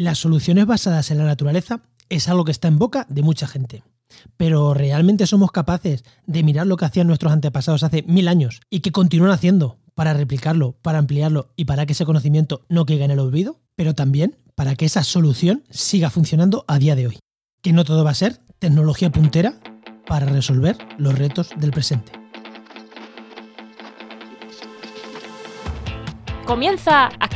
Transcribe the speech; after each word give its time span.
Las 0.00 0.18
soluciones 0.18 0.64
basadas 0.64 1.10
en 1.10 1.18
la 1.18 1.24
naturaleza 1.24 1.82
es 2.08 2.26
algo 2.30 2.46
que 2.46 2.52
está 2.52 2.68
en 2.68 2.78
boca 2.78 3.04
de 3.10 3.22
mucha 3.22 3.46
gente. 3.46 3.84
Pero 4.38 4.72
¿realmente 4.72 5.26
somos 5.26 5.52
capaces 5.52 6.04
de 6.26 6.42
mirar 6.42 6.66
lo 6.66 6.78
que 6.78 6.86
hacían 6.86 7.06
nuestros 7.06 7.34
antepasados 7.34 7.82
hace 7.82 8.02
mil 8.04 8.26
años 8.26 8.62
y 8.70 8.80
que 8.80 8.92
continúan 8.92 9.30
haciendo 9.30 9.76
para 9.94 10.14
replicarlo, 10.14 10.72
para 10.80 10.96
ampliarlo 10.96 11.52
y 11.54 11.66
para 11.66 11.84
que 11.84 11.92
ese 11.92 12.06
conocimiento 12.06 12.64
no 12.70 12.86
caiga 12.86 13.04
en 13.04 13.10
el 13.10 13.18
olvido? 13.18 13.60
Pero 13.76 13.94
también 13.94 14.38
para 14.54 14.74
que 14.74 14.86
esa 14.86 15.04
solución 15.04 15.64
siga 15.68 16.08
funcionando 16.08 16.64
a 16.66 16.78
día 16.78 16.96
de 16.96 17.08
hoy. 17.08 17.18
Que 17.60 17.74
no 17.74 17.84
todo 17.84 18.02
va 18.02 18.12
a 18.12 18.14
ser 18.14 18.40
tecnología 18.58 19.12
puntera 19.12 19.60
para 20.06 20.24
resolver 20.24 20.78
los 20.96 21.18
retos 21.18 21.50
del 21.58 21.72
presente. 21.72 22.12
Comienza 26.46 27.10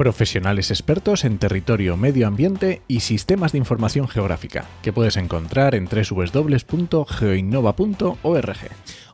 Profesionales 0.00 0.70
expertos 0.70 1.26
en 1.26 1.36
territorio, 1.36 1.98
medio 1.98 2.26
ambiente 2.26 2.80
y 2.88 3.00
sistemas 3.00 3.52
de 3.52 3.58
información 3.58 4.08
geográfica, 4.08 4.64
que 4.80 4.94
puedes 4.94 5.18
encontrar 5.18 5.74
en 5.74 5.86
www.geoinnova.org. 5.86 8.58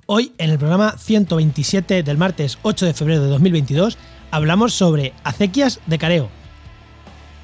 Hoy, 0.06 0.32
en 0.38 0.50
el 0.50 0.58
programa 0.58 0.96
127 0.96 2.04
del 2.04 2.18
martes 2.18 2.60
8 2.62 2.86
de 2.86 2.94
febrero 2.94 3.24
de 3.24 3.30
2022, 3.30 3.98
hablamos 4.30 4.74
sobre 4.74 5.12
acequias 5.24 5.80
de 5.86 5.98
careo. 5.98 6.28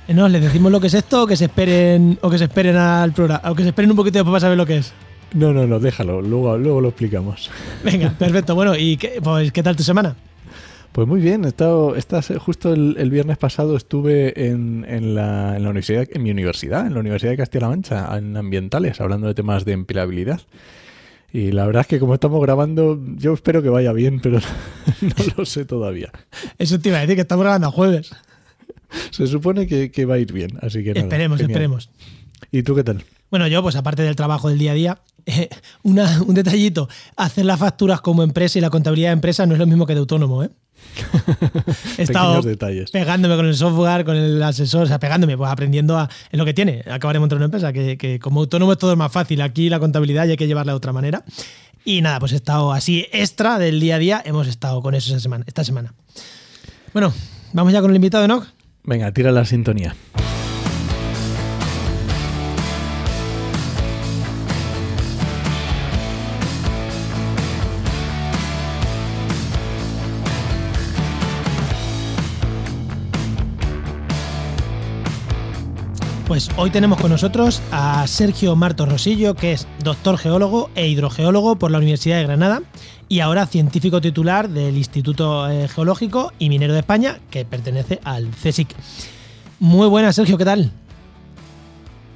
¿No? 0.07 0.29
¿Les 0.29 0.41
decimos 0.41 0.70
lo 0.70 0.81
que 0.81 0.87
es 0.87 0.95
esto 0.95 1.25
o 1.25 1.27
que 1.27 1.37
se 1.37 1.47
esperen, 1.47 2.20
o 2.23 2.31
que 2.31 2.39
se 2.39 2.45
esperen 2.45 2.77
al 2.77 3.11
programa? 3.11 3.51
O 3.51 3.57
que 3.57 3.65
se 3.65 3.70
esperen 3.70 3.91
un 3.91 3.97
poquito 3.97 4.19
después 4.19 4.35
para 4.35 4.43
saber 4.43 4.57
lo 4.57 4.67
que 4.67 4.77
es. 4.77 4.93
No, 5.35 5.53
no, 5.53 5.67
no, 5.67 5.81
déjalo, 5.81 6.23
luego, 6.23 6.57
luego 6.59 6.81
lo 6.81 6.91
explicamos. 6.91 7.51
Venga, 7.83 8.11
perfecto. 8.11 8.55
Bueno, 8.55 8.77
¿y 8.77 8.98
qué, 8.98 9.19
pues, 9.20 9.51
qué 9.51 9.65
tal 9.65 9.75
tu 9.75 9.83
semana? 9.83 10.15
Pues 10.93 11.09
muy 11.09 11.23
bien, 11.23 11.47
he 11.47 11.48
estado, 11.48 11.97
estás, 11.97 12.31
justo 12.39 12.75
el, 12.75 13.11
viernes 13.11 13.39
pasado 13.39 13.77
estuve 13.77 14.48
en, 14.48 14.83
la, 15.15 15.57
en, 15.57 15.62
la, 15.62 15.71
universidad, 15.71 16.07
en 16.12 16.23
mi 16.23 16.31
universidad, 16.31 16.87
en 16.87 16.93
la 16.93 17.01
Universidad 17.01 17.31
de 17.31 17.39
Castilla-La 17.39 17.69
Mancha, 17.71 18.19
en 18.19 18.37
ambientales, 18.37 19.01
hablando 19.01 19.27
de 19.27 19.33
temas 19.33 19.65
de 19.65 19.73
empleabilidad. 19.73 20.43
Y 21.33 21.53
la 21.53 21.65
verdad 21.65 21.81
es 21.81 21.87
que 21.87 21.98
como 21.98 22.13
estamos 22.13 22.43
grabando, 22.43 23.01
yo 23.17 23.33
espero 23.33 23.63
que 23.63 23.70
vaya 23.70 23.95
bien, 23.95 24.20
pero 24.20 24.39
no 25.01 25.25
lo 25.39 25.47
sé 25.47 25.65
todavía. 25.65 26.11
Eso 26.59 26.79
te 26.79 26.91
iba 26.91 26.98
a 26.98 27.01
decir, 27.01 27.15
que 27.17 27.23
estamos 27.23 27.43
grabando 27.43 27.69
a 27.69 27.70
jueves. 27.70 28.11
Se 29.11 29.27
supone 29.27 29.67
que, 29.67 30.05
va 30.05 30.17
a 30.17 30.19
ir 30.19 30.31
bien, 30.31 30.59
así 30.61 30.85
que 30.85 30.91
nada, 30.91 31.01
Esperemos, 31.01 31.41
esperemos. 31.41 31.91
¿Y 32.51 32.63
tú 32.65 32.75
qué 32.75 32.85
tal? 32.85 33.03
Bueno, 33.31 33.47
yo, 33.47 33.63
pues 33.63 33.77
aparte 33.77 34.03
del 34.03 34.15
trabajo 34.15 34.51
del 34.51 34.59
día 34.59 34.73
a 34.73 34.75
día, 34.75 34.98
eh, 35.27 35.48
un 35.85 36.35
detallito, 36.35 36.91
hacer 37.17 37.47
las 37.47 37.59
facturas 37.59 38.03
como 38.03 38.23
empresa 38.23 38.59
y 38.59 38.61
la 38.61 38.69
contabilidad 38.69 39.09
de 39.09 39.15
empresa 39.15 39.47
no 39.47 39.55
es 39.55 39.59
lo 39.59 39.67
mismo 39.67 39.87
que 39.87 39.95
de 39.95 40.01
autónomo, 40.01 40.45
¿eh? 40.45 40.51
He 41.99 42.03
estado 42.03 42.43
detalles. 42.43 42.91
pegándome 42.91 43.37
con 43.37 43.47
el 43.47 43.55
software, 43.55 44.05
con 44.05 44.17
el 44.17 44.43
asesor, 44.43 44.85
o 44.85 44.87
sea, 44.87 44.99
pegándome, 44.99 45.37
pues 45.37 45.51
aprendiendo 45.51 45.99
a, 45.99 46.09
en 46.31 46.39
lo 46.39 46.45
que 46.45 46.55
tiene, 46.55 46.83
acabar 46.91 47.15
de 47.15 47.21
montar 47.21 47.37
una 47.37 47.47
empresa, 47.47 47.73
que, 47.73 48.19
como 48.21 48.41
autónomo 48.41 48.73
es 48.73 48.79
todo 48.79 48.97
más 48.97 49.13
fácil. 49.13 49.41
Aquí 49.43 49.69
la 49.69 49.81
contabilidad 49.81 50.25
ya 50.25 50.33
hay 50.33 50.37
que 50.37 50.47
llevarla 50.47 50.73
de 50.73 50.77
otra 50.77 50.93
manera. 50.93 51.25
Y 51.85 52.01
nada, 52.01 52.21
pues 52.21 52.33
he 52.33 52.37
estado 52.37 52.73
así 52.73 53.07
extra 53.13 53.59
del 53.59 53.81
día 53.81 53.97
a 53.97 53.99
día, 53.99 54.23
hemos 54.25 54.47
estado 54.47 54.81
con 54.83 54.95
eso 54.95 55.11
esa 55.11 55.21
semana, 55.21 55.45
esta 55.48 55.65
semana. 55.65 55.95
Bueno, 56.92 57.13
vamos 57.53 57.73
ya 57.73 57.81
con 57.81 57.91
el 57.91 57.97
invitado, 57.97 58.29
¿no? 58.29 58.47
Venga, 58.85 59.11
tira 59.13 59.33
la 59.33 59.45
sintonía. 59.45 59.95
Pues 76.33 76.48
hoy 76.57 76.70
tenemos 76.70 76.98
con 76.98 77.11
nosotros 77.11 77.61
a 77.73 78.07
Sergio 78.07 78.57
Marto 78.57 78.87
Rosillo, 78.87 79.35
que 79.35 79.53
es 79.53 79.69
doctor 79.85 80.17
geólogo 80.17 80.70
e 80.75 80.89
hidrogeólogo 80.89 81.57
por 81.57 81.70
la 81.70 81.77
Universidad 81.77 82.17
de 82.17 82.23
Granada 82.23 82.63
y 83.07 83.20
ahora 83.20 83.45
científico 83.45 84.01
titular 84.01 84.48
del 84.48 84.79
Instituto 84.79 85.47
eh, 85.51 85.69
Geológico 85.69 86.33
y 86.39 86.48
Minero 86.48 86.73
de 86.73 86.79
España, 86.79 87.19
que 87.31 87.45
pertenece 87.45 88.01
al 88.03 88.31
CSIC. 88.31 88.75
Muy 89.61 89.89
buenas, 89.89 90.17
Sergio, 90.17 90.39
¿qué 90.39 90.47
tal? 90.47 90.73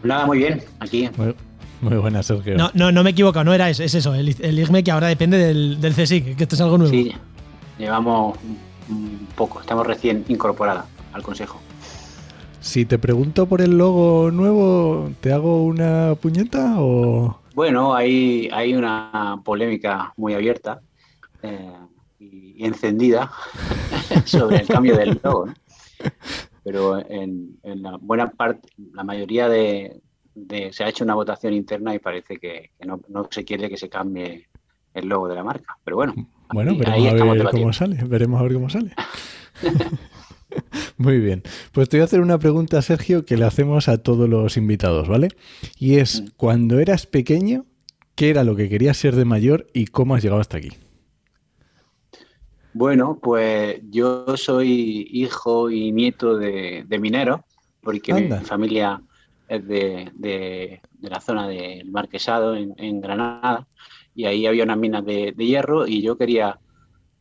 Nada, 0.03 0.25
muy 0.25 0.39
bien, 0.39 0.63
aquí. 0.81 1.11
Muy, 1.83 1.99
buenas, 1.99 2.25
Sergio. 2.25 2.57
No, 2.57 2.71
no, 2.73 2.91
no 2.91 3.03
me 3.03 3.11
he 3.11 3.13
equivocado, 3.13 3.45
no 3.45 3.53
era 3.53 3.69
eso, 3.69 3.83
es 3.83 3.95
eso, 3.95 4.15
el, 4.15 4.31
IGME 4.31 4.83
que 4.83 4.93
ahora 4.93 5.09
depende 5.09 5.37
del, 5.37 5.79
del 5.79 5.93
CSIC, 5.93 6.37
que 6.37 6.45
esto 6.45 6.55
es 6.55 6.61
algo 6.63 6.79
nuevo. 6.79 6.91
Sí, 6.91 7.13
llevamos 7.79 8.39
un 8.89 9.29
poco, 9.37 9.61
estamos 9.61 9.87
recién 9.87 10.25
incorporados 10.27 10.85
al 11.13 11.23
Consejo. 11.23 11.61
Si 12.67 12.85
te 12.85 12.99
pregunto 12.99 13.47
por 13.47 13.61
el 13.61 13.79
logo 13.79 14.33
nuevo, 14.33 15.09
¿te 15.21 15.33
hago 15.33 15.65
una 15.65 16.17
puñeta 16.21 16.75
o...? 16.79 17.41
Bueno, 17.55 17.95
hay, 17.95 18.49
hay 18.53 18.75
una 18.75 19.41
polémica 19.45 20.13
muy 20.17 20.35
abierta 20.35 20.81
eh, 21.45 21.77
y, 22.19 22.67
encendida 22.67 23.31
sobre 24.25 24.57
el 24.57 24.67
cambio 24.67 24.97
del 24.97 25.21
logo, 25.23 25.47
Pero 26.65 26.99
en, 27.09 27.57
la 27.63 27.99
buena 27.99 28.31
parte, 28.31 28.69
la 28.93 29.05
mayoría 29.05 29.49
de, 29.49 30.03
Se 30.73 30.83
ha 30.83 30.89
hecho 30.89 31.05
una 31.05 31.15
votación 31.15 31.55
interna 31.55 31.95
y 31.95 32.01
parece 32.01 32.37
que, 32.37 32.73
no, 32.85 33.29
se 33.31 33.45
quiere 33.45 33.71
que 33.71 33.77
se 33.77 33.89
cambie 33.89 34.49
el 34.93 35.07
logo 35.07 35.29
de 35.29 35.37
la 35.37 35.45
marca. 35.45 35.79
Pero 35.85 35.99
bueno, 35.99 36.15
bueno, 36.53 36.77
veremos 36.77 37.23
a 37.23 37.33
ver 37.33 37.49
cómo 37.53 37.73
sale. 37.73 38.05
Veremos 38.05 38.41
a 38.41 38.43
ver 38.43 38.55
cómo 38.55 38.69
sale. 38.69 38.93
Muy 40.97 41.19
bien. 41.19 41.43
Pues 41.73 41.89
te 41.89 41.97
voy 41.97 42.03
a 42.03 42.05
hacer 42.05 42.21
una 42.21 42.39
pregunta, 42.39 42.81
Sergio, 42.83 43.25
que 43.25 43.37
le 43.37 43.45
hacemos 43.45 43.89
a 43.89 44.03
todos 44.03 44.29
los 44.29 44.57
invitados, 44.57 45.09
¿vale? 45.09 45.29
Y 45.79 45.97
es, 45.97 46.23
mm. 46.23 46.27
cuando 46.37 46.79
eras 46.79 47.07
pequeño, 47.07 47.67
¿qué 48.15 48.31
era 48.31 48.45
lo 48.45 48.57
que 48.57 48.69
querías 48.69 48.97
ser 48.97 49.15
de 49.15 49.25
mayor 49.25 49.67
y 49.73 49.87
cómo 49.87 50.15
has 50.15 50.23
llegado 50.23 50.41
hasta 50.41 50.59
aquí? 50.59 50.71
Bueno, 52.73 53.19
pues 53.23 53.81
yo 53.91 54.37
soy 54.37 55.09
hijo 55.11 55.71
y 55.71 55.93
nieto 55.93 56.37
de, 56.37 56.85
minero, 57.01 57.45
porque 57.81 58.13
mi 58.13 58.29
familia 58.45 59.01
es 59.49 59.67
de, 59.67 60.81
la 61.01 61.21
zona 61.21 61.49
del 61.49 61.91
Marquesado, 61.91 62.55
en, 62.55 63.01
Granada, 63.01 63.67
y 64.15 64.27
ahí 64.27 64.47
había 64.47 64.65
unas 64.65 64.77
minas 64.77 65.05
de 65.07 65.33
hierro 65.39 65.87
y 65.87 66.03
yo 66.03 66.19
quería 66.19 66.59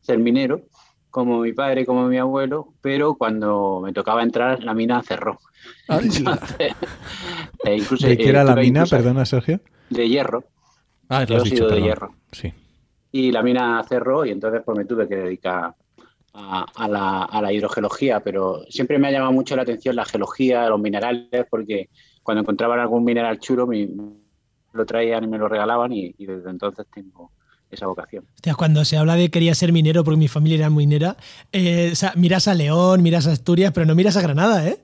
ser 0.02 0.20
minero 0.20 0.66
como 1.16 1.40
mi 1.40 1.54
padre, 1.54 1.86
como 1.86 2.10
mi 2.10 2.18
abuelo, 2.18 2.74
pero 2.82 3.16
cuando 3.16 3.80
me 3.82 3.94
tocaba 3.94 4.22
entrar, 4.22 4.62
la 4.66 4.74
mina 4.74 5.02
cerró. 5.02 5.40
Eh, 5.88 6.74
¿De 8.02 8.18
qué 8.18 8.28
era 8.28 8.44
la 8.44 8.54
mina, 8.54 8.86
perdona, 8.86 9.24
Sergio? 9.24 9.62
De 9.90 10.10
hierro. 10.10 10.44
Ah, 11.08 11.24
lo 11.26 11.38
has 11.38 11.46
dicho, 11.46 11.70
de 11.70 11.82
hierro. 11.82 12.14
Sí. 12.34 12.54
Y 13.14 13.32
la 13.32 13.44
mina 13.44 13.82
cerró 13.88 14.26
y 14.26 14.32
entonces 14.32 14.62
pues 14.66 14.78
me 14.78 14.84
tuve 14.84 15.08
que 15.08 15.16
dedicar 15.16 15.74
a, 16.34 16.88
la, 16.90 17.54
hidrogeología, 17.54 18.20
pero 18.20 18.66
siempre 18.68 19.00
me 19.00 19.08
ha 19.08 19.12
llamado 19.12 19.32
mucho 19.32 19.56
la 19.56 19.62
atención 19.62 19.96
la 19.96 20.04
geología, 20.04 20.68
los 20.68 20.82
minerales, 20.82 21.46
porque 21.50 21.92
cuando 22.24 22.42
encontraban 22.42 22.82
algún 22.82 23.06
mineral 23.06 23.40
chulo 23.40 23.66
me, 23.66 23.88
lo 24.74 24.86
traían 24.86 25.24
y 25.24 25.28
me 25.28 25.38
lo 25.38 25.48
regalaban 25.48 25.94
y 25.94 26.14
desde 26.26 26.50
entonces 26.50 26.86
tengo 26.94 27.32
esa 27.72 27.88
vocación. 27.88 28.26
cuando 28.58 28.86
se 28.86 28.98
habla 28.98 29.16
de 29.16 29.30
quería 29.30 29.56
ser 29.56 29.72
minero 29.72 30.04
porque 30.04 30.18
mi 30.18 30.28
familia 30.28 30.58
era 30.58 30.70
minera, 30.70 31.18
eh, 31.52 31.94
miras 32.16 32.48
a 32.48 32.54
León, 32.54 33.02
miras 33.04 33.28
a 33.28 33.32
Asturias, 33.32 33.72
pero 33.74 33.86
no 33.86 33.96
miras 33.96 34.18
a 34.18 34.22
Granada, 34.22 34.68
¿eh? 34.68 34.78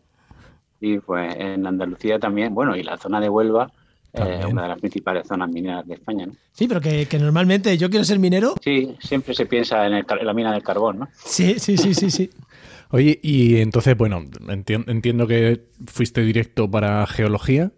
Sí, 0.79 0.99
pues 1.05 1.35
en 1.37 1.65
Andalucía 1.65 2.19
también, 2.19 2.53
bueno, 2.55 2.75
y 2.75 2.83
la 2.83 2.97
zona 2.97 3.19
de 3.19 3.29
Huelva, 3.29 3.71
es 4.13 4.45
una 4.45 4.63
de 4.63 4.67
las 4.67 4.79
principales 4.79 5.27
zonas 5.27 5.49
mineras 5.49 5.87
de 5.87 5.93
España, 5.93 6.25
¿no? 6.25 6.33
Sí, 6.51 6.67
pero 6.67 6.81
que, 6.81 7.07
normalmente 7.19 7.77
yo 7.77 7.89
quiero 7.89 8.03
ser 8.03 8.19
minero. 8.19 8.55
Sí, 8.61 8.95
siempre 8.99 9.33
se 9.33 9.45
piensa 9.45 9.85
en, 9.85 10.05
la 10.21 10.33
mina 10.33 10.51
del 10.51 10.63
carbón, 10.63 10.99
¿no? 10.99 11.09
Sí, 11.23 11.59
sí, 11.59 11.77
sí, 11.77 11.93
sí, 11.93 12.11
sí. 12.11 12.29
Oye, 12.89 13.19
y 13.23 13.57
entonces, 13.61 13.95
bueno, 13.95 14.25
entiendo 14.49 15.27
que 15.27 15.63
fuiste 15.87 16.21
directo 16.21 16.69
para 16.69 17.07
geología. 17.07 17.71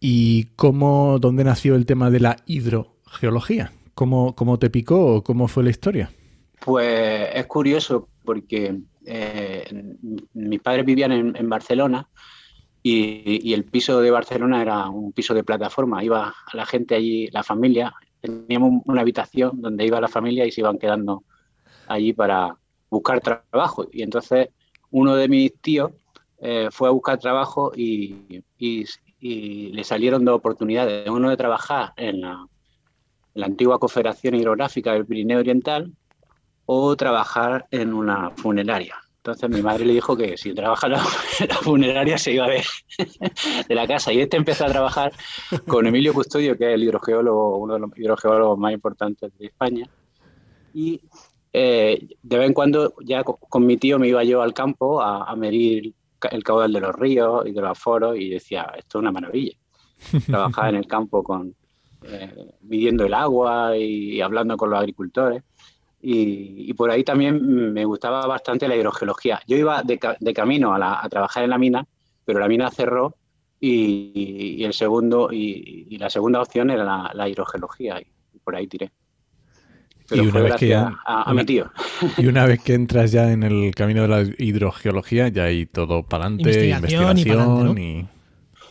¿Y 0.00 0.46
cómo, 0.56 1.18
dónde 1.20 1.44
nació 1.44 1.76
el 1.76 1.86
tema 1.86 2.10
de 2.10 2.20
la 2.20 2.36
hidrogeología? 2.46 3.70
¿Cómo, 3.94 4.58
te 4.58 4.70
picó 4.70 5.16
o 5.16 5.22
cómo 5.22 5.48
fue 5.48 5.64
la 5.64 5.70
historia? 5.70 6.10
Pues 6.64 7.30
es 7.34 7.46
curioso 7.46 8.08
porque 8.24 8.80
eh, 9.04 9.84
mis 10.34 10.60
padres 10.60 10.84
vivían 10.84 11.12
en, 11.12 11.48
Barcelona 11.48 12.08
y, 12.82 13.52
el 13.52 13.64
piso 13.64 14.00
de 14.00 14.10
Barcelona 14.10 14.62
era 14.62 14.88
un 14.88 15.12
piso 15.12 15.34
de 15.34 15.44
plataforma. 15.44 16.02
Iba 16.04 16.34
la 16.52 16.66
gente 16.66 16.94
allí, 16.94 17.28
la 17.28 17.42
familia, 17.42 17.92
teníamos 18.20 18.82
una 18.86 19.02
habitación 19.02 19.60
donde 19.60 19.86
iba 19.86 20.00
la 20.00 20.08
familia 20.08 20.46
y 20.46 20.50
se 20.50 20.60
iban 20.60 20.78
quedando 20.78 21.24
allí 21.86 22.12
para 22.12 22.56
buscar 22.88 23.20
trabajo. 23.20 23.86
Y 23.92 24.02
entonces 24.02 24.48
uno 24.90 25.14
de 25.16 25.28
mis 25.28 25.54
tíos 25.60 25.92
eh, 26.38 26.68
fue 26.70 26.88
a 26.88 26.92
buscar 26.92 27.18
trabajo 27.18 27.72
y, 27.74 28.42
le 29.22 29.84
salieron 29.84 30.24
dos 30.24 30.36
oportunidades. 30.36 31.08
Uno 31.08 31.28
de 31.28 31.36
trabajar 31.36 31.92
en 31.96 32.22
la, 32.22 32.46
antigua 33.46 33.78
Confederación 33.78 34.34
Hidrográfica 34.34 34.92
del 34.92 35.06
Pirineo 35.06 35.38
Oriental 35.38 35.92
o 36.66 36.94
trabajar 36.96 37.66
en 37.70 37.92
una 37.92 38.30
funeraria. 38.30 38.96
Entonces 39.22 39.50
mi 39.50 39.60
madre 39.60 39.84
le 39.84 39.92
dijo 39.92 40.16
que 40.16 40.38
si 40.38 40.54
trabajaba 40.54 41.02
en 41.40 41.48
la 41.48 41.54
funeraria 41.56 42.16
se 42.16 42.32
iba 42.32 42.46
a 42.46 42.48
ver 42.48 42.64
de 43.68 43.74
la 43.74 43.86
casa. 43.86 44.12
Y 44.12 44.20
este 44.20 44.38
empezó 44.38 44.64
a 44.64 44.68
trabajar 44.68 45.12
con 45.66 45.86
Emilio 45.86 46.14
Custodio, 46.14 46.56
que 46.56 46.68
es 46.68 46.74
el 46.74 46.84
hidrogeólogo, 46.84 47.58
uno 47.58 47.74
de 47.74 47.80
los 47.80 47.90
hidrogeólogos 47.96 48.58
más 48.58 48.72
importantes 48.72 49.30
de 49.38 49.46
España. 49.46 49.86
Y 50.72 51.02
eh, 51.52 52.08
de 52.22 52.38
vez 52.38 52.46
en 52.46 52.54
cuando 52.54 52.94
ya 53.04 53.22
con, 53.24 53.66
mi 53.66 53.76
tío 53.76 53.98
me 53.98 54.08
iba 54.08 54.24
yo 54.24 54.40
al 54.40 54.54
campo 54.54 55.02
a, 55.02 55.34
medir 55.36 55.94
el 56.30 56.42
caudal 56.42 56.72
de 56.72 56.80
los 56.80 56.94
ríos 56.94 57.46
y 57.46 57.52
de 57.52 57.60
los 57.60 57.70
aforos 57.72 58.16
y 58.16 58.30
decía, 58.30 58.72
esto 58.76 58.98
es 58.98 59.02
una 59.02 59.12
maravilla. 59.12 59.56
Trabajar 60.26 60.70
en 60.70 60.76
el 60.76 60.86
campo 60.86 61.22
con 61.22 61.54
eh, 62.04 62.54
midiendo 62.62 63.04
el 63.04 63.14
agua 63.14 63.76
y, 63.76 64.20
hablando 64.20 64.56
con 64.56 64.70
los 64.70 64.78
agricultores. 64.78 65.42
Y, 66.02 66.72
por 66.74 66.90
ahí 66.90 67.04
también 67.04 67.72
me 67.72 67.84
gustaba 67.84 68.26
bastante 68.26 68.66
la 68.66 68.76
hidrogeología. 68.76 69.40
Yo 69.46 69.56
iba 69.56 69.82
de, 69.82 69.98
camino 70.34 70.74
a, 70.74 71.06
trabajar 71.10 71.44
en 71.44 71.50
la 71.50 71.58
mina, 71.58 71.86
pero 72.24 72.38
la 72.38 72.48
mina 72.48 72.70
cerró 72.70 73.16
y, 73.60 74.64
el 74.64 74.72
segundo 74.72 75.30
y, 75.30 75.96
la 75.98 76.08
segunda 76.08 76.40
opción 76.40 76.70
era 76.70 76.84
la, 76.84 77.10
la 77.12 77.28
hidrogeología 77.28 78.00
y 78.00 78.38
por 78.38 78.56
ahí 78.56 78.66
tiré 78.66 78.90
y 80.12 80.20
una 80.20 80.40
vez 80.40 80.54
que 80.56 80.74
a, 80.74 81.34
mi 81.34 81.44
tío. 81.44 81.70
Y 82.16 82.26
una 82.26 82.46
vez 82.46 82.62
que 82.62 82.74
entras 82.74 83.12
ya 83.12 83.30
en 83.32 83.42
el 83.42 83.74
camino 83.74 84.02
de 84.02 84.08
la 84.08 84.22
hidrogeología, 84.38 85.28
ya 85.28 85.44
hay 85.44 85.66
todo 85.66 86.02
para 86.02 86.26
adelante, 86.26 86.68
investigación, 86.68 87.78
y, 87.78 88.06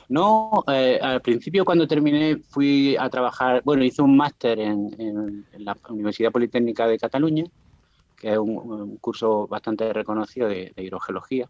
No, 0.10 0.64
eh, 0.68 1.00
al 1.02 1.22
principio 1.22 1.64
cuando 1.64 1.88
terminé 1.88 2.38
fui 2.38 2.96
a 2.98 3.10
trabajar, 3.10 3.62
bueno, 3.64 3.84
hice 3.84 4.02
un 4.02 4.18
máster 4.18 4.60
en, 4.60 5.46
la 5.58 5.78
Universidad 5.90 6.32
Politécnica 6.32 6.88
de 6.88 6.98
Cataluña, 6.98 7.46
que 8.18 8.32
es 8.32 8.38
un, 8.38 8.98
curso 8.98 9.48
bastante 9.48 9.94
reconocido 9.94 10.48
de 10.50 10.74
hidrogeología. 10.78 11.48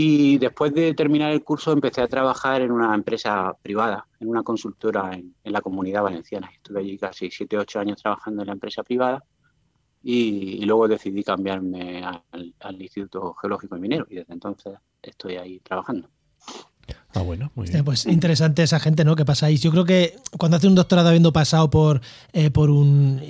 Y 0.00 0.38
después 0.38 0.72
de 0.74 0.94
terminar 0.94 1.32
el 1.32 1.42
curso 1.42 1.72
empecé 1.72 2.02
a 2.02 2.08
trabajar 2.08 2.60
en 2.62 2.70
una 2.70 2.94
empresa 2.94 3.54
privada, 3.62 4.06
en 4.20 4.28
una 4.28 4.42
consultora 4.42 5.14
en, 5.14 5.34
la 5.44 5.60
comunidad 5.60 6.02
valenciana. 6.02 6.50
Estuve 6.54 6.80
allí 6.80 6.98
casi 6.98 7.30
7 7.30 7.58
8 7.58 7.80
años 7.80 8.02
trabajando 8.02 8.42
en 8.42 8.46
la 8.46 8.52
empresa 8.52 8.82
privada 8.82 9.24
y, 10.02 10.64
luego 10.66 10.88
decidí 10.88 11.24
cambiarme 11.24 12.04
al, 12.04 12.80
Instituto 12.80 13.34
Geológico 13.34 13.76
y 13.76 13.80
Minero 13.80 14.06
y 14.10 14.16
desde 14.16 14.32
entonces 14.34 14.78
estoy 15.02 15.36
ahí 15.36 15.58
trabajando. 15.60 16.08
Ah, 17.14 17.22
bueno, 17.22 17.50
muy 17.54 17.68
bien. 17.68 17.84
Pues 17.84 18.06
interesante 18.06 18.62
esa 18.62 18.80
gente, 18.80 19.04
¿no? 19.04 19.16
Que 19.16 19.24
pasáis. 19.24 19.60
Yo 19.62 19.70
creo 19.70 19.84
que 19.84 20.16
cuando 20.36 20.56
haces 20.56 20.68
un 20.68 20.74
doctorado 20.74 21.08
habiendo 21.08 21.32
pasado 21.32 21.70
por, 21.70 22.00
eh, 22.32 22.50
por 22.50 22.70
un. 22.70 23.20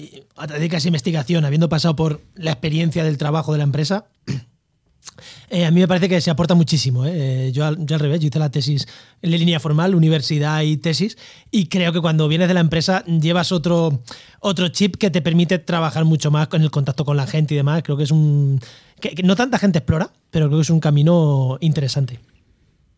dedicas 0.49 0.85
a 0.85 0.89
investigación, 0.89 1.45
habiendo 1.45 1.69
pasado 1.69 1.95
por 1.97 2.21
la 2.35 2.53
experiencia 2.53 3.05
del 3.05 3.19
trabajo 3.19 3.53
de 3.53 3.59
la 3.59 3.65
empresa, 3.65 4.07
eh, 5.51 5.65
a 5.65 5.71
mí 5.71 5.81
me 5.81 5.89
parece 5.89 6.09
que 6.09 6.21
se 6.21 6.31
aporta 6.31 6.55
muchísimo. 6.55 7.07
¿eh? 7.07 7.51
Yo, 7.53 7.65
al, 7.65 7.87
revés, 7.87 8.21
yo 8.21 8.29
hice 8.29 8.39
la 8.39 8.51
tesis 8.51 8.87
en 9.23 9.31
línea 9.31 9.61
formal, 9.61 9.95
universidad 9.95 10.63
y 10.63 10.77
tesis, 10.77 11.17
y 11.51 11.67
creo 11.67 11.93
que 11.93 12.01
cuando 12.01 12.29
vienes 12.29 12.49
de 12.49 12.55
la 12.55 12.61
empresa 12.61 13.05
llevas 13.05 13.53
otro, 13.53 14.03
otro 14.41 14.69
chip 14.69 14.97
que 14.97 15.11
te 15.11 15.23
permite 15.23 15.59
trabajar 15.59 16.05
mucho 16.05 16.31
más 16.31 16.49
con 16.49 16.63
el 16.63 16.71
contacto 16.71 17.05
con 17.05 17.17
la 17.17 17.27
gente 17.27 17.55
y 17.55 17.57
demás. 17.57 17.83
Creo 17.85 17.97
que 17.97 18.05
es 18.05 18.11
un... 18.11 18.61
que, 19.01 19.23
no 19.23 19.37
tanta 19.37 19.59
gente 19.59 19.79
explora, 19.79 20.11
pero 20.31 20.49
creo 20.49 20.59
que 20.59 20.63
es 20.63 20.71
un 20.71 20.81
camino 20.81 21.59
interesante. 21.61 22.19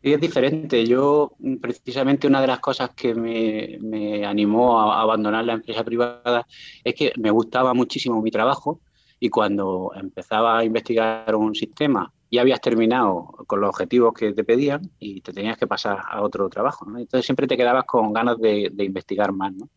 Y 0.02 0.12
es 0.12 0.20
diferente. 0.20 0.86
Yo, 0.86 1.32
precisamente, 1.60 2.26
una 2.26 2.40
de 2.40 2.46
las 2.46 2.60
cosas 2.60 2.90
que 2.94 3.14
me, 3.14 3.78
me 3.80 4.24
animó 4.24 4.80
a 4.80 5.02
abandonar 5.02 5.44
la 5.44 5.54
empresa 5.54 5.84
privada 5.84 6.46
es 6.82 6.94
que 6.94 7.12
me 7.18 7.30
gustaba 7.30 7.74
muchísimo 7.74 8.22
mi 8.22 8.30
trabajo 8.30 8.80
y 9.18 9.28
cuando 9.28 9.92
empezaba 9.94 10.58
a 10.58 10.64
investigar 10.64 11.34
un 11.34 11.54
sistema 11.54 12.12
ya 12.30 12.42
habías 12.42 12.60
terminado 12.60 13.26
con 13.46 13.60
los 13.60 13.70
objetivos 13.70 14.14
que 14.14 14.32
te 14.32 14.44
pedían 14.44 14.90
y 14.98 15.20
te 15.20 15.32
tenías 15.32 15.58
que 15.58 15.66
pasar 15.66 15.98
a 16.08 16.22
otro 16.22 16.48
trabajo. 16.48 16.86
Entonces 16.86 17.26
siempre 17.26 17.46
te 17.46 17.56
quedabas 17.56 17.84
con 17.84 18.12
ganas 18.12 18.38
de, 18.38 18.72
investigar 18.78 19.32
más. 19.32 19.52
¿no? 19.52 19.68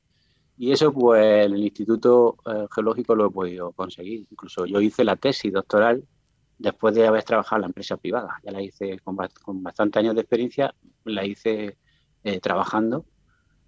Y 0.57 0.71
eso, 0.71 0.93
pues, 0.93 1.45
en 1.47 1.53
el 1.53 1.63
Instituto 1.63 2.37
eh, 2.45 2.67
Geológico 2.73 3.15
lo 3.15 3.27
he 3.27 3.31
podido 3.31 3.71
conseguir. 3.71 4.27
Incluso 4.29 4.65
yo 4.65 4.79
hice 4.81 5.03
la 5.03 5.15
tesis 5.15 5.51
doctoral 5.51 6.03
después 6.63 6.95
de 6.95 7.05
haber 7.05 7.23
trabajado 7.23 7.57
en 7.57 7.61
la 7.61 7.67
empresa 7.67 7.97
privada. 7.97 8.39
Ya 8.41 8.51
la 8.51 8.61
hice 8.61 8.97
con, 8.99 9.17
con 9.43 9.61
bastantes 9.61 9.99
años 9.99 10.15
de 10.15 10.21
experiencia, 10.21 10.73
la 11.03 11.25
hice 11.25 11.77
eh, 12.23 12.39
trabajando 12.39 13.05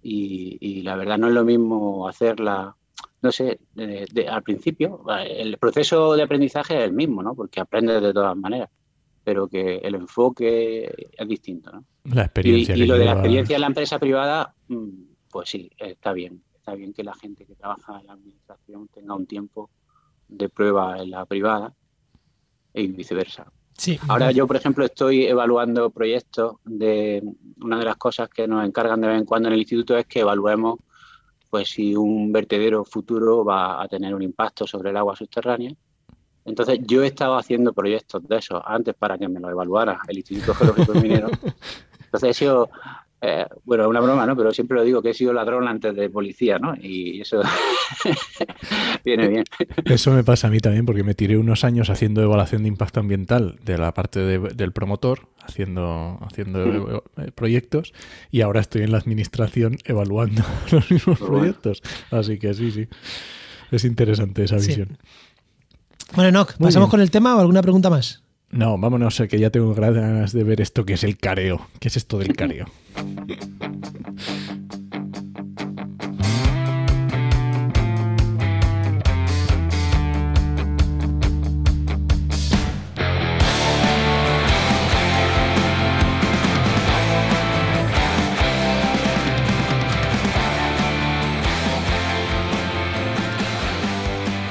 y, 0.02 0.56
y, 0.60 0.82
la 0.82 0.96
verdad 0.96 1.18
no 1.18 1.28
es 1.28 1.34
lo 1.34 1.44
mismo 1.44 2.08
hacerla 2.08 2.74
no 3.22 3.32
sé, 3.32 3.58
al 4.28 4.42
principio, 4.42 5.04
el 5.26 5.58
proceso 5.58 6.14
de 6.14 6.22
aprendizaje 6.22 6.76
es 6.78 6.84
el 6.84 6.92
mismo, 6.92 7.22
¿no? 7.22 7.34
Porque 7.34 7.60
aprendes 7.60 8.00
de 8.00 8.12
todas 8.12 8.36
maneras, 8.36 8.70
pero 9.24 9.48
que 9.48 9.78
el 9.78 9.96
enfoque 9.96 11.10
es 11.12 11.28
distinto, 11.28 11.72
¿no? 11.72 11.84
La 12.04 12.22
experiencia. 12.22 12.76
Y, 12.76 12.86
lo 12.86 12.96
de 12.96 13.04
la 13.04 13.12
experiencia 13.12 13.56
en 13.56 13.62
la 13.62 13.66
empresa 13.66 13.98
privada, 13.98 14.54
mm, 14.68 14.88
pues 15.28 15.48
sí, 15.48 15.68
está 15.76 16.12
bien. 16.12 16.42
Está 16.54 16.74
bien 16.74 16.92
que 16.92 17.02
la 17.02 17.14
gente 17.14 17.44
que 17.46 17.56
trabaja 17.56 17.98
en 17.98 18.06
la 18.06 18.12
administración 18.12 18.88
tenga 18.88 19.14
un 19.14 19.26
tiempo 19.26 19.70
de 20.28 20.48
prueba 20.48 20.98
en 20.98 21.10
la 21.10 21.24
privada 21.26 21.74
y 22.76 22.88
viceversa. 22.88 23.46
Sí, 23.76 23.98
Ahora 24.08 24.30
yo, 24.30 24.46
por 24.46 24.56
ejemplo, 24.56 24.84
estoy 24.84 25.26
evaluando 25.26 25.90
proyectos 25.90 26.56
de 26.64 27.22
una 27.60 27.78
de 27.78 27.84
las 27.84 27.96
cosas 27.96 28.28
que 28.30 28.48
nos 28.48 28.64
encargan 28.64 29.00
de 29.00 29.08
vez 29.08 29.18
en 29.18 29.26
cuando 29.26 29.48
en 29.48 29.54
el 29.54 29.60
instituto 29.60 29.96
es 29.98 30.06
que 30.06 30.20
evaluemos 30.20 30.78
pues 31.50 31.68
si 31.70 31.94
un 31.94 32.32
vertedero 32.32 32.84
futuro 32.84 33.44
va 33.44 33.82
a 33.82 33.88
tener 33.88 34.14
un 34.14 34.22
impacto 34.22 34.66
sobre 34.66 34.90
el 34.90 34.96
agua 34.96 35.14
subterránea. 35.14 35.72
Entonces 36.44 36.80
yo 36.82 37.02
he 37.02 37.08
estado 37.08 37.36
haciendo 37.36 37.72
proyectos 37.72 38.26
de 38.26 38.36
esos 38.36 38.62
antes 38.64 38.94
para 38.94 39.18
que 39.18 39.28
me 39.28 39.40
lo 39.40 39.50
evaluara 39.50 40.00
el 40.08 40.18
Instituto 40.18 40.54
Geológico 40.54 40.94
Minero. 40.94 41.28
Entonces 42.04 42.30
he 42.30 42.34
sido, 42.34 42.70
eh, 43.26 43.46
bueno, 43.64 43.88
una 43.88 44.00
broma, 44.00 44.24
¿no? 44.24 44.36
Pero 44.36 44.52
siempre 44.52 44.76
lo 44.76 44.84
digo 44.84 45.02
que 45.02 45.10
he 45.10 45.14
sido 45.14 45.32
ladrón 45.32 45.66
antes 45.66 45.94
de 45.96 46.08
policía, 46.08 46.58
¿no? 46.58 46.74
Y 46.80 47.20
eso 47.20 47.42
viene 49.04 49.28
bien. 49.28 49.44
Eso 49.84 50.12
me 50.12 50.22
pasa 50.22 50.46
a 50.46 50.50
mí 50.50 50.60
también 50.60 50.86
porque 50.86 51.02
me 51.02 51.14
tiré 51.14 51.36
unos 51.36 51.64
años 51.64 51.90
haciendo 51.90 52.22
evaluación 52.22 52.62
de 52.62 52.68
impacto 52.68 53.00
ambiental 53.00 53.58
de 53.64 53.78
la 53.78 53.92
parte 53.94 54.20
del 54.20 54.72
promotor, 54.72 55.28
haciendo, 55.42 56.18
haciendo 56.20 57.02
mm. 57.16 57.20
eh, 57.22 57.32
proyectos, 57.34 57.92
y 58.30 58.42
ahora 58.42 58.60
estoy 58.60 58.82
en 58.82 58.92
la 58.92 58.98
administración 58.98 59.78
evaluando 59.84 60.42
los 60.70 60.90
mismos 60.90 61.18
proyectos. 61.18 61.82
Así 62.10 62.38
que 62.38 62.54
sí, 62.54 62.70
sí. 62.70 62.88
Es 63.72 63.84
interesante 63.84 64.44
esa 64.44 64.56
visión. 64.56 64.98
Bueno, 66.14 66.28
Enoch, 66.28 66.56
¿pasamos 66.58 66.88
con 66.88 67.00
el 67.00 67.10
tema 67.10 67.34
o 67.34 67.40
alguna 67.40 67.62
pregunta 67.62 67.90
más? 67.90 68.22
No, 68.50 68.78
vámonos, 68.78 69.22
que 69.28 69.38
ya 69.38 69.50
tengo 69.50 69.74
ganas 69.74 70.32
de 70.32 70.44
ver 70.44 70.60
esto 70.60 70.84
que 70.84 70.94
es 70.94 71.04
el 71.04 71.18
careo. 71.18 71.68
¿Qué 71.80 71.88
es 71.88 71.96
esto 71.96 72.18
del 72.18 72.34
careo? 72.34 72.66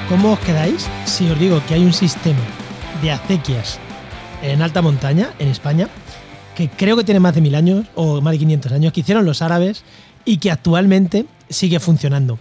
¿Cómo 0.08 0.32
os 0.32 0.38
quedáis 0.40 0.88
si 1.04 1.28
os 1.28 1.38
digo 1.38 1.60
que 1.66 1.74
hay 1.74 1.84
un 1.84 1.92
sistema 1.92 2.40
de 3.02 3.10
acequias 3.10 3.80
en 4.42 4.62
alta 4.62 4.82
montaña, 4.82 5.30
en 5.38 5.48
España, 5.48 5.88
que 6.54 6.68
creo 6.68 6.96
que 6.96 7.04
tiene 7.04 7.20
más 7.20 7.34
de 7.34 7.40
mil 7.40 7.54
años 7.54 7.86
o 7.94 8.20
más 8.20 8.32
de 8.32 8.38
500 8.38 8.72
años, 8.72 8.92
que 8.92 9.00
hicieron 9.00 9.24
los 9.24 9.42
árabes 9.42 9.84
y 10.24 10.38
que 10.38 10.50
actualmente 10.50 11.26
sigue 11.48 11.80
funcionando. 11.80 12.38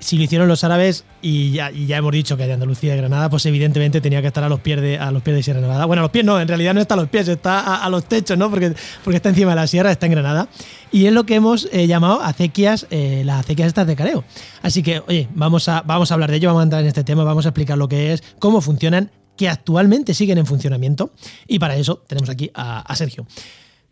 Si 0.00 0.18
lo 0.18 0.24
hicieron 0.24 0.48
los 0.48 0.64
árabes 0.64 1.04
y 1.22 1.52
ya, 1.52 1.70
hemos 1.70 2.12
dicho 2.12 2.36
que 2.36 2.46
de 2.46 2.52
Andalucía 2.52 2.92
y 2.94 2.98
Granada, 2.98 3.30
pues 3.30 3.46
evidentemente 3.46 4.02
tenía 4.02 4.20
que 4.20 4.26
estar 4.26 4.44
a 4.44 4.50
los 4.50 4.60
pies 4.60 4.82
de, 4.82 4.98
a 4.98 5.10
los 5.10 5.22
pies 5.22 5.36
de 5.36 5.42
Sierra 5.42 5.62
Nevada. 5.62 5.86
Bueno, 5.86 6.00
a 6.00 6.04
los 6.04 6.10
pies 6.10 6.26
no, 6.26 6.38
en 6.38 6.46
realidad 6.46 6.74
no 6.74 6.82
está 6.82 6.92
a 6.92 6.98
los 6.98 7.08
pies, 7.08 7.26
está 7.28 7.82
a, 7.82 7.88
los 7.88 8.04
techos, 8.04 8.36
¿no? 8.36 8.50
Porque, 8.50 8.74
porque 9.02 9.16
está 9.16 9.30
encima 9.30 9.52
de 9.52 9.56
la 9.56 9.66
sierra, 9.66 9.90
está 9.90 10.04
en 10.04 10.12
Granada. 10.12 10.48
Y 10.92 11.06
es 11.06 11.12
lo 11.14 11.24
que 11.24 11.36
hemos 11.36 11.70
eh, 11.72 11.86
llamado 11.86 12.20
acequias, 12.20 12.86
eh, 12.90 13.22
las 13.24 13.40
acequias 13.40 13.68
estas 13.68 13.86
de 13.86 13.96
careo. 13.96 14.24
Así 14.60 14.82
que, 14.82 15.00
oye, 15.06 15.28
vamos 15.34 15.70
a, 15.70 15.80
vamos 15.80 16.10
a 16.10 16.14
hablar 16.14 16.30
de 16.30 16.36
ello, 16.36 16.48
vamos 16.48 16.60
a 16.60 16.64
entrar 16.64 16.82
en 16.82 16.88
este 16.88 17.04
tema, 17.04 17.24
vamos 17.24 17.46
a 17.46 17.50
explicar 17.50 17.78
lo 17.78 17.88
que 17.88 18.12
es, 18.12 18.22
cómo 18.38 18.60
funcionan 18.60 19.10
que 19.36 19.48
actualmente 19.48 20.14
siguen 20.14 20.38
en 20.38 20.46
funcionamiento. 20.46 21.12
Y 21.46 21.58
para 21.58 21.76
eso 21.76 22.02
tenemos 22.06 22.30
aquí 22.30 22.50
a, 22.54 22.94
Sergio. 22.94 23.26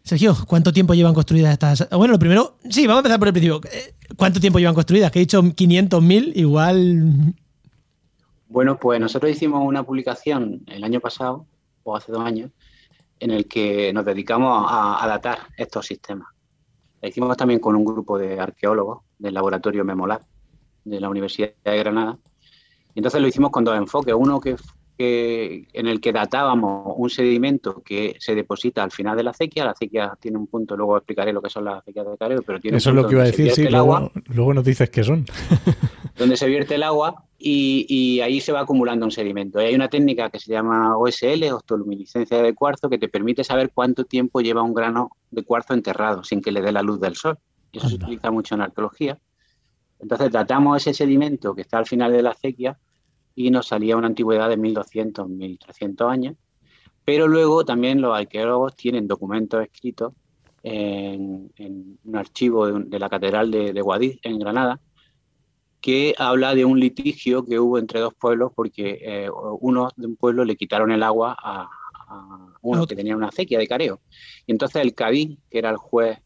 Sergio, 0.03 0.37
¿cuánto 0.47 0.73
tiempo 0.73 0.95
llevan 0.95 1.15
construidas 1.15 1.53
estas? 1.53 1.89
Bueno, 1.91 2.13
lo 2.13 2.19
primero, 2.19 2.57
sí, 2.69 2.87
vamos 2.87 2.99
a 2.99 3.01
empezar 3.01 3.19
por 3.19 3.29
el 3.29 3.35
principio. 3.35 3.61
Eh, 3.71 3.95
¿Cuánto 4.17 4.41
tiempo 4.41 4.59
llevan 4.59 4.75
construidas? 4.75 5.11
Que 5.11 5.21
he 5.21 5.23
dicho 5.23 5.43
500.000, 5.43 6.33
igual... 6.35 7.35
Bueno, 8.49 8.79
pues 8.79 9.01
nosotros 9.01 9.33
hicimos 9.33 9.67
una 9.67 9.83
publicación 9.83 10.63
el 10.67 10.85
año 10.85 11.01
pasado, 11.01 11.47
o 11.85 11.97
hace 11.97 12.13
dos 12.13 12.23
años, 12.23 12.51
en 13.19 13.31
el 13.31 13.47
que 13.47 13.93
nos 13.93 14.05
dedicamos 14.05 14.67
a, 14.69 15.07
datar 15.07 15.39
estos 15.57 15.87
sistemas. 15.87 16.29
La 17.01 17.09
hicimos 17.09 17.37
también 17.37 17.61
con 17.61 17.77
un 17.77 17.85
grupo 17.85 18.19
de 18.19 18.39
arqueólogos 18.39 19.03
del 19.19 19.35
laboratorio 19.35 19.85
Memolab 19.85 20.23
de 20.85 21.01
la 21.01 21.09
Universidad 21.09 21.51
de 21.65 21.79
Granada. 21.79 22.19
Y 22.95 22.99
entonces 22.99 23.21
lo 23.21 23.29
hicimos 23.29 23.51
con 23.51 23.65
dos 23.65 23.77
enfoques. 23.77 24.15
Uno 24.15 24.41
que, 24.41 24.57
en 24.99 25.87
el 25.87 26.01
que 26.01 26.13
datábamos 26.13 26.95
un 26.97 27.11
sedimento 27.11 27.83
que 27.85 28.17
se 28.19 28.35
deposita 28.35 28.83
al 28.83 28.93
final 28.93 29.17
de 29.17 29.25
la 29.25 29.31
acequia. 29.31 29.65
La 29.65 29.73
acequia 29.73 30.17
tiene 30.21 30.39
un 30.39 30.47
punto, 30.47 30.77
luego 30.77 30.97
explicaré 30.97 31.33
lo 31.33 31.43
que 31.43 31.51
son 31.51 31.65
las 31.65 31.79
acequias 31.79 32.07
de 32.07 32.17
careo, 32.17 32.43
pero 32.43 32.61
tiene 32.61 32.77
Eso 32.77 32.91
es 32.91 32.97
lo 32.97 33.07
que 33.07 33.15
iba 33.15 33.23
a 33.23 33.27
decir, 33.27 33.51
sí, 33.53 33.69
luego, 33.69 34.13
luego 34.27 34.55
nos 34.55 34.65
dices 34.65 34.91
qué 34.91 35.03
son. 35.03 35.25
donde 36.17 36.37
se 36.37 36.47
vierte 36.47 36.75
el 36.75 36.83
agua 36.83 37.25
y, 37.39 38.21
ahí 38.21 38.41
se 38.41 38.53
va 38.53 38.61
acumulando 38.61 39.05
un 39.05 39.11
sedimento. 39.11 39.61
Y 39.61 39.65
hay 39.65 39.75
una 39.75 39.89
técnica 39.89 40.31
que 40.31 40.39
se 40.39 40.53
llama 40.53 40.97
OSL, 40.97 41.43
ostoluminiscencia 41.53 42.41
de 42.41 42.55
cuarzo, 42.55 42.89
que 42.89 42.99
te 42.99 43.09
permite 43.09 43.43
saber 43.43 43.73
cuánto 43.75 44.05
tiempo 44.05 44.41
lleva 44.41 44.63
un 44.63 44.75
grano 44.75 45.11
de 45.31 45.43
cuarzo 45.43 45.75
enterrado 45.75 46.23
sin 46.23 46.41
que 46.41 46.53
le 46.53 46.61
dé 46.61 46.71
la 46.71 46.83
luz 46.83 47.01
del 47.01 47.17
sol. 47.17 47.39
Y 47.73 47.79
eso 47.79 47.89
se 47.89 47.97
utiliza 47.97 48.31
mucho 48.31 48.55
en 48.55 48.61
arqueología. 48.61 49.19
Entonces 49.99 50.31
tratamos 50.31 50.77
ese 50.77 50.95
sedimento 50.95 51.55
que 51.55 51.63
está 51.63 51.79
al 51.79 51.87
final 51.87 52.13
de 52.13 52.23
la 52.23 52.31
acequia 52.31 52.79
y 53.35 53.51
nos 53.51 53.69
salía 53.69 53.97
una 53.97 54.07
antigüedad 54.07 54.49
de 54.49 54.57
1200, 54.57 55.29
1300 55.29 56.11
años. 56.11 56.37
Pero 57.05 57.27
luego 57.27 57.65
también 57.65 58.01
los 58.01 58.17
arqueólogos 58.17 58.77
tienen 58.77 59.09
documentos 59.09 59.63
escritos 59.63 60.13
en, 60.63 61.51
un 62.05 62.17
archivo 62.17 62.69
de, 62.69 62.99
la 62.99 63.09
Catedral 63.09 63.51
de, 63.51 63.73
de 63.73 63.81
Guadix, 63.81 64.19
en 64.23 64.39
Granada, 64.39 64.81
que 65.81 66.15
habla 66.17 66.55
de 66.55 66.65
un 66.65 66.79
litigio 66.79 67.45
que 67.45 67.59
hubo 67.59 67.77
entre 67.77 67.99
dos 67.99 68.15
pueblos 68.15 68.53
porque 68.55 68.99
eh, 69.03 69.29
uno 69.61 69.91
de 69.97 70.07
un 70.07 70.17
pueblo 70.17 70.45
le 70.45 70.57
quitaron 70.57 70.93
el 70.93 71.03
agua 71.03 71.37
a, 71.39 71.69
uno 72.61 72.87
que 72.87 72.95
tenía 72.95 73.17
una 73.17 73.29
acequia 73.29 73.59
de 73.59 73.67
careo. 73.67 74.01
Y 74.47 74.53
entonces 74.53 74.83
el 74.83 74.95
Cadí, 74.95 75.39
que 75.51 75.59
era 75.59 75.71
el 75.71 75.79
juez 75.79 76.19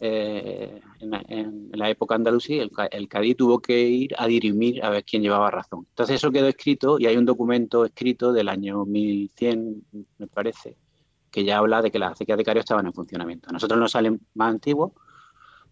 eh, 0.00 0.80
en, 1.00 1.70
la, 1.72 1.90
época 1.90 2.14
andalusí, 2.14 2.58
el, 2.58 2.70
el 2.90 3.08
Cadí 3.08 3.34
tuvo 3.34 3.60
que 3.60 3.80
ir 3.80 4.14
a 4.18 4.26
dirimir 4.26 4.84
a 4.84 4.90
ver 4.90 5.04
quién 5.04 5.22
llevaba 5.22 5.50
razón. 5.50 5.86
Entonces 5.90 6.16
eso 6.16 6.30
quedó 6.30 6.48
escrito 6.48 6.98
y 6.98 7.06
hay 7.06 7.16
un 7.16 7.24
documento 7.24 7.84
escrito 7.84 8.32
del 8.32 8.48
año 8.48 8.84
1100, 8.84 9.84
me 10.18 10.26
parece, 10.26 10.76
que 11.30 11.44
ya 11.44 11.58
habla 11.58 11.82
de 11.82 11.90
que 11.90 11.98
las 11.98 12.12
acequias 12.12 12.38
de 12.38 12.44
careo 12.44 12.60
estaban 12.60 12.86
en 12.86 12.92
funcionamiento. 12.92 13.50
A 13.50 13.52
nosotros 13.52 13.78
nos 13.78 13.92
salen 13.92 14.20
más 14.34 14.50
antiguos, 14.50 14.92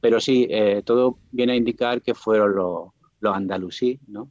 pero 0.01 0.21
sí, 0.21 0.47
eh, 0.51 0.83
todo 0.85 1.19
viene 1.31 1.53
a 1.53 1.57
indicar 1.57 2.03
que 2.03 2.15
fueron 2.15 2.55
los 2.55 2.91
los 3.23 3.37
andalusí, 3.37 3.99
¿no? 4.09 4.31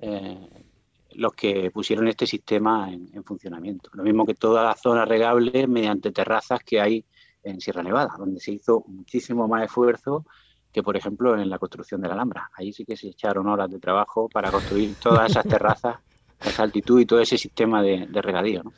Eh, 0.00 0.64
los 1.12 1.32
que 1.34 1.70
pusieron 1.70 2.08
este 2.08 2.26
sistema 2.26 2.90
en, 2.90 3.22
funcionamiento. 3.24 3.90
Lo 3.92 4.02
mismo 4.02 4.24
que 4.24 4.34
toda 4.34 4.64
la 4.64 4.74
zona 4.74 5.04
regable 5.04 5.66
mediante 5.66 6.10
terrazas 6.10 6.60
que 6.64 6.80
hay 6.80 7.04
en 7.42 7.60
Sierra 7.60 7.82
Nevada, 7.82 8.14
donde 8.18 8.40
se 8.40 8.52
hizo 8.52 8.84
muchísimo 8.86 9.48
más 9.48 9.64
esfuerzo 9.64 10.24
que, 10.72 10.82
por 10.82 10.96
ejemplo, 10.96 11.38
en 11.40 11.50
la 11.50 11.58
construcción 11.58 12.00
de 12.00 12.08
la 12.08 12.14
Alhambra. 12.14 12.50
Ahí 12.56 12.72
sí 12.72 12.84
que 12.84 12.96
se 12.96 13.08
echaron 13.08 13.48
horas 13.48 13.70
de 13.70 13.78
trabajo 13.78 14.28
para 14.28 14.50
construir 14.50 14.94
todas 15.02 15.30
esas 15.30 15.44
terrazas 15.44 15.96
a 16.40 16.48
esa 16.48 16.62
altitud 16.62 17.00
y 17.00 17.06
todo 17.06 17.20
ese 17.20 17.36
sistema 17.38 17.82
de, 17.82 18.06
regadío. 18.12 18.62
¿no? 18.62 18.72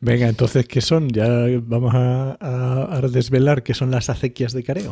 Venga, 0.00 0.28
entonces, 0.28 0.66
¿qué 0.66 0.80
son? 0.80 1.08
Ya 1.08 1.28
vamos 1.62 1.94
a, 1.94 2.36
a 2.40 3.00
desvelar 3.08 3.62
qué 3.62 3.74
son 3.74 3.90
las 3.90 4.08
acequias 4.08 4.52
de 4.52 4.62
careo. 4.62 4.90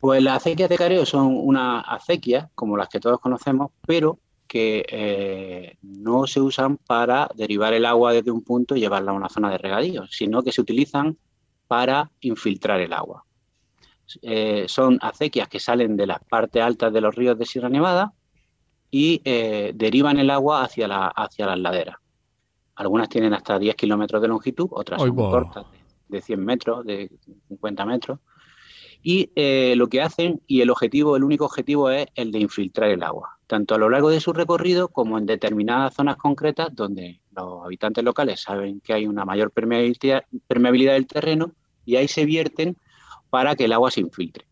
Pues 0.00 0.22
las 0.22 0.36
acequias 0.36 0.68
de 0.68 0.76
careo 0.76 1.06
son 1.06 1.34
una 1.34 1.80
acequias, 1.80 2.48
como 2.54 2.76
las 2.76 2.90
que 2.90 3.00
todos 3.00 3.20
conocemos, 3.20 3.70
pero 3.86 4.18
que 4.46 4.84
eh, 4.88 5.76
no 5.82 6.26
se 6.26 6.40
usan 6.40 6.76
para 6.76 7.28
derivar 7.34 7.72
el 7.72 7.86
agua 7.86 8.12
desde 8.12 8.30
un 8.30 8.42
punto 8.42 8.76
y 8.76 8.80
llevarla 8.80 9.12
a 9.12 9.14
una 9.14 9.28
zona 9.28 9.50
de 9.50 9.58
regadío, 9.58 10.06
sino 10.08 10.42
que 10.42 10.52
se 10.52 10.60
utilizan 10.60 11.16
para 11.66 12.10
infiltrar 12.20 12.80
el 12.80 12.92
agua. 12.92 13.24
Eh, 14.22 14.66
son 14.68 14.98
acequias 15.00 15.48
que 15.48 15.58
salen 15.58 15.96
de 15.96 16.06
las 16.06 16.22
partes 16.24 16.62
altas 16.62 16.92
de 16.92 17.00
los 17.00 17.14
ríos 17.14 17.38
de 17.38 17.46
Sierra 17.46 17.68
Nevada 17.68 18.12
y 18.90 19.20
eh, 19.24 19.72
derivan 19.74 20.18
el 20.18 20.30
agua 20.30 20.62
hacia, 20.62 20.86
la, 20.86 21.06
hacia 21.08 21.46
las 21.46 21.58
laderas. 21.58 21.96
Algunas 22.76 23.08
tienen 23.08 23.32
hasta 23.34 23.58
10 23.58 23.76
kilómetros 23.76 24.20
de 24.20 24.28
longitud, 24.28 24.68
otras 24.70 25.00
son 25.00 25.14
cortas, 25.16 25.66
de 26.08 26.20
100 26.20 26.44
metros, 26.44 26.84
de 26.84 27.10
50 27.48 27.86
metros. 27.86 28.18
Y 29.06 29.30
eh, 29.36 29.74
lo 29.76 29.88
que 29.88 30.00
hacen, 30.00 30.40
y 30.46 30.62
el 30.62 30.70
objetivo, 30.70 31.14
el 31.14 31.24
único 31.24 31.44
objetivo 31.44 31.90
es 31.90 32.06
el 32.14 32.32
de 32.32 32.38
infiltrar 32.38 32.88
el 32.88 33.02
agua, 33.02 33.38
tanto 33.46 33.74
a 33.74 33.78
lo 33.78 33.90
largo 33.90 34.08
de 34.08 34.18
su 34.18 34.32
recorrido 34.32 34.88
como 34.88 35.18
en 35.18 35.26
determinadas 35.26 35.92
zonas 35.92 36.16
concretas 36.16 36.74
donde 36.74 37.20
los 37.36 37.62
habitantes 37.66 38.02
locales 38.02 38.40
saben 38.40 38.80
que 38.80 38.94
hay 38.94 39.06
una 39.06 39.26
mayor 39.26 39.50
permeabilidad, 39.50 40.24
del 40.48 41.06
terreno 41.06 41.52
y 41.84 41.96
ahí 41.96 42.08
se 42.08 42.24
vierten 42.24 42.78
para 43.28 43.54
que 43.54 43.66
el 43.66 43.74
agua 43.74 43.90
se 43.90 44.00
infiltre. 44.00 44.46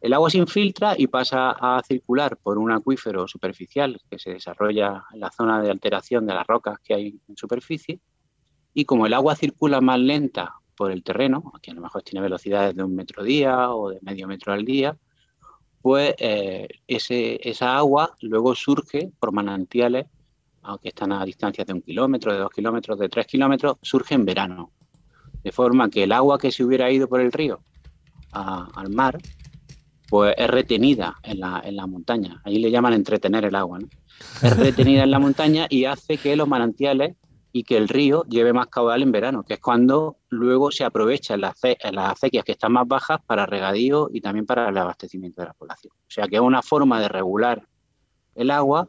El 0.00 0.14
agua 0.14 0.30
se 0.30 0.38
infiltra 0.38 0.94
y 0.96 1.06
pasa 1.06 1.50
a 1.50 1.82
circular 1.82 2.38
por 2.38 2.56
un 2.56 2.72
acuífero 2.72 3.28
superficial 3.28 4.00
que 4.10 4.18
se 4.18 4.30
desarrolla 4.30 5.04
en 5.12 5.20
la 5.20 5.30
zona 5.30 5.60
de 5.60 5.70
alteración 5.70 6.24
de 6.24 6.32
las 6.32 6.46
rocas 6.46 6.78
que 6.82 6.94
hay 6.94 7.20
en 7.28 7.36
superficie. 7.36 8.00
Y 8.72 8.86
como 8.86 9.04
el 9.04 9.12
agua 9.12 9.36
circula 9.36 9.82
más 9.82 9.98
lenta 9.98 10.54
por 10.76 10.90
el 10.90 11.02
terreno, 11.02 11.52
que 11.62 11.70
a 11.70 11.74
lo 11.74 11.80
mejor 11.80 12.02
tiene 12.02 12.20
velocidades 12.20 12.74
de 12.74 12.82
un 12.82 12.94
metro 12.94 13.22
día 13.22 13.70
o 13.70 13.90
de 13.90 13.98
medio 14.02 14.26
metro 14.26 14.52
al 14.52 14.64
día, 14.64 14.96
pues 15.82 16.14
eh, 16.18 16.66
ese, 16.86 17.38
esa 17.48 17.76
agua 17.76 18.14
luego 18.20 18.54
surge 18.54 19.10
por 19.20 19.32
manantiales, 19.32 20.06
aunque 20.62 20.88
están 20.88 21.12
a 21.12 21.24
distancias 21.24 21.66
de 21.66 21.74
un 21.74 21.82
kilómetro, 21.82 22.32
de 22.32 22.38
dos 22.38 22.50
kilómetros, 22.50 22.98
de 22.98 23.08
tres 23.08 23.26
kilómetros, 23.26 23.76
surge 23.82 24.14
en 24.14 24.24
verano. 24.24 24.70
De 25.42 25.52
forma 25.52 25.90
que 25.90 26.04
el 26.04 26.12
agua 26.12 26.38
que 26.38 26.50
se 26.50 26.64
hubiera 26.64 26.90
ido 26.90 27.06
por 27.06 27.20
el 27.20 27.30
río 27.30 27.60
al 28.32 28.88
mar, 28.90 29.18
pues 30.08 30.34
es 30.38 30.48
retenida 30.48 31.16
en 31.22 31.40
la, 31.40 31.62
en 31.64 31.76
la 31.76 31.86
montaña. 31.86 32.40
Ahí 32.44 32.58
le 32.58 32.70
llaman 32.70 32.94
entretener 32.94 33.44
el 33.44 33.54
agua. 33.54 33.78
Es 34.42 34.56
retenida 34.56 35.04
en 35.04 35.10
la 35.10 35.18
montaña 35.18 35.66
y 35.68 35.84
hace 35.84 36.16
que 36.16 36.34
los 36.34 36.48
manantiales 36.48 37.14
y 37.56 37.62
que 37.62 37.76
el 37.76 37.86
río 37.86 38.24
lleve 38.24 38.52
más 38.52 38.66
caudal 38.66 39.00
en 39.00 39.12
verano, 39.12 39.44
que 39.44 39.54
es 39.54 39.60
cuando 39.60 40.16
luego 40.28 40.72
se 40.72 40.82
aprovechan 40.82 41.40
las, 41.40 41.54
las 41.92 42.10
acequias 42.10 42.44
que 42.44 42.50
están 42.50 42.72
más 42.72 42.88
bajas 42.88 43.20
para 43.24 43.46
regadío 43.46 44.10
y 44.12 44.20
también 44.20 44.44
para 44.44 44.70
el 44.70 44.76
abastecimiento 44.76 45.40
de 45.40 45.46
la 45.46 45.54
población. 45.54 45.92
O 45.96 46.10
sea 46.10 46.26
que 46.26 46.34
es 46.34 46.42
una 46.42 46.62
forma 46.62 47.00
de 47.00 47.06
regular 47.06 47.64
el 48.34 48.50
agua 48.50 48.88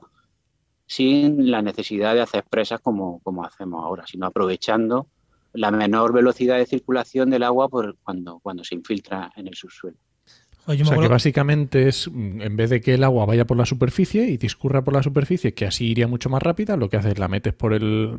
sin 0.88 1.52
la 1.52 1.62
necesidad 1.62 2.16
de 2.16 2.22
hacer 2.22 2.44
presas 2.50 2.80
como, 2.82 3.20
como 3.20 3.46
hacemos 3.46 3.86
ahora, 3.86 4.08
sino 4.08 4.26
aprovechando 4.26 5.10
la 5.54 5.70
menor 5.70 6.12
velocidad 6.12 6.58
de 6.58 6.66
circulación 6.66 7.30
del 7.30 7.44
agua 7.44 7.70
por 7.70 7.96
cuando, 8.00 8.40
cuando 8.40 8.64
se 8.64 8.74
infiltra 8.74 9.32
en 9.36 9.48
el 9.48 9.54
subsuelo 9.54 10.00
o 10.66 10.74
sea 10.74 10.98
que 10.98 11.08
básicamente 11.08 11.88
es, 11.88 12.10
mm, 12.12 12.42
en 12.42 12.56
vez 12.56 12.70
de 12.70 12.82
que 12.82 12.96
el 12.96 13.04
agua 13.04 13.26
vaya 13.26 13.46
por 13.46 13.58
la 13.58 13.66
superficie 13.66 14.28
y 14.28 14.38
discurra 14.38 14.84
por 14.84 14.94
la 14.94 15.04
superficie, 15.04 15.54
que 15.54 15.66
así 15.66 15.88
iría 15.88 16.08
mucho 16.08 16.30
más 16.30 16.42
rápida, 16.42 16.78
lo 16.78 16.90
que 16.90 16.98
haces 16.98 17.14
es 17.14 17.20
la 17.20 17.28
metes 17.28 17.54
por 17.54 17.74
el 17.74 18.18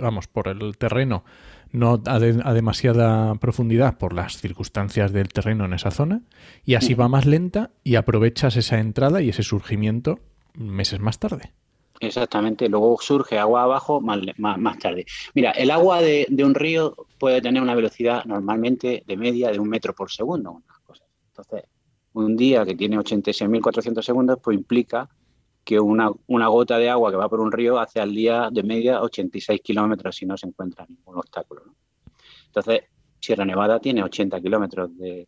vamos, 0.00 0.26
por 0.26 0.48
el 0.48 0.76
terreno, 0.76 1.24
no 1.70 2.02
a, 2.06 2.18
demasiada 2.18 3.34
profundidad 3.36 3.98
por 3.98 4.12
las 4.12 4.38
circunstancias 4.38 5.12
del 5.12 5.28
terreno 5.28 5.64
en 5.64 5.74
esa 5.74 5.90
zona, 5.90 6.22
y 6.64 6.74
así 6.74 6.94
va 6.94 7.08
más 7.08 7.26
lenta 7.26 7.70
y 7.84 7.96
aprovechas 7.96 8.56
esa 8.56 8.78
entrada 8.80 9.22
y 9.22 9.28
ese 9.28 9.42
surgimiento 9.42 10.18
meses 10.54 11.00
más 11.00 11.18
tarde. 11.18 11.52
Exactamente, 12.00 12.68
luego 12.68 12.98
surge 13.00 13.38
agua 13.38 13.62
abajo 13.62 14.00
más, 14.00 14.20
más, 14.36 14.78
tarde. 14.78 15.06
Mira, 15.34 15.52
el 15.52 15.70
agua 15.70 16.02
de, 16.02 16.26
de, 16.28 16.44
un 16.44 16.54
río 16.54 16.96
puede 17.18 17.40
tener 17.40 17.62
una 17.62 17.74
velocidad 17.74 18.24
normalmente 18.24 19.04
de 19.06 19.16
media 19.16 19.50
de 19.50 19.60
un 19.60 19.68
metro 19.68 19.94
por 19.94 20.10
segundo, 20.10 20.62
entonces, 21.36 21.68
un 22.12 22.36
día 22.36 22.64
que 22.64 22.76
tiene 22.76 22.96
86.400 22.96 24.02
segundos, 24.02 24.38
pues 24.40 24.56
implica 24.56 25.08
que 25.64 25.80
una, 25.80 26.12
gota 26.28 26.78
de 26.78 26.88
agua 26.88 27.10
que 27.10 27.16
va 27.16 27.28
por 27.28 27.40
un 27.40 27.50
río 27.50 27.80
hace 27.80 28.00
al 28.00 28.14
día 28.14 28.50
de 28.52 28.62
media 28.62 29.02
86 29.02 29.60
kilómetros 29.62 30.14
si 30.14 30.26
no 30.26 30.36
se 30.36 30.46
encuentra 30.46 30.86
ningún 30.88 31.18
obstáculo. 31.18 31.62
Entonces, 32.46 32.82
Sierra 33.18 33.44
Nevada 33.44 33.80
tiene 33.80 34.02
80 34.04 34.40
kilómetros 34.40 34.96
de, 34.96 35.26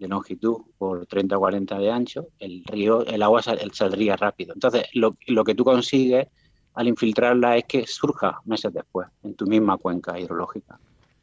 longitud 0.00 0.58
por 0.76 1.06
30 1.06 1.36
o 1.36 1.40
40 1.40 1.78
de 1.78 1.90
ancho, 1.90 2.28
el 2.38 2.62
río, 2.64 3.06
el 3.06 3.22
agua 3.22 3.42
saldría 3.42 4.16
rápido. 4.16 4.52
Entonces, 4.52 4.84
lo, 4.92 5.44
que 5.44 5.54
tú 5.54 5.64
consigues 5.64 6.28
al 6.74 6.88
infiltrarla 6.88 7.56
es 7.56 7.64
que 7.64 7.86
surja 7.86 8.40
meses 8.44 8.72
después 8.72 9.08
en 9.22 9.34
tu 9.34 9.46
misma 9.46 9.78
cuenca 9.78 10.18
hidrológica, 10.20 10.78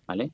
¿vale? 0.08 0.32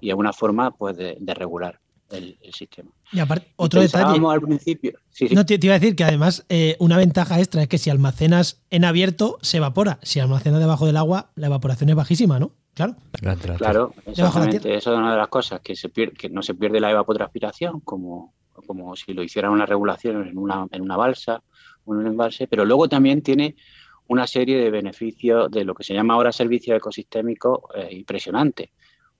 Y 0.00 0.10
es 0.10 0.14
una 0.14 0.32
forma, 0.32 0.70
pues, 0.72 0.96
de 0.96 1.34
regular 1.34 1.80
el, 2.10 2.38
sistema. 2.52 2.90
Y 3.12 3.20
aparte, 3.20 3.52
otro 3.56 3.80
detalle. 3.80 4.20
al 4.26 4.40
principio. 4.40 4.98
No, 5.32 5.46
te, 5.46 5.58
iba 5.60 5.74
a 5.74 5.78
decir 5.78 5.96
que 5.96 6.04
además 6.04 6.44
eh, 6.48 6.76
una 6.78 6.96
ventaja 6.96 7.38
extra 7.38 7.62
es 7.62 7.68
que 7.68 7.78
si 7.78 7.90
almacenas 7.90 8.62
en 8.70 8.84
abierto, 8.84 9.38
se 9.42 9.58
evapora. 9.58 9.98
Si 10.02 10.20
almacenas 10.20 10.60
debajo 10.60 10.86
del 10.86 10.96
agua, 10.96 11.30
la 11.34 11.46
evaporación 11.46 11.90
es 11.90 11.96
bajísima, 11.96 12.38
¿no? 12.38 12.52
Claro. 12.74 12.94
Claro, 13.58 13.94
exactamente. 14.06 14.74
Eso 14.74 14.92
es 14.92 14.98
una 14.98 15.12
de 15.12 15.18
las 15.18 15.28
cosas, 15.28 15.60
que, 15.60 15.74
se 15.76 15.88
pierde, 15.88 16.14
que 16.14 16.28
no 16.28 16.42
se 16.42 16.54
pierde 16.54 16.80
la 16.80 16.90
evapotranspiración, 16.90 17.80
como 17.80 18.32
como 18.66 18.94
si 18.96 19.12
lo 19.14 19.22
hicieran 19.22 19.52
una 19.52 19.66
regulación 19.66 20.28
en 20.28 20.38
una, 20.38 20.66
en 20.70 20.82
una 20.82 20.96
balsa 20.96 21.42
o 21.84 21.94
en 21.94 22.00
un 22.00 22.06
embalse, 22.06 22.46
pero 22.46 22.64
luego 22.64 22.88
también 22.88 23.22
tiene 23.22 23.56
una 24.06 24.26
serie 24.26 24.58
de 24.58 24.70
beneficios 24.70 25.50
de 25.50 25.64
lo 25.64 25.74
que 25.74 25.84
se 25.84 25.94
llama 25.94 26.14
ahora 26.14 26.32
servicio 26.32 26.74
ecosistémico 26.74 27.68
eh, 27.74 27.88
impresionante, 27.92 28.72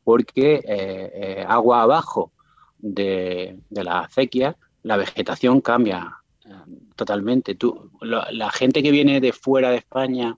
porque 0.02 0.62
eh, 0.66 1.44
agua 1.47 1.82
abajo 1.82 2.32
de, 2.82 3.58
la 3.70 4.00
acequia, 4.00 4.56
la 4.82 4.96
vegetación 4.96 5.60
cambia 5.60 6.16
totalmente. 6.96 7.54
Tú, 7.54 7.90
la 8.00 8.50
gente 8.50 8.82
que 8.82 8.90
viene 8.90 9.20
de 9.20 9.32
fuera 9.32 9.70
de 9.70 9.78
España 9.78 10.37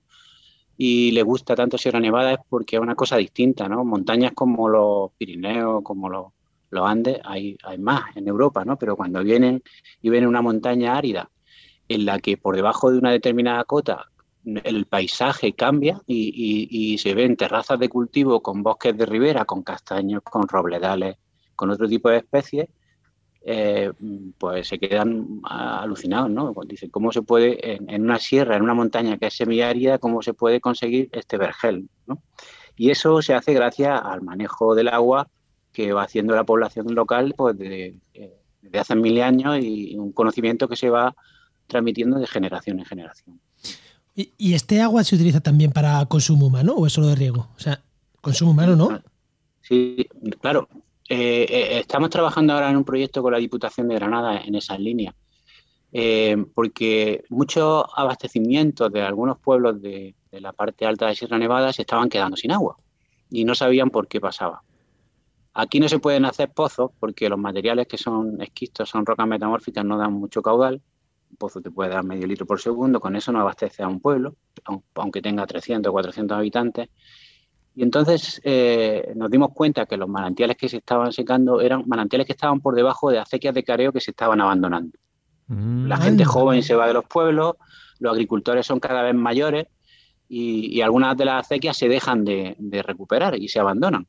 y 0.77 1.11
le 1.11 1.23
gusta 1.23 1.55
tanto 1.55 1.77
Sierra 1.77 1.99
Nevada 1.99 2.33
es 2.33 2.39
porque 2.49 2.75
es 2.77 2.81
una 2.81 2.95
cosa 2.95 3.17
distinta, 3.17 3.67
¿no? 3.69 3.85
Montañas 3.85 4.31
como 4.33 4.67
los 4.67 5.11
Pirineos, 5.17 5.83
como 5.83 6.09
los, 6.09 6.27
los 6.71 6.87
Andes, 6.87 7.19
hay, 7.23 7.57
hay 7.63 7.77
más 7.77 8.15
en 8.15 8.27
Europa, 8.27 8.65
¿no? 8.65 8.77
Pero 8.77 8.95
cuando 8.95 9.23
vienen 9.23 9.63
y 10.01 10.09
ven 10.09 10.25
una 10.25 10.41
montaña 10.41 10.97
árida 10.97 11.29
en 11.87 12.05
la 12.05 12.19
que 12.19 12.37
por 12.37 12.55
debajo 12.55 12.91
de 12.91 12.97
una 12.97 13.11
determinada 13.11 13.63
cota 13.65 14.09
el 14.45 14.85
paisaje 14.85 15.53
cambia 15.53 16.01
y, 16.05 16.67
y, 16.69 16.97
se 16.97 17.13
ven 17.13 17.37
terrazas 17.37 17.79
de 17.79 17.87
cultivo 17.87 18.41
con 18.41 18.61
bosques 18.61 18.97
de 18.97 19.05
ribera, 19.05 19.45
con 19.45 19.63
castaños, 19.63 20.21
con 20.21 20.49
robledales, 20.49 21.15
con 21.55 21.69
otro 21.69 21.87
tipo 21.87 22.09
de 22.09 22.17
especies, 22.17 22.67
eh, 23.45 23.91
pues 24.37 24.67
se 24.69 24.79
quedan 24.79 25.41
alucinados, 25.43 26.29
¿no? 26.29 26.53
Dicen, 26.65 26.89
¿cómo 26.89 27.11
se 27.11 27.21
puede, 27.21 27.75
en, 27.75 28.03
una 28.03 28.19
sierra, 28.19 28.55
en 28.55 28.63
una 28.63 28.73
montaña 28.73 29.17
que 29.17 29.27
es 29.27 29.33
semiárida, 29.33 29.97
cómo 29.97 30.21
se 30.21 30.33
puede 30.33 30.61
conseguir 30.61 31.09
este 31.11 31.37
vergel, 31.37 31.89
¿no? 32.07 32.21
Y 32.75 32.89
eso 32.89 33.21
se 33.21 33.33
hace 33.33 33.53
gracias 33.53 33.99
al 34.03 34.21
manejo 34.21 34.75
del 34.75 34.87
agua 34.87 35.27
que 35.73 35.91
va 35.91 36.03
haciendo 36.03 36.35
la 36.35 36.43
población 36.43 36.95
local 36.95 37.33
pues 37.35 37.57
desde, 37.57 37.99
hace 38.79 38.95
mil 38.95 39.21
años 39.21 39.57
y 39.61 39.97
un 39.97 40.11
conocimiento 40.11 40.67
que 40.67 40.75
se 40.75 40.89
va 40.89 41.15
transmitiendo 41.67 42.19
de 42.19 42.27
generación 42.27 42.79
en 42.79 42.85
generación. 42.85 43.39
¿Y, 44.15 44.53
este 44.53 44.79
agua 44.79 45.03
se 45.03 45.15
utiliza 45.15 45.41
también 45.41 45.71
para 45.71 46.05
consumo 46.05 46.45
humano 46.45 46.73
o 46.73 46.85
es 46.85 46.93
solo 46.93 47.07
de 47.07 47.15
riego? 47.15 47.49
O 47.55 47.59
sea, 47.59 47.81
consumo 48.21 48.51
humano, 48.51 48.75
¿no? 48.75 49.01
Sí, 49.61 50.07
claro. 50.39 50.69
Eh, 51.09 51.45
eh, 51.49 51.79
estamos 51.79 52.09
trabajando 52.09 52.53
ahora 52.53 52.69
en 52.69 52.77
un 52.77 52.85
proyecto 52.85 53.21
con 53.21 53.33
la 53.33 53.37
Diputación 53.37 53.87
de 53.89 53.95
Granada 53.95 54.37
en 54.37 54.55
esas 54.55 54.79
líneas, 54.79 55.13
eh, 55.91 56.37
porque 56.55 57.23
muchos 57.29 57.83
abastecimientos 57.95 58.91
de 58.91 59.01
algunos 59.01 59.37
pueblos 59.39 59.81
de, 59.81 60.15
la 60.31 60.53
parte 60.53 60.85
alta 60.85 61.07
de 61.07 61.15
Sierra 61.15 61.37
Nevada 61.37 61.73
se 61.73 61.81
estaban 61.83 62.09
quedando 62.09 62.37
sin 62.37 62.51
agua 62.51 62.77
y 63.29 63.43
no 63.45 63.53
sabían 63.53 63.89
por 63.89 64.07
qué 64.07 64.21
pasaba. 64.21 64.63
Aquí 65.53 65.79
no 65.79 65.87
se 65.87 65.99
pueden 65.99 66.25
hacer 66.25 66.51
pozos 66.51 66.91
porque 66.99 67.29
los 67.29 67.37
materiales 67.37 67.87
que 67.87 67.97
son 67.97 68.41
esquistos, 68.41 68.89
son 68.89 69.05
rocas 69.05 69.27
metamórficas, 69.27 69.85
no 69.85 69.97
dan 69.97 70.13
mucho 70.13 70.41
caudal. 70.41 70.81
Un 71.29 71.37
pozo 71.37 71.61
te 71.61 71.69
puede 71.69 71.91
dar 71.91 72.03
medio 72.03 72.25
litro 72.25 72.47
por 72.47 72.59
segundo, 72.59 72.99
con 72.99 73.15
eso 73.15 73.31
no 73.31 73.41
abastece 73.41 73.83
a 73.83 73.87
un 73.87 73.99
pueblo, 73.99 74.35
aunque 74.95 75.21
tenga 75.21 75.45
300 75.45 75.89
o 75.89 75.93
400 75.93 76.37
habitantes. 76.37 76.89
Y 77.75 77.81
entonces 77.81 78.39
eh, 78.43 79.13
nos 79.15 79.31
dimos 79.31 79.49
cuenta 79.53 79.85
que 79.85 79.97
los 79.97 80.07
manantiales 80.07 80.57
que 80.57 80.69
se 80.69 80.77
estaban 80.77 81.11
secando 81.11 81.59
eran 81.59 81.83
manantiales 81.87 82.27
que 82.27 82.33
estaban 82.33 82.61
por 82.61 82.75
debajo 82.75 83.09
de 83.09 83.19
acequias 83.19 83.53
de 83.55 83.63
careo 83.63 83.91
que 83.91 83.99
se 83.99 84.11
estaban 84.11 84.41
abandonando. 84.41 84.97
Mm. 85.47 85.87
La 85.87 85.97
gente 85.97 86.23
joven 86.23 86.61
se 86.61 86.75
va 86.75 86.87
de 86.87 86.93
los 86.93 87.05
pueblos, 87.05 87.55
los 87.99 88.11
agricultores 88.11 88.65
son 88.65 88.79
cada 88.79 89.01
vez 89.01 89.15
mayores 89.15 89.67
y, 90.29 90.81
algunas 90.81 91.17
de 91.17 91.25
las 91.25 91.45
acequias 91.45 91.77
se 91.77 91.87
dejan 91.87 92.23
de, 92.25 92.55
recuperar 92.85 93.35
y 93.35 93.47
se 93.47 93.59
abandonan. 93.59 94.07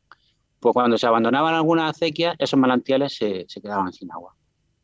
Pues 0.60 0.72
cuando 0.72 0.96
se 0.96 1.06
abandonaban 1.06 1.54
algunas 1.54 1.90
acequias, 1.90 2.36
esos 2.38 2.58
manantiales 2.58 3.14
se, 3.14 3.44
se 3.48 3.60
quedaban 3.60 3.92
sin 3.92 4.10
agua. 4.10 4.34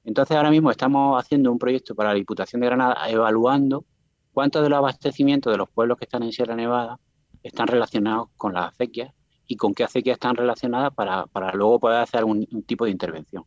Entonces 0.05 0.37
ahora 0.37 0.51
mismo 0.51 0.71
estamos 0.71 1.23
haciendo 1.23 1.53
un 1.53 1.59
proyecto 1.59 1.95
para 1.95 2.11
la 2.11 2.15
Diputación 2.17 2.61
de 2.61 2.67
Granada 2.67 3.09
evaluando 3.09 3.85
cuántos 4.33 4.63
de 4.63 4.71
los 4.71 4.79
abastecimientos 4.79 5.53
de 5.53 5.59
los 5.59 5.69
pueblos 5.71 5.99
que 5.99 6.05
están 6.05 6.23
en 6.23 6.33
Sierra 6.33 6.57
Nevada 6.57 6.99
están 7.43 7.67
relacionados 7.67 8.29
con 8.37 8.55
las 8.55 8.73
acequias 8.73 9.13
y 9.47 9.57
con 9.57 9.75
qué 9.75 9.85
acequias 9.85 10.15
están 10.15 10.37
relacionadas 10.37 10.95
para, 10.95 11.53
luego 11.55 11.81
poder 11.81 12.01
hacer 12.01 12.25
un, 12.25 12.47
tipo 12.67 12.85
de 12.85 12.93
intervención. 12.93 13.45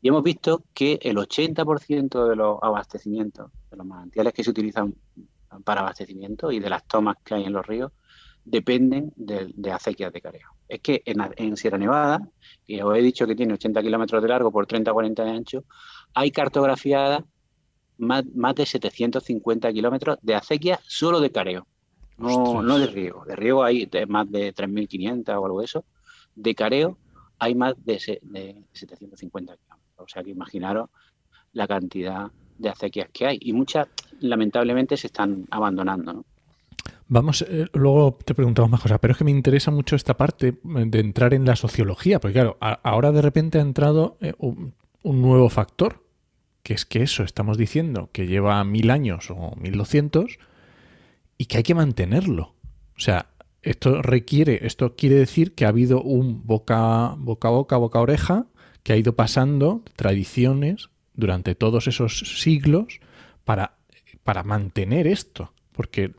Y 0.00 0.08
hemos 0.08 0.22
visto 0.22 0.64
que 0.74 0.98
el 1.02 1.16
80% 1.16 2.28
de 2.28 2.36
los 2.36 2.58
abastecimientos, 2.62 3.50
de 3.70 3.76
los 3.76 3.86
manantiales 3.86 4.32
que 4.32 4.42
se 4.42 4.50
utilizan 4.50 4.94
para 5.64 5.82
abastecimiento 5.82 6.50
y 6.50 6.60
de 6.60 6.70
las 6.70 6.86
tomas 6.86 7.16
que 7.24 7.34
hay 7.34 7.44
en 7.44 7.52
los 7.52 7.66
ríos, 7.66 7.92
dependen 8.44 9.12
de, 9.16 9.70
acequias 9.70 10.12
de 10.12 10.20
careo. 10.20 10.48
Es 10.68 10.80
que 10.80 11.02
en, 11.04 11.56
Sierra 11.56 11.78
Nevada, 11.78 12.20
que 12.66 12.82
os 12.82 12.96
he 12.96 13.00
dicho 13.00 13.26
que 13.26 13.34
tiene 13.34 13.54
80 13.54 13.82
kilómetros 13.82 14.22
de 14.22 14.28
largo 14.28 14.50
por 14.50 14.66
30 14.66 14.90
o 14.90 14.94
40 14.94 15.24
de 15.24 15.30
ancho, 15.30 15.64
hay 16.14 16.30
cartografiadas 16.30 17.22
más, 17.98 18.24
más 18.34 18.54
de 18.54 18.66
750 18.66 19.72
kilómetros 19.72 20.18
de 20.22 20.34
acequias 20.34 20.80
solo 20.86 21.20
de 21.20 21.30
careo. 21.30 21.66
No, 22.18 22.62
no 22.62 22.78
de 22.78 22.86
riego. 22.88 23.24
De 23.24 23.36
riego 23.36 23.62
hay 23.64 23.88
más 24.08 24.30
de 24.30 24.54
3.500 24.54 25.28
o 25.28 25.44
algo 25.44 25.58
de 25.60 25.64
eso. 25.64 25.84
De 26.34 26.54
careo 26.54 26.98
hay 27.38 27.54
más 27.54 27.74
de, 27.84 28.20
de 28.22 28.62
750 28.72 29.56
kilómetros. 29.56 29.78
O 29.96 30.08
sea 30.08 30.22
que 30.22 30.30
imaginaros 30.30 30.90
la 31.52 31.66
cantidad 31.66 32.30
de 32.58 32.68
acequias 32.68 33.08
que 33.12 33.26
hay. 33.26 33.38
Y 33.40 33.52
muchas, 33.52 33.88
lamentablemente, 34.20 34.96
se 34.96 35.06
están 35.06 35.46
abandonando. 35.50 36.24
Vamos, 37.06 37.42
eh, 37.42 37.66
luego 37.72 38.18
te 38.22 38.34
preguntamos 38.34 38.70
más 38.70 38.82
cosas, 38.82 38.98
pero 39.00 39.12
es 39.12 39.18
que 39.18 39.24
me 39.24 39.30
interesa 39.30 39.70
mucho 39.70 39.96
esta 39.96 40.16
parte 40.16 40.58
de 40.62 41.00
entrar 41.00 41.32
en 41.32 41.46
la 41.46 41.56
sociología, 41.56 42.20
porque 42.20 42.34
claro, 42.34 42.58
ahora 42.60 43.12
de 43.12 43.22
repente 43.22 43.58
ha 43.58 43.62
entrado 43.62 44.18
eh, 44.20 44.34
un, 44.38 44.74
un, 45.02 45.22
nuevo 45.22 45.48
factor, 45.48 46.04
que 46.62 46.74
es 46.74 46.84
que 46.84 47.02
eso, 47.02 47.22
estamos 47.22 47.56
diciendo 47.56 48.10
que 48.12 48.26
lleva 48.26 48.62
mil 48.64 48.90
años 48.90 49.30
o 49.30 49.54
mil 49.56 49.78
doscientos, 49.78 50.38
y 51.38 51.46
que 51.46 51.58
hay 51.58 51.62
que 51.62 51.74
mantenerlo. 51.74 52.54
O 52.96 53.00
sea, 53.00 53.30
esto 53.62 54.02
requiere, 54.02 54.66
esto 54.66 54.96
quiere 54.96 55.14
decir 55.14 55.54
que 55.54 55.64
ha 55.64 55.68
habido 55.68 56.02
un 56.02 56.46
boca, 56.46 57.14
boca 57.16 57.48
a 57.48 57.52
boca, 57.52 57.76
boca 57.76 57.98
a 58.00 58.02
oreja, 58.02 58.46
que 58.82 58.92
ha 58.92 58.96
ido 58.96 59.14
pasando 59.14 59.82
tradiciones 59.96 60.90
durante 61.14 61.54
todos 61.54 61.86
esos 61.86 62.40
siglos 62.40 63.00
para, 63.44 63.76
para 64.24 64.42
mantener 64.42 65.06
esto. 65.06 65.52
Porque 65.72 66.12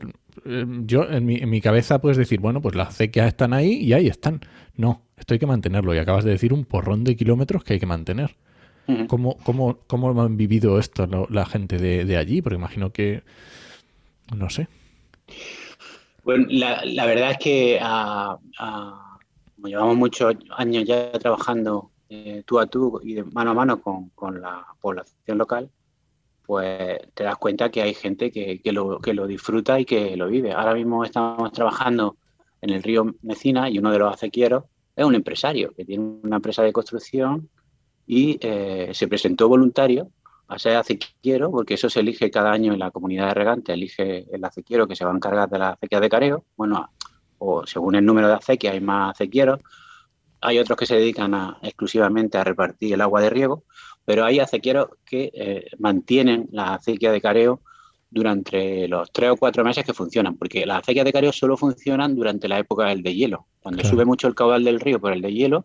eh, 0.44 0.66
yo 0.84 1.04
en 1.10 1.26
mi, 1.26 1.36
en 1.36 1.50
mi, 1.50 1.60
cabeza 1.60 2.00
puedes 2.00 2.16
decir, 2.16 2.40
bueno, 2.40 2.62
pues 2.62 2.74
las 2.74 2.88
acequias 2.88 3.28
están 3.28 3.52
ahí 3.52 3.72
y 3.74 3.92
ahí 3.92 4.06
están. 4.06 4.40
No, 4.76 5.02
esto 5.16 5.34
hay 5.34 5.40
que 5.40 5.46
mantenerlo. 5.46 5.94
Y 5.94 5.98
acabas 5.98 6.24
de 6.24 6.30
decir 6.30 6.52
un 6.52 6.64
porrón 6.64 7.04
de 7.04 7.16
kilómetros 7.16 7.64
que 7.64 7.74
hay 7.74 7.80
que 7.80 7.86
mantener. 7.86 8.36
¿Cómo, 9.06 9.36
cómo, 9.44 9.78
cómo 9.86 10.20
han 10.20 10.36
vivido 10.36 10.76
esto 10.80 11.06
la 11.30 11.46
gente 11.46 11.78
de, 11.78 12.04
de 12.04 12.16
allí? 12.16 12.42
Porque 12.42 12.56
imagino 12.56 12.90
que, 12.90 13.22
no 14.34 14.50
sé. 14.50 14.66
Bueno, 16.22 16.46
la, 16.50 17.06
verdad 17.06 17.32
es 17.32 17.38
que 17.38 17.78
ah, 17.80 18.38
ah, 18.58 19.18
como 19.56 19.68
llevamos 19.68 19.96
muchos 19.96 20.34
años 20.56 20.84
ya 20.84 21.12
trabajando 21.12 21.90
eh, 22.08 22.42
tú 22.46 22.58
a 22.58 22.66
tú 22.66 23.00
y 23.04 23.14
de 23.14 23.24
mano 23.24 23.52
a 23.52 23.54
mano 23.54 23.80
con, 23.82 24.40
la 24.40 24.66
población 24.80 25.38
local, 25.38 25.70
pues 26.44 26.98
te 27.14 27.24
das 27.24 27.36
cuenta 27.36 27.70
que 27.70 27.82
hay 27.82 27.94
gente 27.94 28.32
que, 28.32 28.60
lo, 28.72 29.26
disfruta 29.26 29.78
y 29.78 29.84
que 29.84 30.16
lo 30.16 30.28
vive. 30.28 30.52
Ahora 30.52 30.74
mismo 30.74 31.04
estamos 31.04 31.52
trabajando 31.52 32.16
en 32.62 32.70
el 32.70 32.82
río 32.82 33.14
Mecina 33.22 33.70
y 33.70 33.78
uno 33.78 33.92
de 33.92 33.98
los 33.98 34.12
acequieros 34.12 34.64
es 34.96 35.04
un 35.04 35.14
empresario 35.14 35.72
que 35.74 35.84
tiene 35.84 36.04
una 36.22 36.36
empresa 36.36 36.62
de 36.62 36.72
construcción 36.72 37.48
y 38.06 38.38
eh, 38.40 38.90
se 38.92 39.08
presentó 39.08 39.48
voluntario 39.48 40.10
a 40.50 40.58
ser 40.58 40.76
acequiero, 40.76 41.50
porque 41.50 41.74
eso 41.74 41.88
se 41.88 42.00
elige 42.00 42.28
cada 42.30 42.50
año 42.50 42.72
en 42.72 42.80
la 42.80 42.90
comunidad 42.90 43.28
de 43.28 43.34
regantes, 43.34 43.72
elige 43.72 44.26
el 44.34 44.44
acequiero 44.44 44.88
que 44.88 44.96
se 44.96 45.04
va 45.04 45.12
a 45.12 45.14
encargar 45.14 45.48
de 45.48 45.58
las 45.58 45.74
acequias 45.74 46.00
de 46.00 46.08
careo, 46.08 46.44
bueno, 46.56 46.90
o 47.38 47.64
según 47.66 47.94
el 47.94 48.04
número 48.04 48.26
de 48.26 48.34
acequias 48.34 48.74
hay 48.74 48.80
más 48.80 49.12
acequieros, 49.12 49.60
hay 50.40 50.58
otros 50.58 50.76
que 50.76 50.86
se 50.86 50.96
dedican 50.96 51.56
exclusivamente 51.62 52.36
a 52.36 52.42
repartir 52.42 52.94
el 52.94 53.00
agua 53.00 53.20
de 53.20 53.30
riego, 53.30 53.62
pero 54.04 54.24
hay 54.24 54.40
acequieros 54.40 54.88
que 55.04 55.30
eh, 55.32 55.66
mantienen 55.78 56.48
la 56.50 56.74
acequia 56.74 57.12
de 57.12 57.20
careo 57.20 57.60
durante 58.10 58.88
los 58.88 59.12
tres 59.12 59.30
o 59.30 59.36
cuatro 59.36 59.62
meses 59.62 59.84
que 59.84 59.94
funcionan, 59.94 60.36
porque 60.36 60.66
las 60.66 60.78
acequias 60.78 61.04
de 61.04 61.12
careo 61.12 61.32
solo 61.32 61.56
funcionan 61.56 62.16
durante 62.16 62.48
la 62.48 62.58
época 62.58 62.86
del 62.86 63.04
de 63.04 63.14
hielo. 63.14 63.46
Cuando 63.60 63.84
sube 63.84 64.04
mucho 64.04 64.26
el 64.26 64.34
caudal 64.34 64.64
del 64.64 64.80
río 64.80 65.00
por 65.00 65.12
el 65.12 65.22
de 65.22 65.32
hielo 65.32 65.64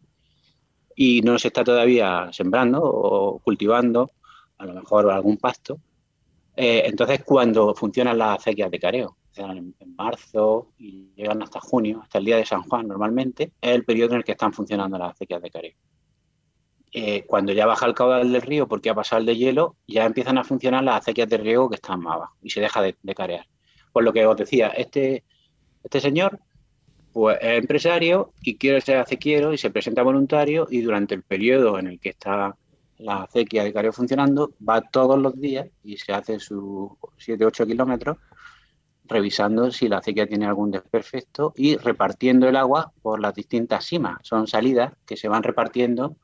y 0.96 1.22
no 1.22 1.40
se 1.40 1.48
está 1.48 1.64
todavía 1.64 2.30
sembrando 2.32 2.82
o 2.84 3.40
cultivando 3.40 4.12
a 4.58 4.66
lo 4.66 4.74
mejor 4.74 5.12
algún 5.12 5.38
pasto. 5.38 5.80
Eh, 6.56 6.84
entonces, 6.86 7.24
cuando 7.24 7.74
funcionan 7.76 8.18
las 8.18 8.40
acequias 8.40 8.72
de 8.72 8.80
careo, 8.80 9.18
en, 9.36 9.76
en, 9.80 9.96
marzo 9.96 10.72
y 10.78 11.10
llegan 11.16 11.42
hasta 11.42 11.60
junio, 11.60 12.00
hasta 12.02 12.20
el 12.20 12.26
día 12.26 12.38
de 12.38 12.46
San 12.46 12.64
Juan 12.64 12.88
normalmente, 12.88 13.52
es 13.60 13.76
el 13.76 13.84
periodo 13.84 14.12
en 14.12 14.18
el 14.18 14.24
que 14.24 14.32
están 14.32 14.54
funcionando 14.54 14.98
las 14.98 15.12
acequias 15.12 15.42
de 15.42 15.52
careo. 15.52 15.76
Eh, 16.98 17.26
cuando 17.28 17.52
ya 17.52 17.66
baja 17.66 17.88
el 17.88 17.94
caudal 17.94 18.32
del 18.32 18.42
río 18.42 18.70
porque 18.70 18.90
ha 18.90 18.96
pasado 18.96 19.20
el 19.20 19.26
de 19.26 19.36
hielo, 19.36 19.76
ya 19.86 20.06
empiezan 20.06 20.38
a 20.38 20.46
funcionar 20.46 20.82
las 20.82 21.02
acequias 21.02 21.28
de 21.28 21.36
riego 21.36 21.70
que 21.70 21.76
están 21.76 22.00
más 22.00 22.16
abajo 22.16 22.38
y 22.42 22.50
se 22.50 22.62
deja 22.62 22.82
de, 22.82 22.96
carear. 23.14 23.46
Por 23.92 24.06
lo 24.06 24.14
que 24.14 24.26
os 24.26 24.38
decía, 24.38 24.70
este, 24.70 25.26
este 25.84 26.00
señor 26.00 26.40
pues, 27.12 27.38
es 27.42 27.60
empresario 27.60 28.32
y 28.42 28.56
quiere 28.56 28.80
ser 28.80 29.00
acequiero 29.00 29.52
y 29.52 29.58
se 29.58 29.72
presenta 29.72 30.04
voluntario 30.04 30.68
y 30.72 30.80
durante 30.80 31.16
el 31.16 31.24
periodo 31.24 31.78
en 31.80 31.88
el 31.88 32.00
que 32.00 32.12
está 32.12 32.56
la 32.98 33.24
acequia 33.24 33.64
de 33.64 33.74
Careo 33.74 33.92
funcionando, 33.92 34.54
va 34.68 34.82
todos 34.82 35.20
los 35.20 35.40
días 35.40 35.68
y 35.84 35.98
se 35.98 36.14
hace 36.14 36.40
sus 36.40 36.90
7-8 37.18 37.68
kilómetros 37.68 38.18
revisando 39.08 39.72
si 39.72 39.88
la 39.88 39.98
acequia 39.98 40.28
tiene 40.28 40.46
algún 40.46 40.72
desperfecto 40.72 41.54
y 41.56 41.78
repartiendo 41.78 42.48
el 42.48 42.56
agua 42.56 42.92
por 43.02 43.20
las 43.20 43.36
distintas 43.36 43.86
simas. 43.86 44.18
Son 44.24 44.48
salidas 44.48 44.94
que 45.06 45.18
se 45.18 45.28
van 45.28 45.44
repartiendo 45.44 46.16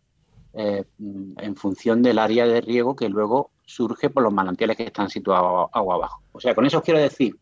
eh, 0.54 0.84
en 0.98 1.56
función 1.56 2.02
del 2.02 2.20
área 2.20 2.46
de 2.46 2.62
riego 2.62 2.96
que 2.96 3.08
luego 3.08 3.52
surge 3.66 4.10
por 4.10 4.24
los 4.24 4.34
manantiales 4.34 4.78
que 4.78 4.84
están 4.84 5.10
situados 5.10 5.70
agua 5.72 5.96
abajo. 5.96 6.24
O 6.32 6.40
sea, 6.40 6.56
con 6.56 6.66
eso 6.66 6.80
os 6.80 6.84
quiero 6.84 7.00
decir, 7.00 7.38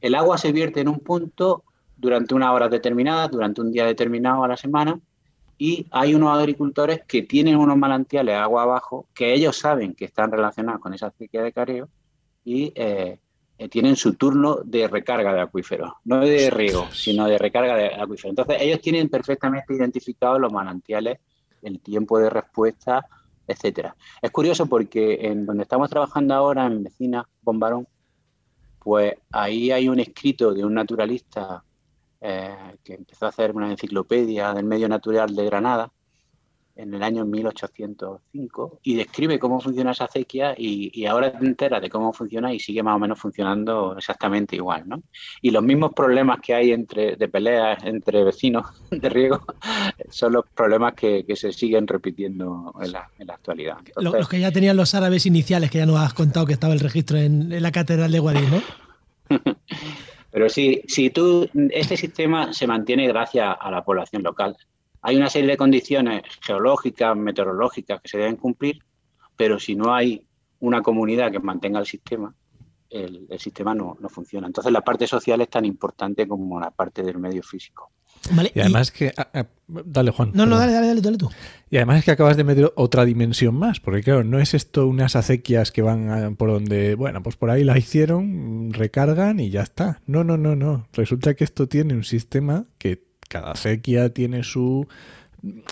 el 0.00 0.14
agua 0.14 0.38
se 0.38 0.52
vierte 0.52 0.80
en 0.80 0.88
un 0.88 1.00
punto 1.00 1.64
durante 1.96 2.34
una 2.34 2.52
hora 2.52 2.68
determinada, 2.68 3.28
durante 3.28 3.60
un 3.60 3.70
día 3.70 3.84
determinado 3.84 4.44
a 4.44 4.48
la 4.48 4.56
semana, 4.56 4.98
y 5.60 5.86
hay 5.90 6.14
unos 6.14 6.34
agricultores 6.34 7.02
que 7.06 7.20
tienen 7.20 7.56
unos 7.56 7.76
manantiales 7.76 8.34
agua 8.34 8.62
abajo 8.62 9.06
que 9.12 9.34
ellos 9.34 9.58
saben 9.58 9.94
que 9.94 10.06
están 10.06 10.32
relacionados 10.32 10.80
con 10.80 10.94
esa 10.94 11.08
acequia 11.08 11.42
de 11.42 11.52
careo 11.52 11.90
y 12.42 12.72
eh, 12.74 13.18
tienen 13.70 13.94
su 13.94 14.14
turno 14.14 14.60
de 14.64 14.88
recarga 14.88 15.34
de 15.34 15.42
acuíferos, 15.42 15.92
no 16.04 16.20
de 16.20 16.48
riego, 16.48 16.88
sino 16.92 17.26
de 17.26 17.36
recarga 17.36 17.76
de 17.76 17.88
acuíferos. 17.88 18.30
Entonces, 18.30 18.56
ellos 18.58 18.80
tienen 18.80 19.10
perfectamente 19.10 19.74
identificados 19.74 20.40
los 20.40 20.50
manantiales, 20.50 21.18
el 21.60 21.78
tiempo 21.80 22.18
de 22.18 22.30
respuesta, 22.30 23.06
etcétera. 23.46 23.94
Es 24.22 24.30
curioso 24.30 24.64
porque 24.64 25.18
en 25.20 25.44
donde 25.44 25.64
estamos 25.64 25.90
trabajando 25.90 26.32
ahora, 26.32 26.64
en 26.64 26.84
Vecina, 26.84 27.28
Bombarón, 27.42 27.86
pues 28.78 29.12
ahí 29.30 29.70
hay 29.70 29.90
un 29.90 30.00
escrito 30.00 30.54
de 30.54 30.64
un 30.64 30.72
naturalista 30.72 31.62
eh, 32.20 32.76
que 32.84 32.94
empezó 32.94 33.26
a 33.26 33.30
hacer 33.30 33.52
una 33.52 33.70
enciclopedia 33.70 34.52
del 34.52 34.64
medio 34.64 34.88
natural 34.88 35.34
de 35.34 35.44
Granada 35.46 35.90
en 36.76 36.94
el 36.94 37.02
año 37.02 37.24
1805 37.26 38.80
y 38.82 38.94
describe 38.94 39.38
cómo 39.38 39.60
funciona 39.60 39.90
esa 39.90 40.04
acequia 40.04 40.54
y, 40.56 41.04
ahora 41.06 41.32
te 41.32 41.44
enteras 41.44 41.82
de 41.82 41.90
cómo 41.90 42.12
funciona 42.12 42.52
y 42.52 42.60
sigue 42.60 42.82
más 42.82 42.96
o 42.96 42.98
menos 42.98 43.18
funcionando 43.18 43.96
exactamente 43.96 44.56
igual, 44.56 44.88
¿no? 44.88 45.02
Y 45.42 45.50
los 45.50 45.62
mismos 45.62 45.92
problemas 45.94 46.40
que 46.40 46.54
hay 46.54 46.72
entre, 46.72 47.16
de 47.16 47.28
peleas 47.28 47.82
entre 47.84 48.24
vecinos 48.24 48.66
de 48.90 49.08
riego 49.08 49.42
son 50.10 50.34
los 50.34 50.44
problemas 50.54 50.94
que, 50.94 51.24
se 51.34 51.52
siguen 51.52 51.86
repitiendo 51.86 52.74
en 52.80 52.92
la, 52.92 53.08
actualidad. 53.28 53.78
los 53.96 54.28
que 54.28 54.40
ya 54.40 54.50
tenían 54.50 54.76
los 54.76 54.94
árabes 54.94 55.26
iniciales, 55.26 55.70
que 55.70 55.78
ya 55.78 55.86
nos 55.86 56.00
has 56.00 56.12
contado 56.12 56.44
que 56.44 56.52
estaba 56.52 56.74
el 56.74 56.80
registro 56.80 57.16
en, 57.18 57.52
en 57.52 57.62
la 57.62 57.72
catedral 57.72 58.10
de 58.12 58.18
Guadix, 58.18 58.50
¿no? 58.50 58.62
Pero 60.30 60.48
sí, 60.48 60.82
si 60.86 61.10
tú, 61.10 61.48
este 61.70 61.96
sistema 61.96 62.52
se 62.52 62.66
mantiene 62.66 63.08
gracias 63.08 63.56
a 63.58 63.70
la 63.70 63.84
población 63.84 64.22
local. 64.22 64.56
Hay 65.02 65.16
una 65.16 65.30
serie 65.30 65.50
de 65.50 65.56
condiciones 65.56 66.22
geológicas, 66.40 67.16
meteorológicas 67.16 68.00
que 68.00 68.08
se 68.08 68.18
deben 68.18 68.36
cumplir, 68.36 68.80
pero 69.36 69.58
si 69.58 69.74
no 69.74 69.94
hay 69.94 70.26
una 70.60 70.82
comunidad 70.82 71.32
que 71.32 71.40
mantenga 71.40 71.80
el 71.80 71.86
sistema, 71.86 72.34
el, 72.90 73.26
sistema 73.38 73.74
no, 73.74 73.96
funciona. 74.08 74.46
Entonces 74.46 74.72
la 74.72 74.82
parte 74.82 75.06
social 75.06 75.40
es 75.40 75.48
tan 75.48 75.64
importante 75.64 76.28
como 76.28 76.60
la 76.60 76.70
parte 76.70 77.02
del 77.02 77.18
medio 77.18 77.42
físico. 77.42 77.90
Y 78.54 78.60
además 78.60 78.90
que... 78.90 79.12
Ah, 79.16 79.28
ah, 79.34 79.46
dale, 79.68 80.10
Juan. 80.10 80.30
No, 80.34 80.46
no, 80.46 80.58
dale, 80.58 80.72
dale, 80.72 81.00
dale, 81.00 81.18
tú. 81.18 81.30
Y 81.70 81.76
además 81.76 81.98
es 81.98 82.04
que 82.04 82.10
acabas 82.10 82.36
de 82.36 82.44
meter 82.44 82.72
otra 82.76 83.04
dimensión 83.04 83.54
más, 83.54 83.80
porque 83.80 84.02
claro, 84.02 84.24
no 84.24 84.38
es 84.38 84.54
esto 84.54 84.86
unas 84.86 85.16
acequias 85.16 85.72
que 85.72 85.82
van 85.82 86.36
por 86.36 86.50
donde, 86.50 86.94
bueno, 86.94 87.22
pues 87.22 87.36
por 87.36 87.50
ahí 87.50 87.64
la 87.64 87.78
hicieron, 87.78 88.72
recargan 88.72 89.40
y 89.40 89.50
ya 89.50 89.62
está. 89.62 90.00
No, 90.06 90.24
no, 90.24 90.36
no, 90.36 90.56
no. 90.56 90.86
Resulta 90.92 91.34
que 91.34 91.44
esto 91.44 91.68
tiene 91.68 91.94
un 91.94 92.04
sistema 92.04 92.64
que 92.78 93.04
cada 93.28 93.52
acequia 93.52 94.12
tiene 94.12 94.42
su 94.42 94.88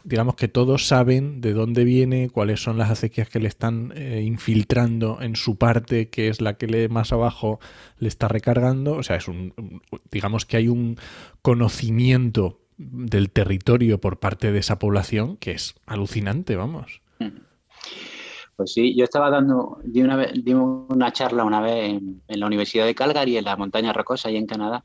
digamos 0.05 0.37
que 0.37 0.49
todos 0.49 0.87
saben 0.87 1.41
de 1.41 1.53
dónde 1.53 1.85
viene, 1.85 2.31
cuáles 2.31 2.63
son 2.63 2.79
las 2.79 2.91
acequias 2.91 3.29
que 3.29 3.41
le 3.41 3.49
están 3.49 3.93
eh, 3.95 4.23
infiltrando 4.25 5.21
en 5.21 5.37
su 5.37 5.57
parte, 5.57 6.09
que 6.09 6.29
es 6.29 6.41
la 6.41 6.55
que 6.55 6.67
le 6.67 6.89
más 6.89 7.13
abajo 7.13 7.59
le 7.99 8.09
está 8.09 8.29
recargando. 8.29 8.95
O 8.95 9.03
sea, 9.03 9.17
es 9.17 9.29
un, 9.29 9.83
digamos 10.11 10.47
que 10.47 10.57
hay 10.57 10.69
un 10.69 10.97
conocimiento 11.43 12.61
del 12.77 13.31
territorio 13.31 14.01
por 14.01 14.21
parte 14.21 14.53
de 14.53 14.59
esa 14.61 14.79
población 14.79 15.37
que 15.37 15.53
es 15.53 15.75
alucinante, 15.87 16.57
vamos. 16.57 17.03
Pues 18.57 18.73
sí, 18.73 18.97
yo 18.97 19.05
estaba 19.05 19.31
dando, 19.31 19.79
di 19.85 20.03
una, 20.03 20.27
di 20.27 20.53
una 20.53 21.13
charla 21.13 21.45
una 21.45 21.61
vez 21.61 21.91
en, 21.93 22.23
la 22.27 22.47
Universidad 22.47 22.87
de 22.87 22.95
Calgary, 22.95 23.37
en 23.37 23.45
la 23.45 23.57
montaña 23.57 23.93
rocosa, 23.93 24.29
ahí 24.29 24.37
en 24.37 24.47
Canadá, 24.47 24.85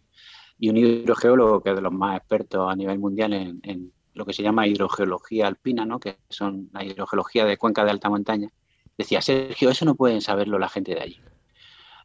y 0.60 0.69
un 0.69 0.78
hidrogeólogo 0.78 1.62
que 1.62 1.72
es 1.72 1.76
de 1.76 1.82
los 1.82 1.91
más 1.91 2.17
expertos 2.17 2.72
a 2.72 2.76
nivel 2.76 3.00
mundial 3.00 3.34
en 3.34 3.91
lo 4.13 4.26
que 4.26 4.34
se 4.34 4.43
llama 4.43 4.67
hidrogeología 4.67 5.47
alpina, 5.47 5.86
¿no? 5.86 5.99
que 5.99 6.17
son 6.30 6.69
la 6.71 6.84
hidrogeología 6.84 7.45
de 7.45 7.58
cuenca 7.58 7.84
de 7.84 7.91
alta 7.91 8.10
montaña, 8.10 8.49
decía, 8.97 9.21
Sergio, 9.21 9.69
eso 9.69 9.86
no 9.86 9.95
pueden 9.95 10.21
saberlo 10.21 10.60
la 10.60 10.69
gente 10.69 10.93
de 10.93 11.02
allí. 11.02 11.19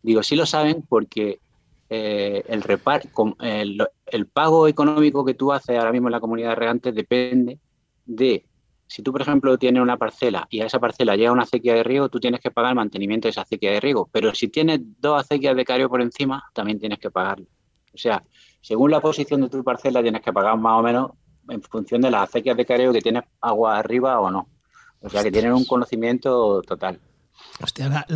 Digo, 0.03 0.23
sí 0.23 0.37
lo 0.37 0.47
saben 0.47 0.83
porque 0.89 1.41
eh, 1.91 2.45
el, 2.49 2.63
repar 2.63 3.03
el, 3.41 3.87
el, 4.07 4.27
pago 4.27 4.69
económico 4.69 5.25
que 5.25 5.35
tú 5.35 5.53
haces 5.53 5.79
ahora 5.79 5.93
mismo 5.93 6.09
en 6.09 6.13
la 6.13 6.21
comunidad 6.21 6.51
de 6.51 6.55
regantes 6.55 6.95
depende 6.95 7.59
de, 8.05 8.45
si 8.87 9.03
tú, 9.03 9.13
por 9.13 9.23
ejemplo, 9.23 9.59
tienes 9.59 9.83
una 9.83 9.97
parcela 9.97 10.47
y 10.51 10.61
a 10.61 10.67
esa 10.67 10.79
parcela 10.79 11.17
llega 11.17 11.33
una 11.33 11.43
acequia 11.43 11.75
de 11.75 11.83
riego, 11.83 12.09
tú 12.09 12.21
tienes 12.21 12.41
que 12.41 12.51
pagar 12.51 12.71
el 12.71 12.77
mantenimiento 12.77 13.27
de 13.27 13.31
esa 13.31 13.43
acequia 13.43 13.71
de 13.73 13.81
riego. 13.81 14.09
Pero 14.13 14.35
si 14.35 14.49
tienes 14.49 14.81
dos 14.99 15.21
acequias 15.21 15.57
de 15.57 15.65
careo 15.65 15.89
por 15.89 16.01
encima, 16.01 16.45
también 16.55 16.79
tienes 16.79 16.99
que 16.99 17.11
pagarlo. 17.11 17.47
O 17.93 17.99
sea, 17.99 18.23
según 18.61 18.91
la 18.91 19.01
posición 19.01 19.43
de 19.43 19.49
tu 19.49 19.63
parcela, 19.63 20.03
tienes 20.03 20.23
que 20.23 20.33
pagar 20.33 20.57
más 20.59 20.79
o 20.79 20.83
menos 20.83 21.11
en 21.49 21.63
función 21.63 22.01
de 22.01 22.11
las 22.11 22.29
acequias 22.29 22.57
de 22.57 22.67
careo 22.67 22.93
que 22.93 23.01
tienes 23.01 23.25
agua 23.41 23.79
arriba 23.79 24.21
o 24.21 24.31
no. 24.31 24.49
O 25.01 25.09
sea, 25.09 25.23
que 25.23 25.31
tienen 25.31 25.53
un 25.53 25.65
conocimiento 25.65 26.61
total. 26.63 27.01
Hostia, 27.61 28.07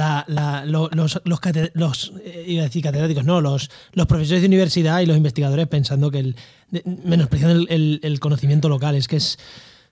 los, 0.65 0.91
los, 1.75 2.13
eh, 2.25 2.45
iba 2.47 2.63
a 2.63 2.65
decir 2.65 2.83
catedráticos, 2.83 3.25
no, 3.25 3.41
los, 3.41 3.71
los 3.93 4.07
profesores 4.07 4.43
de 4.43 4.49
universidad 4.49 5.01
y 5.01 5.07
los 5.07 5.17
investigadores 5.17 5.67
pensando 5.69 6.11
que 6.11 6.19
el, 6.21 6.37
menospreciando 7.05 7.67
el, 7.69 8.21
conocimiento 8.21 8.69
local, 8.69 8.95
es 8.95 9.09
que 9.09 9.17
es, 9.17 9.39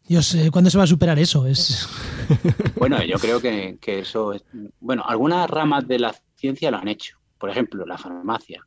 Dios, 0.06 0.34
eh, 0.34 0.50
¿cuándo 0.50 0.70
se 0.70 0.78
va 0.78 0.84
a 0.84 0.88
superar 0.88 1.18
eso? 1.18 1.46
Es... 1.46 1.88
Bueno, 2.76 3.02
yo 3.02 3.18
creo 3.18 3.40
que, 3.40 3.78
eso 3.84 4.32
es, 4.32 4.44
bueno, 4.80 5.04
algunas 5.06 5.50
ramas 5.50 5.86
de 5.86 5.98
la 5.98 6.14
ciencia 6.36 6.70
lo 6.70 6.78
han 6.78 6.88
hecho, 6.88 7.18
por 7.38 7.50
ejemplo, 7.50 7.84
la 7.84 7.98
farmacia. 7.98 8.64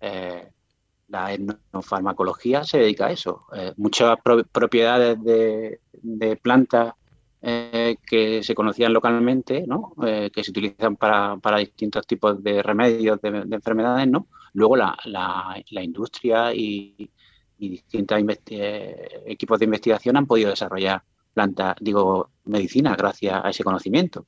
Eh, 0.00 0.50
la 1.14 1.32
etnofarmacología 1.32 2.64
se 2.64 2.78
dedica 2.78 3.06
a 3.06 3.12
eso. 3.12 3.46
Eh, 3.54 3.72
muchas 3.76 4.18
propiedades 4.52 5.16
de, 5.22 6.36
plantas 6.42 6.94
eh, 7.40 7.96
que 8.04 8.42
se 8.42 8.54
conocían 8.54 8.92
localmente, 8.92 9.64
¿no? 9.64 9.94
Eh, 10.04 10.30
que 10.34 10.42
se 10.42 10.50
utilizan 10.50 10.96
para, 10.96 11.58
distintos 11.58 12.04
tipos 12.04 12.42
de 12.42 12.62
remedios 12.62 13.20
de, 13.22 13.28
enfermedades, 13.28 14.08
¿no? 14.08 14.26
luego 14.54 14.76
la, 14.76 14.96
industria 15.70 16.52
y, 16.52 17.10
distintos 17.56 18.18
equipos 19.26 19.58
de 19.58 19.64
investigación 19.64 20.16
han 20.16 20.26
podido 20.26 20.50
desarrollar 20.50 21.02
plantas, 21.32 21.76
digo, 21.80 22.28
medicina 22.44 22.94
gracias 22.94 23.40
a 23.42 23.50
ese 23.50 23.64
conocimiento. 23.64 24.26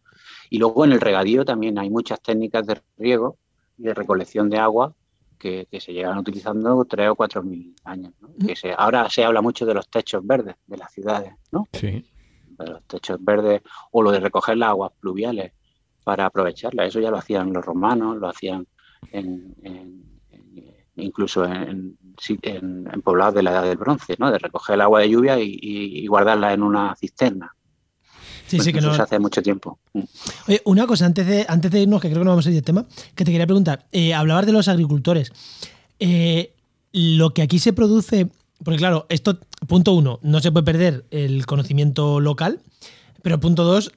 Y 0.49 0.59
luego 0.59 0.85
en 0.85 0.93
el 0.93 1.01
regadío 1.01 1.45
también 1.45 1.79
hay 1.79 1.91
muchas 1.91 2.23
técnicas 2.23 2.67
de 2.67 2.81
riego 2.97 3.37
y 3.77 3.83
de 3.83 3.95
recolección 3.95 4.49
de 4.49 4.59
agua 4.59 4.95
que, 5.37 5.69
se 5.79 5.93
llevan 5.93 6.19
utilizando 6.19 6.85
tres 6.85 7.09
o 7.09 7.15
cuatro 7.15 7.43
mil 7.43 7.75
años. 7.85 8.13
Que 8.45 8.57
se, 8.57 8.73
ahora 8.77 9.09
se 9.11 9.25
habla 9.25 9.41
mucho 9.41 9.67
de 9.67 9.75
los 9.75 9.89
techos 9.89 10.27
verdes 10.27 10.57
de 10.67 10.77
las 10.77 10.93
ciudades, 10.93 11.33
¿no? 11.51 11.69
Sí. 11.73 12.05
De 12.59 12.67
los 12.67 12.83
techos 12.85 13.23
verdes 13.23 13.63
o 13.91 14.03
lo 14.03 14.11
de 14.11 14.21
recoger 14.21 14.57
las 14.57 14.71
aguas 14.71 14.93
pluviales 15.01 15.53
para 16.05 16.27
aprovecharlas. 16.27 16.89
Eso 16.89 17.01
ya 17.01 17.11
lo 17.11 17.19
hacían 17.19 17.53
los 17.53 17.65
romanos, 17.65 18.17
lo 18.19 18.29
hacían 18.29 18.67
incluso 20.97 21.45
en, 21.45 21.99
en, 22.43 23.03
poblados 23.03 23.35
de 23.35 23.43
la 23.43 23.51
Edad 23.51 23.65
del 23.65 23.77
Bronce, 23.77 24.17
¿no? 24.19 24.31
De 24.31 24.39
recoger 24.39 24.75
el 24.75 24.81
agua 24.81 25.01
de 25.01 25.11
lluvia 25.11 25.39
y 25.39 26.07
guardarla 26.07 26.53
en 26.53 26.63
una 26.63 26.95
cisterna. 26.97 27.56
Sí, 28.47 28.61
sí, 28.61 28.73
que 28.73 28.81
no... 28.81 28.91
hace 28.93 29.19
mucho 29.19 29.43
tiempo. 29.43 29.79
Mm. 29.93 30.01
Oye, 30.49 30.63
una 30.65 30.87
cosa, 30.87 31.07
antes 31.07 31.27
de, 31.27 31.47
antes 31.49 31.71
de 31.71 31.83
irnos, 31.83 32.01
que 32.01 32.09
creo 32.09 32.21
que 32.21 32.25
no 32.25 32.31
vamos 32.31 32.47
a 32.47 32.51
ir 32.51 32.55
del 32.55 32.65
tema, 32.65 32.87
que 33.15 33.25
te 33.25 33.33
quería 33.33 33.47
preguntar. 33.47 33.87
Eh, 33.93 34.15
hablabas 34.15 34.47
de 34.47 34.53
los 34.53 34.69
agricultores. 34.69 35.33
Eh, 35.99 36.55
lo 36.93 37.35
que 37.35 37.43
aquí 37.43 37.59
se 37.59 37.73
produce, 37.73 38.29
porque 38.63 38.79
claro, 38.79 39.07
esto, 39.09 39.39
punto 39.67 39.93
uno, 39.93 40.19
no 40.23 40.41
se 40.41 40.53
puede 40.53 40.65
perder 40.65 41.05
el 41.11 41.45
conocimiento 41.47 42.21
local, 42.21 42.61
pero 43.23 43.41
punto 43.41 43.65
dos, 43.65 43.93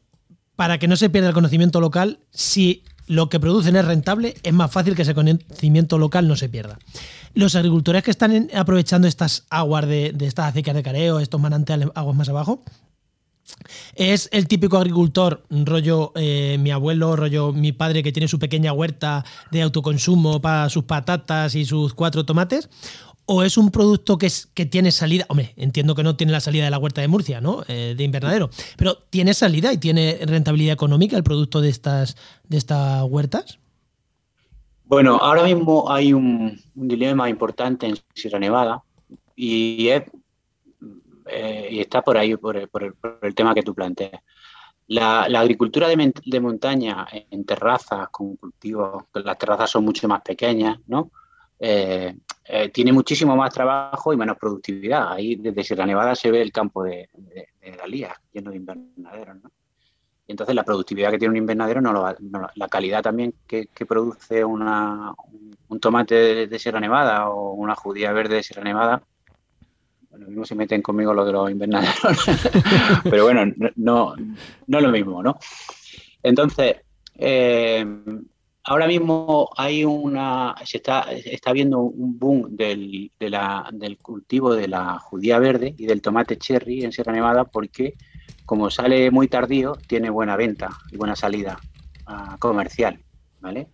para 0.55 0.79
que 0.79 0.87
no 0.87 0.95
se 0.95 1.09
pierda 1.09 1.29
el 1.29 1.33
conocimiento 1.33 1.79
local, 1.79 2.19
si 2.31 2.83
lo 3.07 3.29
que 3.29 3.39
producen 3.39 3.75
es 3.75 3.85
rentable, 3.85 4.35
es 4.43 4.53
más 4.53 4.71
fácil 4.71 4.95
que 4.95 5.03
ese 5.03 5.15
conocimiento 5.15 5.97
local 5.97 6.27
no 6.27 6.35
se 6.35 6.49
pierda. 6.49 6.79
Los 7.33 7.55
agricultores 7.55 8.03
que 8.03 8.11
están 8.11 8.49
aprovechando 8.53 9.07
estas 9.07 9.45
aguas 9.49 9.87
de, 9.87 10.11
de 10.13 10.25
estas 10.25 10.47
acequias 10.47 10.75
de 10.75 10.83
careo, 10.83 11.19
estos 11.19 11.39
manantiales 11.39 11.89
aguas 11.95 12.15
más 12.15 12.29
abajo, 12.29 12.63
es 13.95 14.29
el 14.31 14.47
típico 14.47 14.77
agricultor, 14.77 15.43
rollo 15.49 16.11
eh, 16.15 16.57
mi 16.59 16.71
abuelo, 16.71 17.15
rollo 17.15 17.53
mi 17.53 17.71
padre 17.71 18.03
que 18.03 18.11
tiene 18.11 18.27
su 18.27 18.39
pequeña 18.39 18.73
huerta 18.73 19.25
de 19.51 19.61
autoconsumo 19.61 20.41
para 20.41 20.69
sus 20.69 20.83
patatas 20.83 21.55
y 21.55 21.65
sus 21.65 21.93
cuatro 21.93 22.25
tomates. 22.25 22.69
¿O 23.31 23.43
es 23.43 23.59
un 23.59 23.69
producto 23.69 24.17
que, 24.17 24.29
tiene 24.65 24.91
salida? 24.91 25.25
Hombre, 25.29 25.53
entiendo 25.55 25.93
que 25.93 26.01
no 26.01 26.15
tiene 26.15 26.33
la 26.33 26.39
salida 26.39 26.63
de 26.65 26.71
la 26.71 26.79
huerta 26.79 27.01
de 27.01 27.07
Murcia, 27.07 27.39
¿no? 27.39 27.63
Eh, 27.67 27.93
de 27.95 28.03
invernadero. 28.03 28.49
Pero 28.75 28.95
¿tiene 28.95 29.35
salida 29.35 29.71
y 29.71 29.77
tiene 29.77 30.17
rentabilidad 30.25 30.73
económica 30.73 31.15
el 31.15 31.21
producto 31.21 31.61
de 31.61 31.69
estas, 31.69 32.17
de 32.47 32.57
estas 32.57 33.03
huertas? 33.03 33.59
Bueno, 34.85 35.17
ahora 35.17 35.43
mismo 35.43 35.91
hay 35.91 36.13
un, 36.13 36.59
dilema 36.73 37.29
importante 37.29 37.85
en 37.85 37.97
Sierra 38.15 38.39
Nevada 38.39 38.81
y, 39.35 39.89
es, 39.89 40.01
eh, 41.29 41.67
y 41.71 41.79
está 41.79 42.01
por 42.01 42.17
ahí, 42.17 42.35
por, 42.35 42.57
el, 42.57 43.35
tema 43.35 43.53
que 43.53 43.63
tú 43.63 43.73
planteas. 43.73 44.21
La, 44.87 45.23
agricultura 45.23 45.87
de, 45.87 46.39
montaña 46.39 47.07
en 47.11 47.45
terrazas 47.45 48.09
con 48.09 48.35
cultivos, 48.35 49.05
las 49.13 49.37
terrazas 49.37 49.69
son 49.69 49.85
mucho 49.85 50.07
más 50.07 50.21
pequeñas, 50.21 50.79
¿no? 50.87 51.11
Eh, 51.59 52.15
eh, 52.45 52.69
tiene 52.69 52.91
muchísimo 52.91 53.35
más 53.35 53.53
trabajo 53.53 54.11
y 54.11 54.17
menos 54.17 54.37
productividad. 54.37 55.11
Ahí 55.11 55.35
desde 55.35 55.63
Sierra 55.63 55.85
Nevada 55.85 56.15
se 56.15 56.31
ve 56.31 56.41
el 56.41 56.51
campo 56.51 56.83
de, 56.83 57.09
de, 57.13 57.47
de 57.61 58.09
lleno 58.33 58.51
de 58.51 58.57
invernaderos. 58.57 59.35
¿no? 59.43 59.51
Y 60.29 60.33
entonces 60.33 60.55
la 60.55 60.63
productividad 60.63 61.09
que 61.09 61.17
tiene 61.17 61.31
un 61.31 61.37
invernadero, 61.37 61.81
no, 61.81 61.91
lo 61.91 62.05
la 62.53 62.67
calidad 62.67 63.01
también 63.01 63.33
que, 63.47 63.67
produce 63.87 64.45
una, 64.45 65.11
un, 65.69 65.79
tomate 65.79 66.45
de, 66.45 66.59
Sierra 66.59 66.79
Nevada 66.79 67.29
o 67.29 67.53
una 67.53 67.73
judía 67.73 68.11
verde 68.11 68.35
de 68.35 68.43
Sierra 68.43 68.63
Nevada, 68.63 69.01
lo 70.17 70.27
mismo 70.27 70.45
se 70.45 70.55
meten 70.55 70.81
conmigo 70.81 71.13
lo 71.13 71.25
de 71.25 71.31
los 71.31 71.51
invernaderos, 71.51 72.25
pero 73.03 73.25
bueno, 73.25 73.45
no, 73.75 74.15
no, 74.67 74.77
es 74.77 74.83
lo 74.83 74.91
mismo, 74.91 75.21
¿no? 75.21 75.37
Entonces, 76.23 76.77
eh, 77.15 77.85
ahora 78.63 78.87
mismo 78.87 79.49
hay 79.55 79.85
una, 79.85 80.55
se 80.65 80.77
está, 80.77 81.11
está 81.11 81.53
viendo 81.53 81.79
un 81.79 82.17
boom 82.17 82.55
del, 82.55 83.11
del 83.19 83.97
cultivo 83.99 84.53
de 84.53 84.67
la 84.67 84.99
judía 84.99 85.39
verde 85.39 85.75
y 85.77 85.85
del 85.85 86.01
tomate 86.01 86.37
cherry 86.37 86.83
en 86.83 86.91
Sierra 86.91 87.13
Nevada 87.13 87.45
porque 87.45 87.95
como 88.49 88.71
sale 88.71 89.11
muy 89.11 89.27
tardío, 89.27 89.73
tiene 89.87 90.09
buena 90.09 90.35
venta 90.35 90.69
y 90.91 90.97
buena 90.97 91.15
salida 91.15 91.59
ah, 92.07 92.35
comercial, 92.39 92.99
¿vale? 93.41 93.67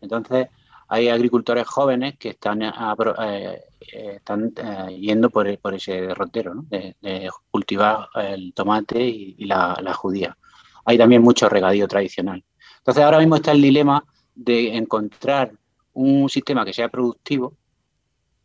Entonces, 0.00 0.48
hay 0.88 1.08
agricultores 1.08 1.66
jóvenes 1.66 2.16
que 2.18 2.30
están, 2.30 2.62
eh, 2.62 3.60
eh, 3.92 4.16
están 4.16 4.52
eh, 4.56 4.96
yendo 4.98 5.30
por, 5.30 5.58
por, 5.58 5.74
ese 5.74 6.00
derrotero, 6.02 6.64
de, 6.68 7.30
cultivar 7.50 8.08
el 8.14 8.52
tomate 8.54 9.00
y, 9.02 9.44
la, 9.44 9.94
judía. 9.94 10.36
Hay 10.84 10.98
también 10.98 11.22
mucho 11.22 11.48
regadío 11.48 11.86
tradicional. 11.88 12.44
Entonces, 12.78 13.04
ahora 13.04 13.18
mismo 13.18 13.36
está 13.36 13.52
el 13.52 13.62
dilema 13.62 14.04
de 14.34 14.76
encontrar 14.76 15.52
un 15.94 16.28
sistema 16.28 16.64
que 16.64 16.72
sea 16.72 16.88
productivo 16.88 17.56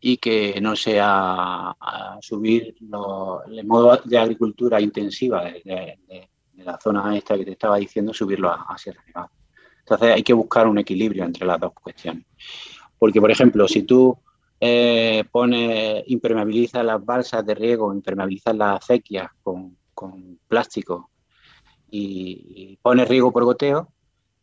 y 0.00 0.16
que 0.18 0.60
no 0.60 0.76
sea 0.76 1.74
subir 2.20 2.76
el 2.80 3.66
modo 3.66 4.00
de 4.04 4.18
agricultura 4.18 4.80
intensiva 4.80 5.44
de, 5.44 5.98
la 6.54 6.78
zona 6.80 7.16
esta 7.16 7.36
que 7.36 7.44
te 7.44 7.52
estaba 7.52 7.76
diciendo, 7.78 8.12
subirlo 8.12 8.50
a, 8.50 8.76
Sierra 8.76 9.02
Nevada. 9.06 9.30
Entonces 9.80 10.14
hay 10.14 10.22
que 10.22 10.34
buscar 10.34 10.66
un 10.68 10.78
equilibrio 10.78 11.24
entre 11.24 11.46
las 11.46 11.58
dos 11.58 11.72
cuestiones. 11.72 12.24
Porque, 12.98 13.20
por 13.20 13.30
ejemplo, 13.30 13.66
si 13.68 13.82
tú 13.82 14.18
eh, 14.60 15.24
pones, 15.30 16.04
impermeabilizas 16.06 16.84
las 16.84 17.04
balsas 17.04 17.44
de 17.46 17.54
riego, 17.54 17.92
impermeabilizas 17.92 18.56
las 18.56 18.82
acequias 18.82 19.30
con, 19.42 19.76
plástico 20.46 21.10
y, 21.90 22.72
y 22.72 22.78
pones 22.80 23.08
riego 23.08 23.32
por 23.32 23.44
goteo, 23.44 23.88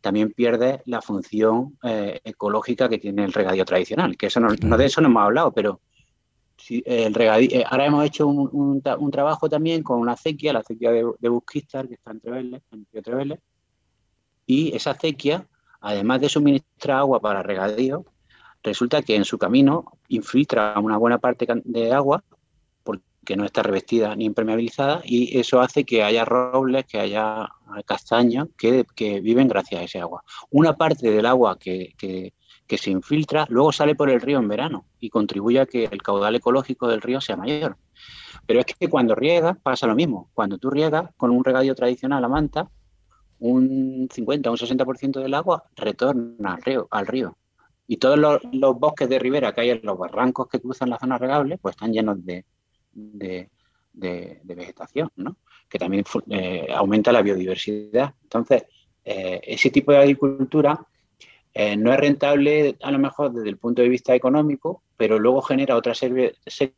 también 0.06 0.32
pierde 0.32 0.82
la 0.84 1.02
función 1.02 1.76
eh, 1.82 2.20
ecológica 2.22 2.88
que 2.88 2.98
tiene 2.98 3.24
el 3.24 3.32
regadío 3.32 3.64
tradicional, 3.64 4.16
que 4.16 4.26
eso 4.26 4.38
no, 4.38 4.52
de 4.54 4.84
eso 4.84 5.00
no 5.00 5.08
hemos 5.08 5.24
hablado, 5.24 5.50
pero 5.50 5.80
el 6.68 7.12
regadío, 7.12 7.50
eh, 7.50 7.64
ahora 7.68 7.86
hemos 7.86 8.04
hecho 8.04 8.28
un, 8.28 8.80
trabajo 9.10 9.48
también 9.48 9.82
con 9.82 9.98
una 9.98 10.12
acequia, 10.12 10.52
la 10.52 10.60
acequia 10.60 10.92
de, 10.92 11.04
de 11.18 11.28
Busquistar, 11.28 11.88
que 11.88 11.94
está 11.94 12.12
entre 12.12 12.30
Vélez, 12.30 12.62
en 12.70 13.40
y 14.46 14.76
esa 14.76 14.92
acequia, 14.92 15.44
además 15.80 16.20
de 16.20 16.28
suministrar 16.28 16.98
agua 16.98 17.18
para 17.18 17.42
regadío, 17.42 18.04
resulta 18.62 19.02
que 19.02 19.16
en 19.16 19.24
su 19.24 19.38
camino 19.38 19.98
infiltra 20.08 20.78
una 20.78 20.96
buena 20.96 21.18
parte 21.18 21.46
de 21.64 21.92
agua 21.92 22.22
que 23.26 23.36
no 23.36 23.44
está 23.44 23.62
revestida 23.62 24.14
ni 24.16 24.24
impermeabilizada 24.24 25.02
y 25.04 25.38
eso 25.38 25.60
hace 25.60 25.84
que 25.84 26.02
haya 26.02 26.24
robles, 26.24 26.86
que 26.86 26.98
haya 26.98 27.50
castaños 27.84 28.48
que, 28.56 28.86
viven 29.20 29.48
gracias 29.48 29.80
a 29.80 29.84
ese 29.84 30.00
agua. 30.00 30.22
Una 30.50 30.74
parte 30.74 31.10
del 31.10 31.26
agua 31.26 31.58
que, 31.58 32.32
se 32.68 32.90
infiltra 32.90 33.44
luego 33.50 33.72
sale 33.72 33.94
por 33.94 34.08
el 34.08 34.20
río 34.20 34.38
en 34.38 34.48
verano 34.48 34.86
y 35.00 35.10
contribuye 35.10 35.60
a 35.60 35.66
que 35.66 35.84
el 35.84 36.02
caudal 36.02 36.36
ecológico 36.36 36.88
del 36.88 37.02
río 37.02 37.20
sea 37.20 37.36
mayor. 37.36 37.76
Pero 38.46 38.60
es 38.60 38.66
que 38.66 38.88
cuando 38.88 39.14
riegas 39.16 39.56
pasa 39.60 39.88
lo 39.88 39.96
mismo. 39.96 40.30
Cuando 40.32 40.56
tú 40.56 40.70
riegas 40.70 41.10
con 41.16 41.30
un 41.30 41.44
regadío 41.44 41.74
tradicional 41.74 42.24
a 42.24 42.28
manta, 42.28 42.70
un 43.40 44.08
50 44.10 44.48
o 44.48 44.52
un 44.52 44.58
60% 44.58 45.20
del 45.20 45.34
agua 45.34 45.64
retorna 45.74 46.54
al 46.54 46.62
río, 46.62 46.86
al 46.90 47.06
río. 47.06 47.36
Y 47.88 47.98
todos 47.98 48.18
los, 48.18 48.40
bosques 48.78 49.08
de 49.08 49.18
ribera 49.18 49.54
que 49.54 49.60
hay 49.60 49.70
en 49.70 49.80
los 49.82 49.96
barrancos 49.96 50.48
que 50.48 50.60
cruzan 50.60 50.90
la 50.90 50.98
zona 50.98 51.18
regable, 51.18 51.58
pues 51.58 51.74
están 51.74 51.92
llenos 51.92 52.24
de, 52.24 52.44
de, 52.92 53.48
vegetación, 54.44 55.10
¿no? 55.16 55.36
que 55.68 55.78
también 55.78 56.04
eh, 56.30 56.68
aumenta 56.74 57.12
la 57.12 57.22
biodiversidad. 57.22 58.14
Entonces, 58.22 58.64
eh, 59.04 59.40
ese 59.44 59.70
tipo 59.70 59.92
de 59.92 59.98
agricultura 59.98 60.86
eh, 61.54 61.76
no 61.76 61.92
es 61.92 61.98
rentable 61.98 62.76
a 62.82 62.90
lo 62.90 62.98
mejor 62.98 63.32
desde 63.32 63.48
el 63.48 63.56
punto 63.56 63.82
de 63.82 63.88
vista 63.88 64.14
económico, 64.14 64.82
pero 64.96 65.18
luego 65.18 65.42
genera 65.42 65.76
otra 65.76 65.94
serie, 65.94 66.34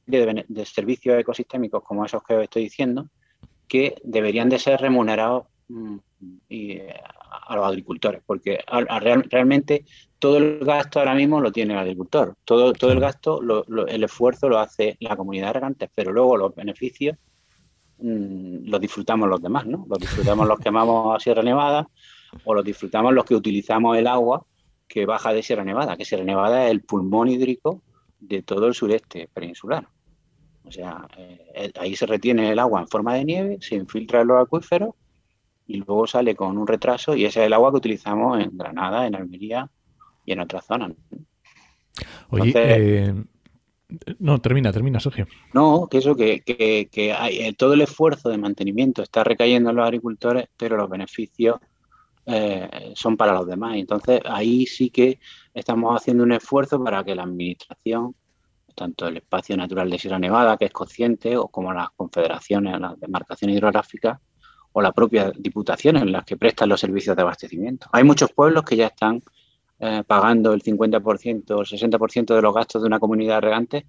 de, 0.06 0.64
servicios 0.64 1.18
ecosistémicos 1.18 1.82
como 1.82 2.04
esos 2.04 2.22
que 2.22 2.34
os 2.34 2.42
estoy 2.44 2.64
diciendo, 2.64 3.08
que 3.66 3.96
deberían 4.04 4.48
de 4.48 4.58
ser 4.58 4.80
remunerados 4.80 5.46
mm, 5.68 5.96
a 7.46 7.56
los 7.56 7.66
agricultores, 7.66 8.22
porque 8.24 8.60
realmente 9.00 9.84
todo 10.18 10.38
el 10.38 10.58
gasto 10.60 10.98
ahora 10.98 11.14
mismo 11.14 11.40
lo 11.40 11.52
tiene 11.52 11.74
el 11.74 11.80
agricultor, 11.80 12.34
todo, 12.44 12.72
todo 12.72 12.92
el 12.92 13.00
gasto, 13.00 13.40
el 13.86 14.04
esfuerzo 14.04 14.48
lo 14.48 14.58
hace 14.58 14.96
la 15.00 15.16
comunidad 15.16 15.48
de 15.48 15.52
regantes, 15.54 15.90
pero 15.94 16.12
luego 16.12 16.36
los 16.36 16.54
beneficios 16.54 17.16
mm, 17.98 18.68
los 18.68 18.80
disfrutamos 18.80 19.28
los 19.28 19.40
demás, 19.40 19.66
¿no? 19.66 19.86
Los 19.88 19.98
disfrutamos 19.98 20.46
los 20.46 20.58
que 20.58 20.68
amamos 20.68 21.16
a 21.16 21.20
Sierra 21.20 21.42
Nevada 21.42 21.88
o 22.44 22.54
los 22.54 22.64
disfrutamos 22.64 23.14
los 23.14 23.24
que 23.24 23.34
utilizamos 23.34 23.96
el 23.96 24.06
agua 24.06 24.44
que 24.88 25.06
baja 25.06 25.32
de 25.32 25.42
Sierra 25.42 25.64
Nevada, 25.64 25.96
que 25.96 26.04
Sierra 26.04 26.24
Nevada 26.24 26.64
es 26.64 26.70
el 26.72 26.82
pulmón 26.82 27.28
hídrico 27.28 27.82
de 28.18 28.42
todo 28.42 28.66
el 28.66 28.74
sureste 28.74 29.28
peninsular. 29.32 29.86
O 30.64 30.70
sea, 30.70 31.06
eh, 31.16 31.72
ahí 31.78 31.94
se 31.94 32.06
retiene 32.06 32.50
el 32.50 32.58
agua 32.58 32.80
en 32.80 32.88
forma 32.88 33.14
de 33.14 33.24
nieve, 33.24 33.58
se 33.60 33.76
infiltra 33.76 34.22
en 34.22 34.28
los 34.28 34.42
acuíferos 34.42 34.94
y 35.66 35.76
luego 35.76 36.06
sale 36.06 36.34
con 36.34 36.58
un 36.58 36.66
retraso 36.66 37.14
y 37.14 37.24
ese 37.24 37.40
es 37.40 37.46
el 37.46 37.52
agua 37.52 37.70
que 37.70 37.76
utilizamos 37.76 38.40
en 38.40 38.56
Granada, 38.56 39.06
en 39.06 39.14
Almería 39.14 39.70
y 40.28 40.32
en 40.32 40.40
otras 40.40 40.66
zonas. 40.66 40.92
Oye, 42.30 42.52
eh, 42.54 43.14
no, 44.18 44.38
termina, 44.40 44.70
termina, 44.70 45.00
Sergio. 45.00 45.26
No, 45.54 45.88
que 45.90 45.98
eso, 45.98 46.14
que, 46.14 46.42
que, 46.42 47.12
hay, 47.12 47.38
eh, 47.38 47.54
todo 47.54 47.72
el 47.72 47.80
esfuerzo 47.80 48.28
de 48.28 48.36
mantenimiento 48.36 49.02
está 49.02 49.24
recayendo 49.24 49.70
en 49.70 49.76
los 49.76 49.86
agricultores, 49.86 50.48
pero 50.58 50.76
los 50.76 50.90
beneficios 50.90 51.56
eh, 52.26 52.92
son 52.94 53.16
para 53.16 53.32
los 53.32 53.46
demás. 53.46 53.76
Entonces, 53.76 54.20
ahí 54.26 54.66
sí 54.66 54.90
que 54.90 55.18
estamos 55.54 55.96
haciendo 55.96 56.24
un 56.24 56.32
esfuerzo 56.32 56.82
para 56.84 57.02
que 57.02 57.14
la 57.14 57.22
administración, 57.22 58.14
tanto 58.74 59.08
el 59.08 59.16
espacio 59.16 59.56
natural 59.56 59.88
de 59.88 59.98
Sierra 59.98 60.18
Nevada, 60.18 60.58
que 60.58 60.66
es 60.66 60.72
consciente, 60.72 61.38
o 61.38 61.48
como 61.48 61.72
las 61.72 61.88
confederaciones, 61.96 62.78
las 62.78 63.00
demarcaciones 63.00 63.56
hidrográficas, 63.56 64.18
o 64.72 64.82
la 64.82 64.92
propia 64.92 65.32
diputación 65.34 65.96
en 65.96 66.12
las 66.12 66.26
que 66.26 66.36
prestan 66.36 66.68
los 66.68 66.78
servicios 66.78 67.16
de 67.16 67.22
abastecimiento. 67.22 67.88
Hay 67.92 68.04
muchos 68.04 68.30
pueblos 68.32 68.64
que 68.64 68.76
ya 68.76 68.88
están 68.88 69.22
eh, 69.80 70.02
pagando 70.06 70.52
el 70.52 70.62
50% 70.62 71.50
o 71.50 71.60
el 71.60 71.66
60% 71.66 72.34
de 72.34 72.42
los 72.42 72.54
gastos 72.54 72.82
de 72.82 72.86
una 72.86 72.98
comunidad 72.98 73.40
regante 73.40 73.86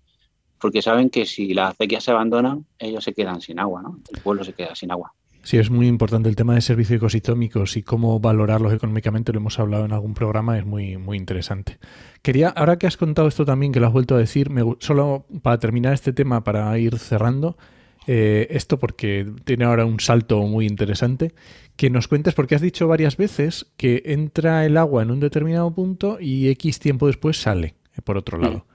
porque 0.59 0.81
saben 0.81 1.09
que 1.09 1.25
si 1.25 1.53
las 1.53 1.71
acequias 1.71 2.03
se 2.03 2.11
abandonan, 2.11 2.65
ellos 2.77 3.03
se 3.03 3.13
quedan 3.13 3.41
sin 3.41 3.59
agua, 3.59 3.81
¿no? 3.81 3.99
El 4.13 4.21
pueblo 4.21 4.43
se 4.43 4.53
queda 4.53 4.75
sin 4.75 4.91
agua. 4.91 5.13
Sí, 5.41 5.57
es 5.57 5.69
muy 5.69 5.87
importante 5.87 6.27
el 6.27 6.35
tema 6.35 6.53
de 6.53 6.61
servicios 6.61 6.97
ecosistémicos 6.97 7.77
y 7.77 7.81
cómo 7.81 8.19
valorarlos 8.19 8.73
económicamente, 8.73 9.31
lo 9.31 9.39
hemos 9.39 9.57
hablado 9.57 9.85
en 9.85 9.93
algún 9.93 10.13
programa, 10.13 10.57
es 10.57 10.65
muy, 10.65 10.97
muy 10.97 11.17
interesante. 11.17 11.79
Quería, 12.21 12.49
ahora 12.49 12.77
que 12.77 12.87
has 12.87 12.97
contado 12.97 13.29
esto 13.29 13.45
también, 13.45 13.71
que 13.71 13.79
lo 13.79 13.87
has 13.87 13.93
vuelto 13.93 14.15
a 14.15 14.19
decir, 14.19 14.49
me, 14.49 14.63
solo 14.79 15.25
para 15.41 15.57
terminar 15.57 15.93
este 15.93 16.11
tema, 16.11 16.43
para 16.43 16.77
ir 16.77 16.99
cerrando, 16.99 17.57
eh, 18.07 18.47
esto 18.51 18.79
porque 18.79 19.31
tiene 19.43 19.65
ahora 19.65 19.85
un 19.85 19.99
salto 19.99 20.41
muy 20.41 20.65
interesante, 20.65 21.33
que 21.75 21.89
nos 21.89 22.07
cuentes, 22.07 22.33
porque 22.33 22.55
has 22.55 22.61
dicho 22.61 22.87
varias 22.87 23.17
veces 23.17 23.67
que 23.77 24.03
entra 24.05 24.65
el 24.65 24.77
agua 24.77 25.03
en 25.03 25.11
un 25.11 25.19
determinado 25.19 25.73
punto 25.73 26.17
y 26.19 26.49
X 26.49 26.79
tiempo 26.79 27.07
después 27.07 27.41
sale, 27.41 27.75
eh, 27.95 28.01
por 28.01 28.17
otro 28.17 28.37
lado. 28.37 28.65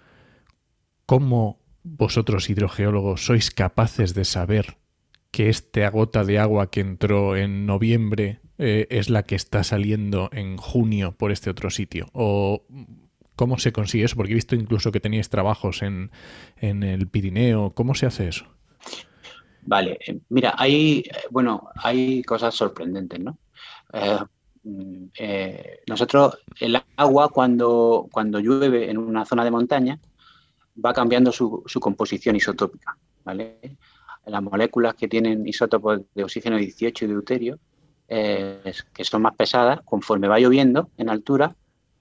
¿Cómo 1.06 1.58
vosotros, 1.82 2.48
hidrogeólogos, 2.48 3.26
sois 3.26 3.50
capaces 3.50 4.14
de 4.14 4.24
saber 4.24 4.78
que 5.30 5.48
esta 5.48 5.90
gota 5.90 6.24
de 6.24 6.38
agua 6.38 6.70
que 6.70 6.80
entró 6.80 7.36
en 7.36 7.66
noviembre 7.66 8.40
eh, 8.56 8.86
es 8.90 9.10
la 9.10 9.24
que 9.24 9.34
está 9.34 9.64
saliendo 9.64 10.30
en 10.32 10.56
junio 10.56 11.12
por 11.12 11.32
este 11.32 11.50
otro 11.50 11.70
sitio? 11.70 12.08
¿O 12.12 12.64
¿Cómo 13.36 13.58
se 13.58 13.72
consigue 13.72 14.04
eso? 14.04 14.16
Porque 14.16 14.32
he 14.32 14.36
visto 14.36 14.54
incluso 14.54 14.92
que 14.92 15.00
teníais 15.00 15.28
trabajos 15.28 15.82
en, 15.82 16.10
el 16.60 17.08
Pirineo. 17.08 17.74
¿Cómo 17.74 17.94
se 17.94 18.06
hace 18.06 18.28
eso? 18.28 18.46
Vale, 19.66 19.98
eh, 20.06 20.18
mira, 20.28 20.54
hay, 20.56 21.04
bueno, 21.30 21.70
hay 21.76 22.22
cosas 22.22 22.54
sorprendentes, 22.54 23.20
¿no? 23.20 23.38
Eh, 23.92 24.18
mm, 24.64 25.04
eh, 25.18 25.80
nosotros, 25.88 26.38
el 26.60 26.80
agua 26.96 27.28
cuando, 27.30 28.08
cuando 28.12 28.40
llueve 28.40 28.90
en 28.90 28.98
una 28.98 29.24
zona 29.24 29.44
de 29.44 29.50
montaña 29.50 29.98
va 30.84 30.92
cambiando 30.92 31.32
su, 31.32 31.62
su 31.66 31.80
composición 31.80 32.36
isotópica, 32.36 32.96
¿vale? 33.24 33.58
Las 34.26 34.42
moléculas 34.42 34.94
que 34.94 35.08
tienen 35.08 35.46
isótopos 35.46 36.00
de 36.14 36.24
oxígeno 36.24 36.56
18 36.56 37.04
y 37.04 37.08
de 37.08 37.14
deuterio, 37.14 37.58
que 38.06 39.04
son 39.04 39.22
más 39.22 39.34
pesadas, 39.34 39.80
conforme 39.84 40.28
va 40.28 40.38
lloviendo 40.38 40.90
en 40.96 41.08
altura, 41.08 41.54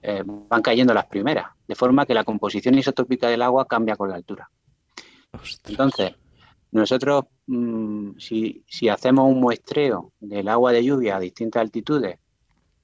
eh, 0.06 0.22
van 0.26 0.60
cayendo 0.60 0.92
las 0.92 1.06
primeras, 1.06 1.46
de 1.66 1.74
forma 1.74 2.04
que 2.04 2.12
la 2.12 2.24
composición 2.24 2.76
isotópica 2.76 3.26
del 3.28 3.40
agua 3.40 3.66
cambia 3.66 3.96
con 3.96 4.10
la 4.10 4.16
altura. 4.16 4.50
Entonces, 5.66 6.12
nosotros, 6.74 7.24
mm, 7.46 8.18
si, 8.18 8.64
hacemos 8.90 9.30
un 9.30 9.40
muestreo 9.40 10.12
del 10.20 10.48
agua 10.48 10.72
de 10.72 10.84
lluvia 10.84 11.16
a 11.16 11.20
distintas 11.20 11.60
altitudes, 11.62 12.18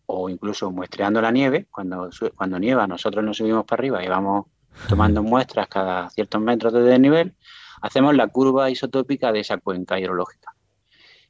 o 0.06 0.28
incluso 0.28 0.70
muestreando 0.70 1.20
la 1.20 1.30
nieve, 1.30 1.66
cuando, 1.70 2.08
cuando 2.34 2.58
nieva 2.58 2.86
nosotros 2.86 3.24
nos 3.24 3.36
subimos 3.36 3.64
para 3.64 3.80
arriba 3.80 4.04
y 4.04 4.08
vamos 4.08 4.46
tomando 4.88 5.22
muestras 5.22 5.68
cada 5.68 6.08
ciertos 6.10 6.40
metros 6.40 6.72
de 6.72 6.82
desnivel, 6.82 7.34
hacemos 7.82 8.14
la 8.14 8.28
curva 8.28 8.70
isotópica 8.70 9.32
de 9.32 9.40
esa 9.40 9.58
cuenca 9.58 9.98
hidrológica. 9.98 10.54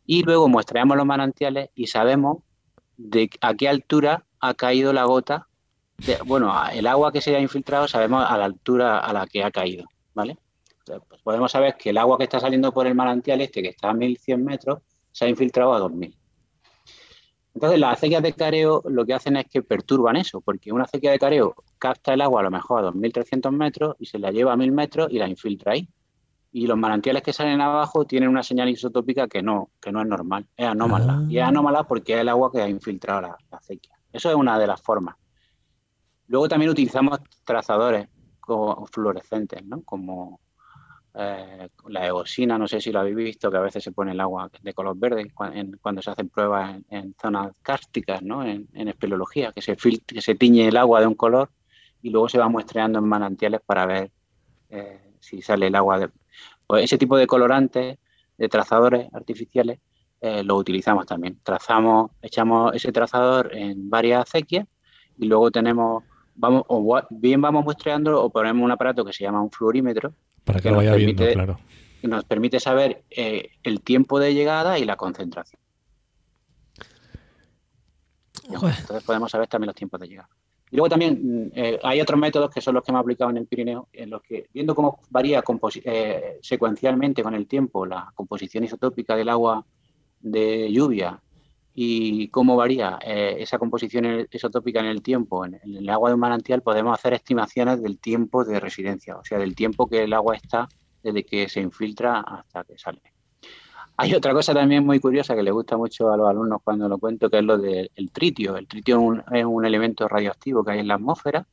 Y 0.06 0.22
luego 0.22 0.48
muestreamos 0.48 0.96
los 0.96 1.06
manantiales 1.06 1.70
y 1.74 1.88
sabemos 1.88 2.38
de 2.96 3.30
a 3.40 3.54
qué 3.54 3.68
altura 3.68 4.26
ha 4.40 4.54
caído 4.54 4.92
la 4.92 5.04
gota 5.04 5.48
bueno, 6.24 6.52
el 6.72 6.86
agua 6.86 7.12
que 7.12 7.20
se 7.20 7.34
ha 7.36 7.40
infiltrado 7.40 7.86
sabemos 7.88 8.24
a 8.28 8.36
la 8.38 8.44
altura 8.44 8.98
a 8.98 9.12
la 9.12 9.26
que 9.26 9.44
ha 9.44 9.50
caído, 9.50 9.86
¿vale? 10.14 10.38
Pues 11.08 11.20
podemos 11.22 11.52
saber 11.52 11.76
que 11.76 11.90
el 11.90 11.98
agua 11.98 12.18
que 12.18 12.24
está 12.24 12.40
saliendo 12.40 12.72
por 12.72 12.86
el 12.86 12.94
manantial 12.94 13.40
este, 13.40 13.62
que 13.62 13.68
está 13.68 13.90
a 13.90 13.94
1100 13.94 14.44
metros, 14.44 14.80
se 15.12 15.24
ha 15.24 15.28
infiltrado 15.28 15.74
a 15.74 15.78
2000. 15.78 16.16
Entonces, 17.54 17.80
las 17.80 17.94
acequias 17.94 18.22
de 18.22 18.32
careo 18.32 18.82
lo 18.86 19.04
que 19.04 19.14
hacen 19.14 19.36
es 19.36 19.46
que 19.46 19.62
perturban 19.62 20.16
eso, 20.16 20.40
porque 20.40 20.72
una 20.72 20.84
acequia 20.84 21.10
de 21.10 21.18
careo 21.18 21.54
capta 21.78 22.14
el 22.14 22.20
agua 22.20 22.40
a 22.40 22.44
lo 22.44 22.50
mejor 22.50 22.80
a 22.80 22.82
2300 22.82 23.52
metros 23.52 23.96
y 23.98 24.06
se 24.06 24.18
la 24.18 24.30
lleva 24.30 24.52
a 24.52 24.56
1000 24.56 24.72
metros 24.72 25.08
y 25.10 25.18
la 25.18 25.28
infiltra 25.28 25.72
ahí. 25.72 25.88
Y 26.52 26.66
los 26.66 26.76
manantiales 26.76 27.22
que 27.22 27.32
salen 27.32 27.60
abajo 27.60 28.04
tienen 28.04 28.28
una 28.28 28.42
señal 28.42 28.68
isotópica 28.68 29.28
que 29.28 29.42
no, 29.42 29.70
que 29.80 29.92
no 29.92 30.00
es 30.00 30.06
normal, 30.06 30.46
es 30.56 30.66
anómala. 30.66 31.24
Y 31.28 31.38
es 31.38 31.44
ah. 31.44 31.48
anómala 31.48 31.84
porque 31.84 32.14
es 32.14 32.20
el 32.20 32.28
agua 32.28 32.50
que 32.50 32.60
ha 32.60 32.68
infiltrado 32.68 33.20
la 33.22 33.36
acequia. 33.50 33.96
Eso 34.12 34.30
es 34.30 34.34
una 34.34 34.58
de 34.58 34.66
las 34.66 34.80
formas. 34.80 35.16
Luego 36.26 36.48
también 36.48 36.70
utilizamos 36.70 37.18
trazadores 37.44 38.08
fluorescentes, 38.90 39.64
¿no? 39.64 39.82
como 39.82 40.40
eh, 41.14 41.68
la 41.88 42.06
eosina, 42.06 42.56
no 42.56 42.68
sé 42.68 42.80
si 42.80 42.92
lo 42.92 43.00
habéis 43.00 43.16
visto, 43.16 43.50
que 43.50 43.56
a 43.56 43.60
veces 43.60 43.82
se 43.82 43.92
pone 43.92 44.12
el 44.12 44.20
agua 44.20 44.50
de 44.62 44.74
color 44.74 44.96
verde 44.96 45.30
cuando, 45.34 46.02
se 46.02 46.10
hacen 46.10 46.28
pruebas 46.28 46.80
en, 46.88 47.14
zonas 47.20 47.52
cársticas, 47.62 48.22
¿no? 48.22 48.44
en, 48.44 48.68
espeleología, 48.72 49.52
que 49.52 49.62
se, 49.62 49.76
que 49.76 50.22
se 50.22 50.34
tiñe 50.34 50.68
el 50.68 50.76
agua 50.76 51.00
de 51.00 51.06
un 51.06 51.14
color 51.14 51.50
y 52.02 52.10
luego 52.10 52.28
se 52.28 52.38
va 52.38 52.48
muestreando 52.48 52.98
en 52.98 53.06
manantiales 53.06 53.60
para 53.64 53.86
ver 53.86 54.10
eh, 54.70 55.16
si 55.20 55.42
sale 55.42 55.66
el 55.66 55.74
agua. 55.74 55.98
De... 55.98 56.10
Ese 56.80 56.98
tipo 56.98 57.16
de 57.16 57.26
colorantes, 57.26 57.98
de 58.38 58.48
trazadores 58.48 59.12
artificiales, 59.12 59.80
eh, 60.20 60.42
lo 60.44 60.56
utilizamos 60.56 61.06
también. 61.06 61.40
Trazamos, 61.42 62.12
echamos 62.22 62.74
ese 62.74 62.92
trazador 62.92 63.54
en 63.54 63.90
varias 63.90 64.22
acequias 64.22 64.66
y 65.18 65.26
luego 65.26 65.50
tenemos 65.50 66.04
vamos, 66.34 66.64
o 66.68 67.00
bien 67.10 67.40
vamos 67.40 67.64
muestreando 67.64 68.22
o 68.22 68.30
ponemos 68.30 68.64
un 68.64 68.70
aparato 68.70 69.04
que 69.04 69.12
se 69.12 69.24
llama 69.24 69.42
un 69.42 69.50
fluorímetro. 69.50 70.14
Para 70.44 70.60
que, 70.60 70.70
lo 70.70 70.76
vaya 70.76 70.94
viendo, 70.94 71.24
claro. 71.32 71.60
Nos 72.02 72.24
permite 72.24 72.60
saber 72.60 73.02
eh, 73.10 73.50
el 73.62 73.82
tiempo 73.82 74.18
de 74.18 74.34
llegada 74.34 74.78
y 74.78 74.84
la 74.84 74.96
concentración. 74.96 75.60
Entonces 78.44 79.04
podemos 79.04 79.30
saber 79.30 79.48
también 79.48 79.68
los 79.68 79.76
tiempos 79.76 80.00
de 80.00 80.08
llegada. 80.08 80.28
Y 80.70 80.76
luego 80.76 80.88
también 80.88 81.20
mm, 81.22 81.50
eh, 81.54 81.78
hay 81.82 82.00
otros 82.00 82.18
métodos 82.18 82.50
que 82.50 82.60
son 82.60 82.74
los 82.74 82.84
que 82.84 82.90
hemos 82.90 83.00
aplicado 83.00 83.30
en 83.30 83.38
el 83.38 83.46
Pirineo, 83.46 83.88
en 83.92 84.10
los 84.10 84.22
que, 84.22 84.48
viendo 84.52 84.74
cómo 84.74 85.00
varía 85.10 85.42
eh, 85.84 86.38
secuencialmente 86.42 87.22
con 87.22 87.34
el 87.34 87.46
tiempo 87.46 87.84
la 87.84 88.10
composición 88.14 88.64
isotópica 88.64 89.16
del 89.16 89.28
agua 89.28 89.64
de 90.20 90.70
lluvia 90.72 91.20
y 91.82 92.28
cómo 92.28 92.56
varía 92.56 92.98
eh, 93.02 93.36
esa 93.38 93.58
composición 93.58 94.28
isotópica 94.30 94.80
en 94.80 94.86
el 94.86 95.00
tiempo 95.00 95.46
en, 95.46 95.58
el 95.64 95.88
agua 95.88 96.10
de 96.10 96.14
un 96.14 96.20
manantial, 96.20 96.60
podemos 96.60 96.92
hacer 96.92 97.14
estimaciones 97.14 97.82
del 97.82 97.98
tiempo 97.98 98.44
de 98.44 98.60
residencia, 98.60 99.16
o 99.16 99.24
sea, 99.24 99.38
del 99.38 99.54
tiempo 99.54 99.86
que 99.86 100.02
el 100.02 100.12
agua 100.12 100.36
está 100.36 100.68
desde 101.02 101.24
que 101.24 101.48
se 101.48 101.62
infiltra 101.62 102.20
hasta 102.20 102.64
que 102.64 102.76
sale. 102.76 103.00
Hay 103.96 104.12
otra 104.12 104.34
cosa 104.34 104.52
también 104.52 104.84
muy 104.84 105.00
curiosa 105.00 105.34
que 105.34 105.42
le 105.42 105.50
gusta 105.52 105.78
mucho 105.78 106.12
a 106.12 106.18
los 106.18 106.28
alumnos 106.28 106.60
cuando 106.62 106.86
lo 106.86 106.98
cuento, 106.98 107.30
que 107.30 107.38
es 107.38 107.44
lo 107.44 107.56
del 107.56 108.10
tritio. 108.12 108.58
El 108.58 108.68
tritio 108.68 109.14
es 109.32 109.44
un, 109.46 109.64
elemento 109.64 110.06
radioactivo 110.06 110.62
que 110.62 110.72
hay 110.72 110.80
en 110.80 110.88
la 110.88 110.96
atmósfera, 110.96 111.46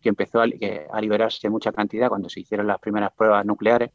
que 0.00 0.08
empezó 0.08 0.40
a, 0.40 0.46
liberarse 0.46 1.50
mucha 1.50 1.72
cantidad 1.72 2.08
cuando 2.08 2.28
se 2.28 2.38
hicieron 2.38 2.68
las 2.68 2.78
primeras 2.78 3.12
pruebas 3.12 3.44
nucleares 3.44 3.90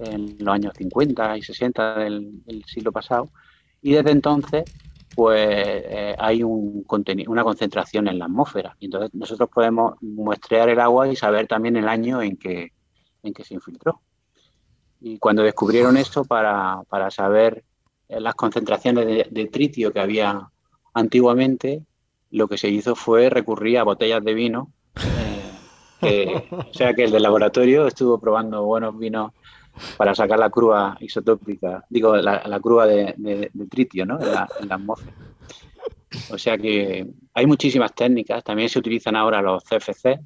en 0.00 0.36
los 0.38 0.54
años 0.54 0.74
50 0.76 1.38
y 1.38 1.42
60 1.42 1.94
del 2.00 2.64
siglo 2.66 2.92
pasado 2.92 3.30
y 3.82 3.92
desde 3.92 4.10
entonces, 4.10 4.64
pues 5.14 5.40
eh, 5.48 6.14
hay 6.18 6.42
un 6.42 6.84
una 7.26 7.44
concentración 7.44 8.08
en 8.08 8.18
la 8.18 8.26
atmósfera. 8.26 8.76
Y 8.78 8.86
entonces 8.86 9.14
nosotros 9.14 9.48
podemos 9.52 9.94
muestrear 10.00 10.68
el 10.68 10.80
agua 10.80 11.08
y 11.08 11.16
saber 11.16 11.46
también 11.46 11.76
el 11.76 11.88
año 11.88 12.20
en 12.20 12.36
que, 12.36 12.72
en 13.22 13.32
que 13.32 13.44
se 13.44 13.54
infiltró. 13.54 14.00
Y 15.00 15.18
cuando 15.18 15.42
descubrieron 15.42 15.96
esto 15.96 16.24
para, 16.24 16.82
saber 17.10 17.64
eh, 18.08 18.20
las 18.20 18.34
concentraciones 18.34 19.30
de, 19.30 19.46
tritio 19.46 19.92
que 19.92 20.00
había 20.00 20.48
antiguamente, 20.94 21.82
lo 22.30 22.48
que 22.48 22.58
se 22.58 22.68
hizo 22.68 22.94
fue 22.94 23.30
recurrir 23.30 23.78
a 23.78 23.84
botellas 23.84 24.24
de 24.24 24.34
vino. 24.34 24.72
Eh, 26.02 26.46
o 26.50 26.74
sea 26.74 26.92
que 26.92 27.04
el 27.04 27.10
del 27.10 27.22
laboratorio 27.22 27.86
estuvo 27.86 28.20
probando 28.20 28.62
buenos 28.64 28.98
vinos 28.98 29.32
para 29.96 30.14
sacar 30.14 30.38
la 30.38 30.50
crúa 30.50 30.96
isotópica, 31.00 31.84
digo, 31.88 32.16
la, 32.16 32.42
la 32.46 32.86
de, 32.86 33.50
tritio 33.70 34.06
¿no? 34.06 34.20
en, 34.20 34.32
la, 34.32 34.48
atmósfera. 34.70 35.12
O 36.30 36.38
sea 36.38 36.56
que 36.56 37.06
hay 37.34 37.46
muchísimas 37.46 37.94
técnicas, 37.94 38.42
también 38.42 38.68
se 38.68 38.78
utilizan 38.78 39.16
ahora 39.16 39.42
los 39.42 39.62
CFC 39.64 40.20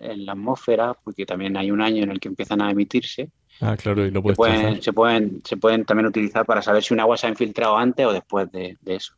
en 0.00 0.26
la 0.26 0.32
atmósfera, 0.32 0.94
porque 0.94 1.26
también 1.26 1.56
hay 1.56 1.70
un 1.70 1.80
año 1.80 2.02
en 2.02 2.10
el 2.10 2.20
que 2.20 2.28
empiezan 2.28 2.62
a 2.62 2.70
emitirse. 2.70 3.30
Ah, 3.60 3.76
claro, 3.76 4.06
y 4.06 4.10
lo 4.10 4.22
se 4.22 4.34
pueden, 4.34 4.82
se 4.82 4.92
pueden, 4.92 5.42
se 5.44 5.56
pueden 5.56 5.84
también 5.84 6.06
utilizar 6.06 6.44
para 6.44 6.62
saber 6.62 6.82
si 6.82 6.92
un 6.94 7.00
agua 7.00 7.16
se 7.16 7.26
ha 7.26 7.30
infiltrado 7.30 7.76
antes 7.76 8.06
o 8.06 8.12
después 8.12 8.50
de 8.52 8.76
eso. 8.84 9.14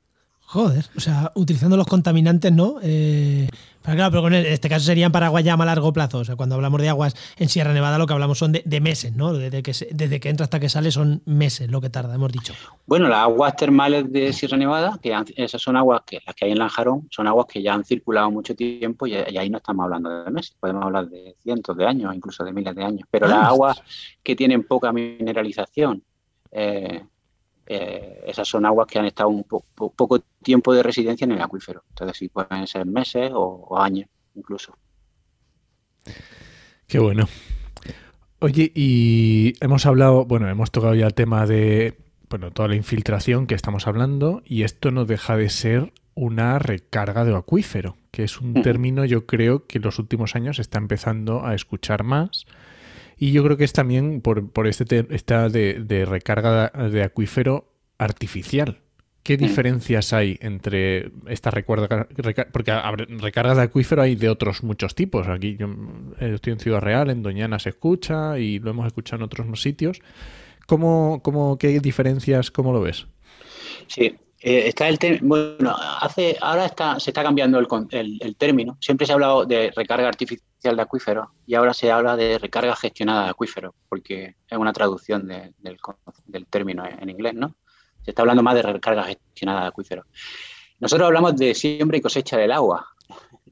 Joder, 0.50 0.86
o 0.96 1.00
sea, 1.00 1.30
utilizando 1.34 1.76
los 1.76 1.86
contaminantes, 1.86 2.50
¿no? 2.50 2.76
Eh, 2.82 3.50
pero 3.82 3.96
claro, 3.96 4.22
pero 4.22 4.26
en 4.28 4.46
este 4.46 4.68
caso 4.68 4.84
serían 4.84 5.12
para 5.12 5.26
agua 5.26 5.40
ya 5.40 5.54
a 5.54 5.64
largo 5.64 5.92
plazo. 5.92 6.18
O 6.18 6.24
sea, 6.24 6.36
cuando 6.36 6.54
hablamos 6.54 6.80
de 6.80 6.88
aguas 6.88 7.14
en 7.36 7.48
Sierra 7.48 7.72
Nevada, 7.72 7.98
lo 7.98 8.06
que 8.06 8.12
hablamos 8.12 8.38
son 8.38 8.52
de, 8.52 8.80
meses, 8.80 9.14
¿no? 9.14 9.32
Desde 9.32 9.62
que, 9.62 9.72
desde 9.90 10.20
que 10.20 10.28
entra 10.28 10.44
hasta 10.44 10.60
que 10.60 10.68
sale 10.68 10.90
son 10.90 11.22
meses 11.24 11.70
lo 11.70 11.80
que 11.80 11.90
tarda, 11.90 12.14
hemos 12.14 12.32
dicho. 12.32 12.54
Bueno, 12.86 13.08
las 13.08 13.20
aguas 13.20 13.56
termales 13.56 14.10
de 14.12 14.32
Sierra 14.32 14.56
Nevada, 14.56 14.98
que 15.02 15.16
esas 15.36 15.60
son 15.60 15.76
aguas 15.76 16.02
que 16.06 16.20
las 16.24 16.34
que 16.34 16.46
hay 16.46 16.52
en 16.52 16.58
Lanjarón, 16.58 17.08
son 17.10 17.26
aguas 17.26 17.46
que 17.46 17.62
ya 17.62 17.74
han 17.74 17.84
circulado 17.84 18.30
mucho 18.30 18.54
tiempo 18.54 19.06
y, 19.06 19.14
ahí 19.14 19.50
no 19.50 19.58
estamos 19.58 19.84
hablando 19.84 20.24
de 20.24 20.30
meses, 20.30 20.56
podemos 20.58 20.84
hablar 20.84 21.08
de 21.08 21.36
cientos 21.42 21.76
de 21.76 21.86
años, 21.86 22.14
incluso 22.14 22.44
de 22.44 22.52
miles 22.52 22.74
de 22.74 22.84
años. 22.84 23.08
Pero 23.10 23.26
ah, 23.26 23.30
las 23.30 23.48
aguas 23.48 23.82
que 24.22 24.36
tienen 24.36 24.64
poca 24.64 24.92
mineralización, 24.92 26.02
eh, 26.50 27.02
eh, 27.70 28.24
esas 28.26 28.48
son 28.48 28.64
aguas 28.64 28.86
que 28.86 28.98
han 28.98 29.04
estado 29.04 29.28
un 29.28 29.44
poco 29.44 30.20
tiempo 30.42 30.72
de 30.72 30.82
residencia 30.82 31.26
en 31.26 31.32
el 31.32 31.42
acuífero. 31.42 31.84
Entonces 31.90 32.16
sí, 32.16 32.28
pueden 32.28 32.66
ser 32.66 32.86
meses 32.86 33.30
o, 33.34 33.78
años 33.78 34.08
incluso. 34.34 34.74
Qué 36.86 36.98
bueno. 36.98 37.28
Oye, 38.40 38.72
y 38.74 39.52
hemos 39.60 39.84
hablado, 39.84 40.24
bueno, 40.24 40.48
hemos 40.48 40.70
tocado 40.70 40.94
ya 40.94 41.06
el 41.06 41.12
tema 41.12 41.44
de, 41.44 41.98
bueno, 42.30 42.52
toda 42.52 42.68
la 42.68 42.76
infiltración 42.76 43.46
que 43.46 43.54
estamos 43.54 43.86
hablando 43.86 44.40
y 44.46 44.62
esto 44.62 44.90
no 44.90 45.04
deja 45.04 45.36
de 45.36 45.50
ser 45.50 45.92
una 46.14 46.58
recarga 46.58 47.26
de 47.26 47.36
acuífero, 47.36 47.96
que 48.10 48.24
es 48.24 48.40
un 48.40 48.54
término 48.62 49.04
yo 49.04 49.26
creo 49.26 49.66
que 49.66 49.78
en 49.78 49.84
los 49.84 49.98
últimos 49.98 50.34
años 50.36 50.58
está 50.58 50.78
empezando 50.78 51.44
a 51.44 51.54
escuchar 51.54 52.02
más 52.02 52.46
y 53.18 53.32
yo 53.32 53.42
creo 53.42 53.56
que 53.56 53.64
es 53.64 53.72
también 53.72 54.20
por, 54.20 54.50
por 54.50 54.66
este 54.66 55.06
esta 55.10 55.48
de, 55.48 56.06
recarga 56.08 56.68
de 56.90 57.02
acuífero 57.02 57.72
artificial. 57.98 58.80
¿Qué 59.24 59.36
mm. 59.36 59.40
diferencias 59.40 60.12
hay 60.12 60.38
entre 60.40 61.10
esta 61.26 61.50
recarga? 61.50 62.08
porque 62.52 62.72
recargas 63.18 63.56
de 63.56 63.62
acuífero 63.64 64.02
hay 64.02 64.14
de 64.14 64.28
otros 64.28 64.62
muchos 64.62 64.94
tipos. 64.94 65.26
Aquí 65.28 65.56
yo 65.56 65.68
estoy 66.20 66.52
en 66.52 66.60
Ciudad 66.60 66.80
Real, 66.80 67.10
en 67.10 67.22
Doñana 67.22 67.58
se 67.58 67.70
escucha 67.70 68.38
y 68.38 68.60
lo 68.60 68.70
hemos 68.70 68.86
escuchado 68.86 69.16
en 69.16 69.24
otros 69.24 69.60
sitios. 69.60 70.00
¿Cómo, 70.66 71.20
cómo, 71.22 71.58
¿Qué 71.58 71.80
diferencias, 71.80 72.50
cómo 72.50 72.72
lo 72.72 72.82
ves? 72.82 73.06
Sí, 73.86 74.16
Eh, 74.40 74.68
está 74.68 74.88
el 74.88 74.98
bueno, 75.22 75.74
hace, 75.76 76.36
ahora 76.40 76.66
está, 76.66 77.00
se 77.00 77.10
está 77.10 77.22
cambiando 77.22 77.58
el, 77.58 78.36
término. 78.36 78.78
Siempre 78.80 79.06
se 79.06 79.12
ha 79.12 79.14
hablado 79.14 79.44
de 79.44 79.72
recarga 79.74 80.06
artificial 80.06 80.76
de 80.76 80.82
acuíferos 80.82 81.28
y 81.44 81.54
ahora 81.54 81.74
se 81.74 81.90
habla 81.90 82.16
de 82.16 82.38
recarga 82.38 82.76
gestionada 82.76 83.24
de 83.24 83.30
acuíferos, 83.30 83.74
porque 83.88 84.36
es 84.48 84.58
una 84.58 84.72
traducción 84.72 85.26
del, 85.26 85.54
del, 86.26 86.46
término 86.46 86.84
en 86.86 87.10
inglés, 87.10 87.34
¿no? 87.34 87.56
Se 88.04 88.12
está 88.12 88.22
hablando 88.22 88.42
más 88.42 88.54
de 88.54 88.62
recarga 88.62 89.04
gestionada 89.04 89.62
de 89.62 89.68
acuíferos. 89.68 90.06
Nosotros 90.78 91.06
hablamos 91.06 91.36
de 91.36 91.54
siembra 91.54 91.96
y 91.96 92.00
cosecha 92.00 92.36
del 92.36 92.52
agua, 92.52 92.86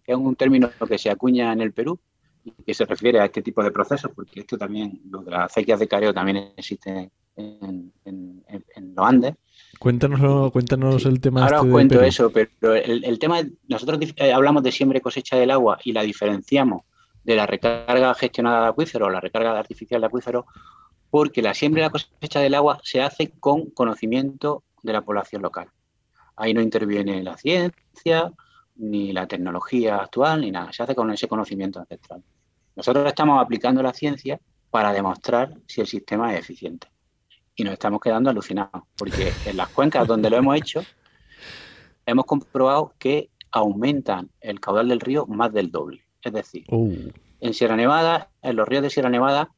que 0.05 0.13
es 0.13 0.19
un 0.19 0.37
término 0.37 0.71
que 0.89 0.99
se 0.99 1.11
acuña 1.11 1.53
en 1.53 1.61
el 1.61 1.73
Perú 1.73 1.99
y 2.45 2.53
que 2.63 2.75
se 2.75 2.85
refiere 2.85 3.19
a 3.19 3.25
este 3.25 3.43
tipo 3.43 3.63
de 3.65 3.73
procesos, 3.73 4.13
porque 4.15 4.41
esto 4.41 4.57
también, 4.57 5.01
lo 5.11 5.23
de 5.23 5.33
las 5.33 5.47
acequias 5.47 5.81
de 5.81 5.89
careo 5.89 6.15
también 6.15 6.53
existe 6.57 7.11
en, 7.35 7.93
los 8.95 9.07
Andes. 9.07 9.35
Cuéntanos, 9.79 10.53
cuéntanos 10.53 11.05
el 11.05 11.21
tema. 11.21 11.43
Ahora 11.43 11.57
este 11.57 11.69
os 11.69 11.73
cuento 11.73 12.03
eso, 12.03 12.31
pero 12.31 12.75
el, 12.75 13.19
tema, 13.19 13.43
nosotros 13.69 13.99
eh, 14.17 14.33
hablamos 14.33 14.63
de 14.63 14.73
siembra 14.73 14.99
y 14.99 15.01
cosecha 15.01 15.37
del 15.37 15.51
agua 15.51 15.79
y 15.85 15.93
la 15.93 16.03
diferenciamos 16.03 16.83
de 17.25 17.37
la 17.37 17.47
recarga 17.47 18.15
gestionada 18.15 18.63
de 18.63 18.69
acuíferos, 18.69 19.13
la 19.13 19.21
recarga 19.21 19.59
artificial 19.59 20.01
de 20.01 20.07
acuíferos, 20.07 20.45
porque 21.11 21.43
la 21.43 21.55
siembra 21.55 21.83
y 21.83 21.85
la 21.85 21.91
cosecha 21.91 22.41
del 22.41 22.55
agua 22.55 22.81
se 22.85 23.03
hace 23.03 23.33
con 23.39 23.71
conocimiento 23.71 24.63
de 24.83 24.93
la 24.93 25.03
población 25.03 25.43
local. 25.43 25.69
Ahí 26.37 26.55
no 26.55 26.61
interviene 26.61 27.23
la 27.23 27.37
ciencia, 27.37 28.33
ni 28.77 29.13
la 29.13 29.27
tecnología 29.27 29.97
actual, 29.97 30.43
ni 30.43 30.51
nada. 30.51 30.73
Se 30.73 30.83
hace 30.83 30.95
con 30.95 31.11
ese 31.11 31.29
conocimiento 31.29 31.81
ancestral. 31.81 32.23
Nosotros 32.77 33.07
estamos 33.07 33.43
aplicando 33.43 33.83
la 33.83 33.93
ciencia 33.93 34.39
para 34.71 34.93
demostrar 34.93 35.55
si 35.67 35.81
el 35.81 35.87
sistema 35.87 36.35
es 36.35 36.41
eficiente. 36.41 36.89
Y 37.57 37.65
nos 37.65 37.73
estamos 37.73 38.01
quedando 38.01 38.31
alucinados, 38.31 38.83
porque 38.97 39.33
en 39.47 39.57
las 39.57 39.69
cuencas 39.71 40.07
donde 40.07 40.31
lo 40.31 40.37
hemos 40.37 40.57
hecho, 40.57 40.85
hemos 42.05 42.27
comprobado 42.27 42.95
que 42.99 43.31
aumentan 43.51 44.31
el 44.41 44.61
caudal 44.61 44.89
del 44.89 45.01
río 45.01 45.27
más 45.27 45.53
del 45.53 45.71
doble. 45.71 46.03
Es 46.23 46.33
decir, 46.33 46.65
uh. 46.69 47.11
en 47.41 47.55
Sierra 47.55 47.77
Nevada, 47.77 48.31
en 48.43 48.57
los 48.57 48.69
ríos 48.69 48.83
de 48.83 48.91
Sierra 48.91 49.09
Nevada, 49.09 49.51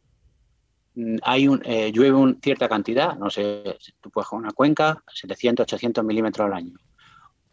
mm, 0.95 1.17
hay 1.23 1.49
un, 1.49 1.63
eh, 1.65 1.91
llueve 1.93 2.17
una 2.17 2.37
cierta 2.43 2.69
cantidad, 2.69 3.17
no 3.17 3.31
sé, 3.31 3.77
tú 4.01 4.11
puedes 4.11 4.31
una 4.33 4.53
cuenca, 4.53 5.03
700, 5.13 5.65
800 5.65 6.05
milímetros 6.05 6.47
al 6.47 6.53
año. 6.53 6.75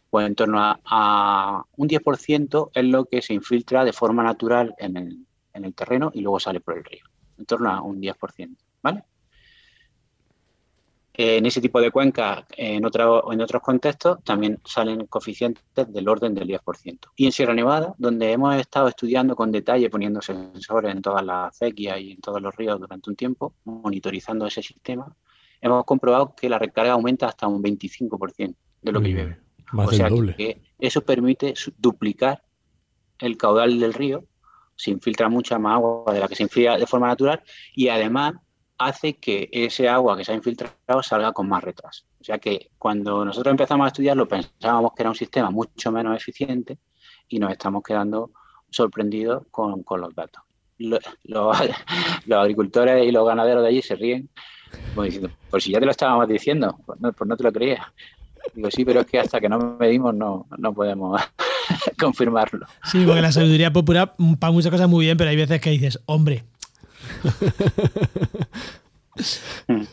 Pues 0.09 0.27
en 0.27 0.35
torno 0.35 0.59
a, 0.61 1.65
un 1.75 1.89
10% 1.89 2.71
es 2.73 2.85
lo 2.85 3.05
que 3.05 3.21
se 3.21 3.33
infiltra 3.33 3.83
de 3.83 3.91
forma 3.91 4.23
natural 4.23 4.73
en 4.77 4.97
el, 4.97 5.73
terreno 5.73 6.11
y 6.13 6.21
luego 6.21 6.39
sale 6.39 6.59
por 6.59 6.77
el 6.77 6.83
río. 6.83 7.05
En 7.37 7.45
torno 7.45 7.69
a 7.69 7.81
un 7.81 8.01
10%. 8.01 8.55
¿Vale? 8.81 9.03
En 11.18 11.45
ese 11.45 11.61
tipo 11.61 11.80
de 11.80 11.91
cuencas, 11.91 12.45
en, 12.57 12.76
en 12.76 12.86
otros 12.86 13.61
contextos, 13.61 14.24
también 14.24 14.59
salen 14.66 15.05
coeficientes 15.07 15.63
del 15.91 16.07
orden 16.07 16.34
del 16.34 16.47
10%. 16.47 16.99
Y 17.16 17.26
en 17.26 17.32
Sierra 17.32 17.53
Nevada, 17.53 17.95
donde 17.97 18.32
hemos 18.32 18.55
estado 18.55 18.88
estudiando 18.88 19.36
con 19.36 19.51
detalle, 19.51 19.89
poniendo 19.89 20.22
sensores 20.22 20.91
en 20.91 21.01
todas 21.01 21.26
las 21.26 21.49
acequias 21.49 21.99
y 21.99 22.11
en 22.11 22.22
todos 22.22 22.41
los 22.41 22.55
ríos 22.55 22.80
durante 22.80 23.09
un 23.09 23.16
tiempo, 23.16 23.53
monitorizando 23.63 24.45
ese 24.45 24.61
sistema, 24.61 25.16
hemos 25.61 25.86
comprobado 25.86 26.36
que 26.36 26.49
la 26.49 26.59
recarga 26.59 26.93
aumenta 26.93 27.28
hasta 27.28 27.47
un 27.47 27.63
25% 27.63 28.55
de 28.82 28.91
lo 28.91 29.01
que 29.01 29.09
llueve 29.09 29.45
o 29.74 29.91
sea 29.91 30.09
Que 30.38 30.61
eso 30.80 31.01
permite 31.03 31.53
duplicar 31.78 32.43
el 33.20 33.38
caudal 33.38 33.80
del 33.80 33.93
río, 33.93 34.26
se 34.76 34.91
infiltra 34.91 35.30
mucha 35.30 35.57
más 35.57 35.76
agua 35.76 36.13
de 36.13 36.20
la 36.20 36.28
que 36.28 36.36
se 36.36 36.43
infiltra 36.43 36.78
de 36.78 36.86
forma 36.86 37.07
natural 37.07 37.41
y 37.74 37.88
además 37.88 38.34
hace 38.78 39.13
que 39.13 39.49
ese 39.51 39.88
agua 39.88 40.17
que 40.17 40.26
se 40.26 40.32
ha 40.32 40.36
infiltrado 40.36 41.01
salga 41.01 41.32
con 41.32 41.47
más 41.47 41.63
retraso. 41.63 42.05
O 42.19 42.23
sea 42.23 42.39
que 42.39 42.71
cuando 42.78 43.23
nosotros 43.23 43.51
empezamos 43.51 43.86
a 43.86 43.88
estudiarlo 43.88 44.28
pensábamos 44.28 44.91
que 44.95 45.03
era 45.03 45.09
un 45.09 45.15
sistema 45.15 45.49
mucho 45.49 45.91
menos 45.91 46.15
eficiente 46.17 46.78
y 47.28 47.39
nos 47.39 47.51
estamos 47.51 47.84
quedando 47.84 48.32
sorprendidos 48.69 49.43
con, 49.51 49.84
los 49.99 50.15
datos. 50.15 50.43
Los, 50.78 51.57
agricultores 52.30 53.05
y 53.05 53.11
los 53.11 53.26
ganaderos 53.26 53.63
de 53.63 53.69
allí 53.69 53.82
se 53.82 53.95
ríen 53.95 54.30
como 54.93 55.03
diciendo, 55.03 55.30
por 55.49 55.61
si 55.61 55.71
ya 55.71 55.80
te 55.80 55.86
lo 55.86 55.91
estábamos 55.91 56.28
diciendo, 56.28 56.78
pues 56.86 56.99
no, 56.99 57.13
pues 57.13 57.28
no 57.28 57.38
te 57.38 57.43
lo 57.43 57.51
creías. 57.51 57.86
Digo, 58.53 58.69
sí, 58.69 58.86
pero 58.86 59.01
es 59.01 59.07
que 59.07 59.19
hasta 59.19 59.39
que 59.39 59.49
no 59.49 59.78
medimos 59.80 60.13
no, 60.13 60.47
no 60.57 60.73
podemos 60.73 61.21
confirmarlo. 61.99 62.65
Sí, 62.84 63.03
porque 63.05 63.21
la 63.21 63.32
sabiduría 63.32 63.71
popular 63.73 64.13
mm, 64.17 64.36
para 64.36 64.51
muchas 64.51 64.71
cosas 64.71 64.88
muy 64.88 65.05
bien, 65.05 65.17
pero 65.17 65.30
hay 65.30 65.36
veces 65.36 65.59
que 65.61 65.71
dices, 65.71 65.99
hombre. 66.05 66.43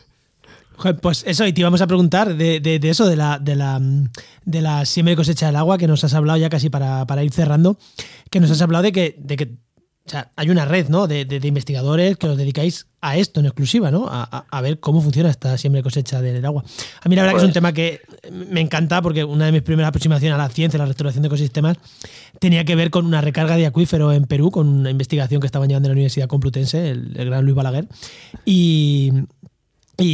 Pues 1.01 1.23
eso, 1.25 1.45
y 1.45 1.53
te 1.53 1.61
íbamos 1.61 1.81
a 1.81 1.87
preguntar 1.87 2.35
de, 2.35 2.59
de, 2.59 2.89
eso, 2.89 3.07
de 3.07 3.15
la, 3.15 3.39
de, 3.39 3.55
la, 3.55 3.79
de 4.43 4.61
la 4.61 4.85
siembra 4.85 5.13
y 5.13 5.15
cosecha 5.15 5.45
del 5.45 5.55
agua, 5.55 5.77
que 5.77 5.87
nos 5.87 6.03
has 6.03 6.13
hablado 6.13 6.37
ya 6.37 6.49
casi 6.49 6.69
para, 6.69 7.07
para 7.07 7.23
ir 7.23 7.31
cerrando, 7.31 7.77
que 8.29 8.41
nos 8.41 8.51
has 8.51 8.61
hablado 8.61 8.83
de 8.83 8.91
que, 8.91 9.15
de 9.17 9.37
que 9.37 9.55
o 10.05 10.09
sea, 10.09 10.31
hay 10.35 10.49
una 10.49 10.65
red 10.65 10.89
¿no? 10.89 11.07
de, 11.07 11.39
investigadores 11.43 12.17
que 12.17 12.27
os 12.27 12.37
dedicáis 12.37 12.87
a 12.99 13.15
esto 13.15 13.39
en 13.39 13.45
exclusiva, 13.45 13.89
¿no? 13.89 14.07
A, 14.09 14.61
ver 14.61 14.79
cómo 14.79 15.01
funciona 15.01 15.29
esta 15.29 15.57
siembra 15.57 15.79
y 15.79 15.83
cosecha 15.83 16.21
del 16.21 16.43
agua. 16.43 16.63
A 17.01 17.07
mí 17.07 17.15
la 17.15 17.21
verdad 17.21 17.35
que 17.35 17.37
es 17.37 17.43
un 17.43 17.49
pues 17.49 17.53
tema 17.53 17.71
que 17.73 18.01
me 18.31 18.59
encanta 18.59 19.01
porque 19.01 19.23
una 19.23 19.45
de 19.45 19.53
mis 19.53 19.61
primeras 19.61 19.89
aproximaciones 19.89 20.35
a 20.35 20.37
la 20.37 20.49
ciencia, 20.49 20.77
la 20.77 20.85
restauración 20.85 21.21
de 21.21 21.27
ecosistemas, 21.27 21.77
tenía 22.39 22.65
que 22.65 22.75
ver 22.75 22.89
con 22.89 23.05
una 23.05 23.21
recarga 23.21 23.55
de 23.55 23.65
acuífero 23.65 24.11
en 24.11 24.25
Perú, 24.25 24.51
con 24.51 24.67
una 24.67 24.89
investigación 24.89 25.39
que 25.39 25.47
estaban 25.47 25.69
llevando 25.69 25.87
en 25.87 25.91
la 25.91 25.95
Universidad 25.95 26.27
Complutense, 26.27 26.89
el, 26.89 27.13
gran 27.13 27.45
Luis 27.45 27.55
Balaguer, 27.55 27.87
y, 28.43 29.11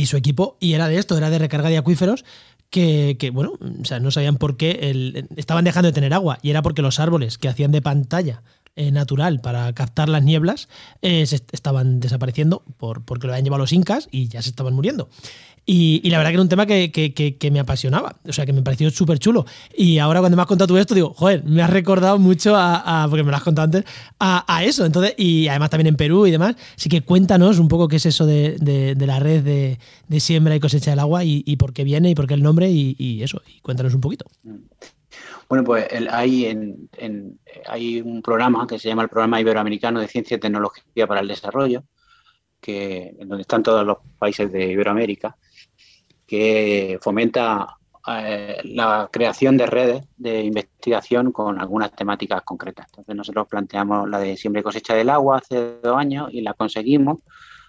su 0.05 0.17
equipo, 0.17 0.55
y 0.59 0.73
era 0.73 0.87
de 0.87 0.99
esto, 0.99 1.17
era 1.17 1.31
de 1.31 1.39
recarga 1.39 1.69
de 1.69 1.77
acuíferos 1.77 2.25
que, 2.69 3.31
bueno, 3.33 3.53
o 3.81 3.85
sea, 3.85 3.99
no 3.99 4.11
sabían 4.11 4.37
por 4.37 4.55
qué 4.55 5.25
estaban 5.35 5.65
dejando 5.65 5.87
de 5.87 5.93
tener 5.93 6.13
agua 6.13 6.37
y 6.43 6.51
era 6.51 6.61
porque 6.61 6.83
los 6.83 6.99
árboles 6.99 7.39
que 7.39 7.47
hacían 7.47 7.71
de 7.71 7.81
pantalla 7.81 8.43
eh, 8.81 8.91
natural 8.91 9.41
para 9.41 9.73
captar 9.73 10.07
las 10.07 10.23
nieblas 10.23 10.69
eh, 11.01 11.25
se 11.25 11.41
estaban 11.51 11.99
desapareciendo 11.99 12.63
por, 12.77 13.03
porque 13.03 13.27
lo 13.27 13.33
habían 13.33 13.43
llevado 13.43 13.63
los 13.63 13.73
incas 13.73 14.07
y 14.09 14.29
ya 14.29 14.41
se 14.41 14.51
estaban 14.51 14.73
muriendo. 14.73 15.09
Y, 15.65 16.09
la 16.09 16.17
verdad 16.17 16.31
que 16.31 16.35
era 16.35 16.41
un 16.41 16.49
tema 16.49 16.65
que, 16.65 17.49
me 17.51 17.59
apasionaba, 17.59 18.15
o 18.27 18.33
sea, 18.33 18.45
que 18.45 18.53
me 18.53 18.61
pareció 18.61 18.89
súper 18.89 19.19
chulo. 19.19 19.45
Y 19.75 19.99
ahora 19.99 20.19
cuando 20.19 20.35
me 20.35 20.41
has 20.41 20.47
contado 20.47 20.67
tú 20.67 20.77
esto, 20.77 20.95
digo, 20.95 21.13
joder, 21.13 21.43
me 21.43 21.61
has 21.61 21.69
recordado 21.69 22.17
mucho 22.17 22.55
a, 22.55 23.05
porque 23.09 23.23
me 23.23 23.31
lo 23.31 23.37
has 23.37 23.43
contado 23.43 23.65
antes, 23.65 23.83
a, 24.19 24.63
eso. 24.63 24.85
Entonces, 24.85 25.13
y 25.17 25.47
además 25.47 25.69
también 25.69 25.87
en 25.87 25.95
Perú 25.95 26.25
y 26.25 26.31
demás. 26.31 26.55
Así 26.75 26.89
que 26.89 27.01
cuéntanos 27.01 27.59
un 27.59 27.67
poco 27.67 27.87
qué 27.87 27.97
es 27.97 28.05
eso 28.05 28.25
de, 28.25 28.95
la 28.99 29.19
red 29.19 29.43
de, 29.43 30.19
siembra 30.19 30.55
y 30.55 30.59
cosecha 30.59 30.91
del 30.91 30.99
agua 30.99 31.23
y, 31.23 31.55
por 31.57 31.73
qué 31.73 31.83
viene 31.83 32.09
y 32.09 32.15
por 32.15 32.27
qué 32.27 32.33
el 32.33 32.43
nombre 32.43 32.69
y, 32.69 33.21
eso. 33.21 33.41
Y 33.47 33.61
cuéntanos 33.61 33.93
un 33.93 34.01
poquito. 34.01 34.25
Bueno, 35.47 35.63
pues 35.63 35.87
hay, 36.11 36.47
hay 37.67 38.01
un 38.01 38.21
programa 38.21 38.67
que 38.67 38.77
se 38.77 38.87
llama 38.87 39.03
el 39.03 39.09
Programa 39.09 39.41
Iberoamericano 39.41 39.99
de 39.99 40.07
Ciencia 40.07 40.37
y 40.37 40.39
Tecnología 40.39 41.07
para 41.07 41.21
el 41.21 41.27
Desarrollo, 41.27 41.83
que, 42.61 43.15
en 43.19 43.27
donde 43.27 43.41
están 43.41 43.63
todos 43.63 43.85
los 43.85 43.97
países 44.19 44.51
de 44.51 44.71
Iberoamérica, 44.71 45.37
que 46.29 46.99
fomenta 47.01 47.79
eh, 48.07 48.61
la 48.63 49.09
creación 49.11 49.57
de 49.57 49.65
redes 49.65 50.03
de 50.15 50.43
investigación 50.43 51.31
con 51.31 51.59
algunas 51.59 51.91
temáticas 51.91 52.43
concretas. 52.43 52.85
Entonces 52.89 53.15
nosotros 53.15 53.47
planteamos 53.47 54.07
la 54.07 54.19
de 54.19 54.37
siembra 54.37 54.59
y 54.59 54.63
cosecha 54.63 54.93
del 54.93 55.09
agua 55.09 55.39
hace 55.39 55.79
dos 55.81 55.97
años 55.97 56.29
y 56.31 56.41
la 56.41 56.53
conseguimos 56.53 57.17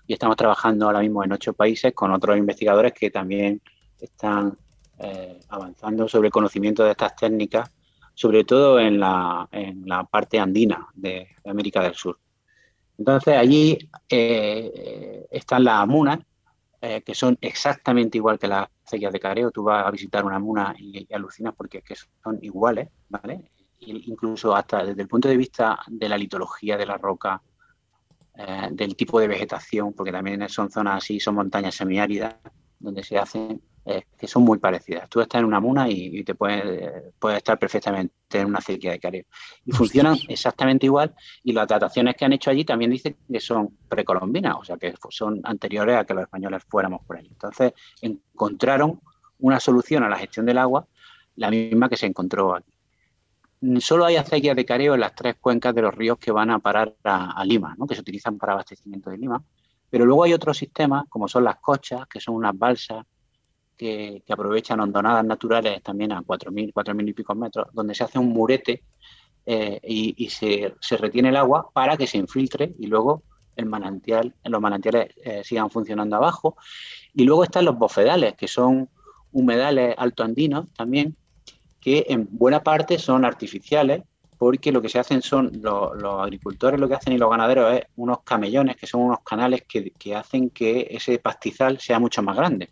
y 0.07 0.13
estamos 0.13 0.37
trabajando 0.37 0.87
ahora 0.87 1.01
mismo 1.01 1.25
en 1.25 1.33
ocho 1.33 1.55
países 1.55 1.95
con 1.95 2.13
otros 2.13 2.37
investigadores 2.37 2.93
que 2.93 3.11
también 3.11 3.63
están 3.99 4.59
eh, 4.99 5.41
avanzando 5.49 6.07
sobre 6.07 6.27
el 6.27 6.33
conocimiento 6.33 6.85
de 6.85 6.91
estas 6.91 7.17
técnicas, 7.17 7.71
sobre 8.13 8.45
todo 8.45 8.79
en 8.79 9.01
la, 9.01 9.49
en 9.53 9.85
la 9.87 10.05
parte 10.05 10.39
andina 10.39 10.87
de, 10.93 11.29
América 11.47 11.83
del 11.83 11.95
Sur. 11.95 12.19
Entonces 12.99 13.37
allí 13.37 13.79
eh, 14.11 15.27
están 15.31 15.65
las 15.65 15.81
amunas, 15.81 16.19
eh, 16.81 17.03
que 17.03 17.15
son 17.15 17.37
exactamente 17.41 18.19
igual 18.19 18.39
que 18.39 18.49
las 18.49 18.69
acequias 18.87 19.13
de 19.13 19.21
careo. 19.21 19.51
Tú 19.51 19.65
vas 19.65 19.87
a 19.87 19.91
visitar 19.91 20.25
una 20.25 20.37
amuna 20.37 20.75
y, 20.79 21.07
alucinas 21.13 21.55
porque 21.55 21.83
son 22.23 22.39
iguales, 22.43 22.89
¿vale? 23.09 23.51
incluso 23.83 24.55
hasta 24.55 24.85
desde 24.85 25.01
el 25.01 25.09
punto 25.09 25.27
de 25.27 25.39
vista 25.39 25.79
de 25.87 26.07
la 26.07 26.19
litología 26.19 26.77
de 26.77 26.85
la 26.85 26.99
roca, 26.99 27.41
del 28.71 28.95
tipo 28.95 29.19
de 29.19 29.27
vegetación, 29.27 29.95
porque 29.95 30.13
también 30.13 30.47
son 30.51 30.71
zonas 30.71 30.99
así, 30.99 31.19
son 31.19 31.35
montañas 31.37 31.75
semiáridas, 31.75 32.37
donde 32.79 33.03
se 33.03 33.17
hacen 33.17 33.63
que 33.85 34.27
son 34.27 34.45
muy 34.45 34.59
parecidas. 34.59 35.09
Tú 35.09 35.21
estás 35.21 35.41
en 35.41 35.47
una 35.47 35.61
muna 35.61 35.89
y, 35.89 36.23
te 36.23 36.35
puedes, 36.35 37.13
estar 37.35 37.59
perfectamente 37.59 38.13
en 38.33 38.47
una 38.47 38.59
acequia 38.59 38.93
de 38.93 39.01
careo. 39.01 39.25
Y 39.65 39.73
funcionan 39.73 40.17
exactamente 40.29 40.87
igual 40.87 41.15
y 41.43 41.53
las 41.53 41.67
dataciones 41.67 42.15
que 42.17 42.25
han 42.25 42.33
hecho 42.33 42.51
allí 42.51 42.65
también 42.65 42.91
dicen 42.91 43.17
que 43.31 43.41
son 43.41 43.77
precolombinas, 43.89 44.57
o 44.59 44.65
sea, 44.65 44.77
que 44.77 44.95
son 45.09 45.41
anteriores 45.45 45.97
a 45.97 46.05
que 46.05 46.15
los 46.15 46.23
españoles 46.23 46.63
fuéramos 46.69 47.05
por 47.05 47.17
allí. 47.17 47.29
Entonces, 47.29 47.73
encontraron 48.01 49.01
una 49.39 49.59
solución 49.59 50.05
a 50.05 50.09
la 50.09 50.19
gestión 50.19 50.47
del 50.47 50.59
agua, 50.59 50.87
la 51.37 51.51
misma 51.51 51.89
que 51.89 51.97
se 51.97 52.07
encontró 52.07 52.55
aquí. 52.55 52.73
Solo 53.81 54.07
hay 54.07 54.17
acequias 54.17 54.57
de 54.57 54.65
careo 54.65 54.95
en 54.95 55.01
las 55.01 55.15
tres 55.15 55.37
cuencas 55.39 55.75
de 55.75 55.83
los 55.83 55.95
ríos 55.95 56.19
que 56.19 56.33
van 56.33 56.51
a 56.51 56.59
parar 56.59 56.95
a, 57.05 57.45
Lima, 57.45 57.77
que 57.87 57.95
se 57.95 58.01
utilizan 58.01 58.39
para 58.39 58.53
abastecimiento 58.55 59.11
de 59.11 59.19
Lima. 59.19 59.43
Pero 59.91 60.07
luego 60.07 60.25
hay 60.25 60.33
otros 60.33 60.57
sistemas, 60.57 61.05
como 61.09 61.29
son 61.29 61.45
las 61.45 61.57
cochas, 61.57 62.07
que 62.07 62.21
son 62.21 62.37
unas 62.37 62.57
balsas 62.57 63.05
que, 63.81 64.23
aprovechan 64.29 64.81
hondonadas 64.81 65.25
naturales 65.25 65.83
también 65.83 66.13
a 66.13 66.21
4.000, 66.21 66.75
4.000 66.75 67.09
y 67.09 67.13
pico 67.15 67.35
metros, 67.35 67.69
donde 67.73 67.95
se 67.95 68.05
hace 68.05 68.19
un 68.19 68.29
murete 68.29 68.83
eh, 69.47 69.81
y, 69.83 70.29
se, 70.29 70.75
retiene 70.99 71.31
el 71.31 71.37
agua 71.37 71.71
para 71.73 71.97
que 71.97 72.07
se 72.07 72.19
infiltre 72.19 72.75
y 72.79 72.89
luego 72.89 73.23
el 73.57 73.65
manantial, 73.65 74.35
los 74.45 74.61
manantiales 74.61 75.15
eh, 75.25 75.41
sigan 75.45 75.71
funcionando 75.71 76.17
abajo. 76.17 76.57
Y 77.15 77.25
luego 77.25 77.45
están 77.45 77.65
los 77.65 77.79
bofedales, 77.79 78.35
que 78.35 78.49
son 78.49 78.91
humedales 79.33 79.95
altoandinos 79.97 80.71
también, 80.75 81.17
que 81.81 82.05
en 82.09 82.29
buena 82.31 82.63
parte 82.63 82.99
son 82.99 83.25
artificiales, 83.25 84.03
porque 84.37 84.73
lo 84.73 84.83
que 84.83 84.91
se 84.91 84.99
hacen 84.99 85.23
son 85.23 85.53
los, 85.63 86.23
agricultores, 86.23 86.79
lo 86.79 86.89
que 86.89 86.95
hacen 86.95 87.15
y 87.15 87.19
los 87.19 87.31
ganaderos 87.31 87.75
es 87.75 87.83
unos 87.97 88.21
camellones, 88.25 88.77
que 88.77 88.87
son 88.87 89.03
unos 89.03 89.21
canales 89.21 89.65
que, 89.67 90.15
hacen 90.15 90.51
que 90.51 90.87
ese 90.91 91.19
pastizal 91.19 91.79
sea 91.79 91.99
mucho 91.99 92.23
más 92.23 92.37
grande, 92.37 92.71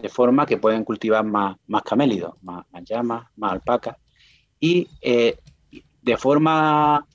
de 0.00 0.08
forma 0.08 0.46
que 0.46 0.58
pueden 0.58 0.84
cultivar 0.84 1.24
más, 1.24 1.56
más 1.66 1.82
camélidos, 1.82 2.34
más, 2.42 2.64
llamas, 2.84 3.26
más 3.36 3.52
alpacas, 3.52 3.96
y 4.58 4.88
eh, 5.00 5.38
de 6.02 6.16
forma 6.16 7.06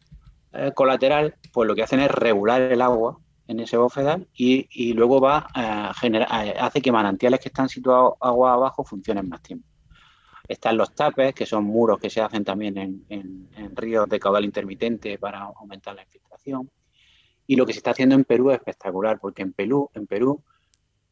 eh, 0.53 0.71
colateral, 0.73 1.35
pues 1.51 1.67
lo 1.67 1.75
que 1.75 1.83
hacen 1.83 1.99
es 1.99 2.11
regular 2.11 2.61
el 2.61 2.81
agua 2.81 3.19
en 3.47 3.59
ese 3.59 3.77
bofedal 3.77 4.27
y, 4.33 4.93
luego 4.93 5.21
va 5.21 5.47
a 5.53 5.93
generar, 5.93 6.27
hace 6.59 6.81
que 6.81 6.91
manantiales 6.91 7.39
que 7.39 7.49
están 7.49 7.69
situados 7.69 8.13
agua 8.19 8.53
abajo 8.53 8.83
funcionen 8.83 9.29
más 9.29 9.41
tiempo. 9.41 9.67
Están 10.47 10.77
los 10.77 10.93
tapes, 10.93 11.33
que 11.33 11.45
son 11.45 11.63
muros 11.63 11.99
que 11.99 12.09
se 12.09 12.21
hacen 12.21 12.43
también 12.43 12.77
en, 13.09 13.49
ríos 13.75 14.07
de 14.07 14.19
caudal 14.19 14.45
intermitente 14.45 15.17
para 15.17 15.41
aumentar 15.41 15.95
la 15.95 16.03
infiltración. 16.03 16.69
Y 17.47 17.55
lo 17.55 17.65
que 17.65 17.73
se 17.73 17.79
está 17.79 17.91
haciendo 17.91 18.15
en 18.15 18.23
Perú 18.23 18.51
es 18.51 18.57
espectacular, 18.57 19.19
porque 19.19 19.41
en 19.41 19.53
en 19.57 20.07
Perú 20.07 20.43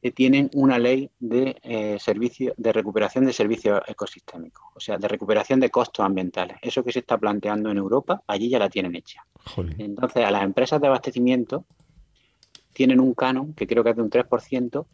eh, 0.03 0.11
tienen 0.11 0.51
una 0.53 0.77
ley 0.77 1.09
de, 1.17 1.55
eh, 1.63 1.97
servicio, 1.97 2.53
de 2.57 2.73
recuperación 2.73 3.25
de 3.25 3.31
servicios 3.31 3.81
ecosistémicos, 3.87 4.65
o 4.75 4.79
sea, 4.81 4.97
de 4.97 5.07
recuperación 5.07 5.61
de 5.61 5.69
costos 5.69 6.05
ambientales. 6.05 6.57
Eso 6.61 6.83
que 6.83 6.91
se 6.91 6.99
está 6.99 7.17
planteando 7.17 7.71
en 7.71 7.77
Europa, 7.77 8.21
allí 8.27 8.49
ya 8.49 8.59
la 8.59 8.69
tienen 8.69 8.95
hecha. 8.95 9.25
Entonces, 9.77 10.25
a 10.25 10.31
las 10.31 10.43
empresas 10.43 10.81
de 10.81 10.87
abastecimiento 10.87 11.63
tienen 12.73 12.99
un 12.99 13.13
canon, 13.13 13.53
que 13.53 13.65
creo 13.65 13.81
que 13.81 13.91
es 13.91 13.95
de 13.95 14.01
un 14.01 14.09
3%, 14.09 14.85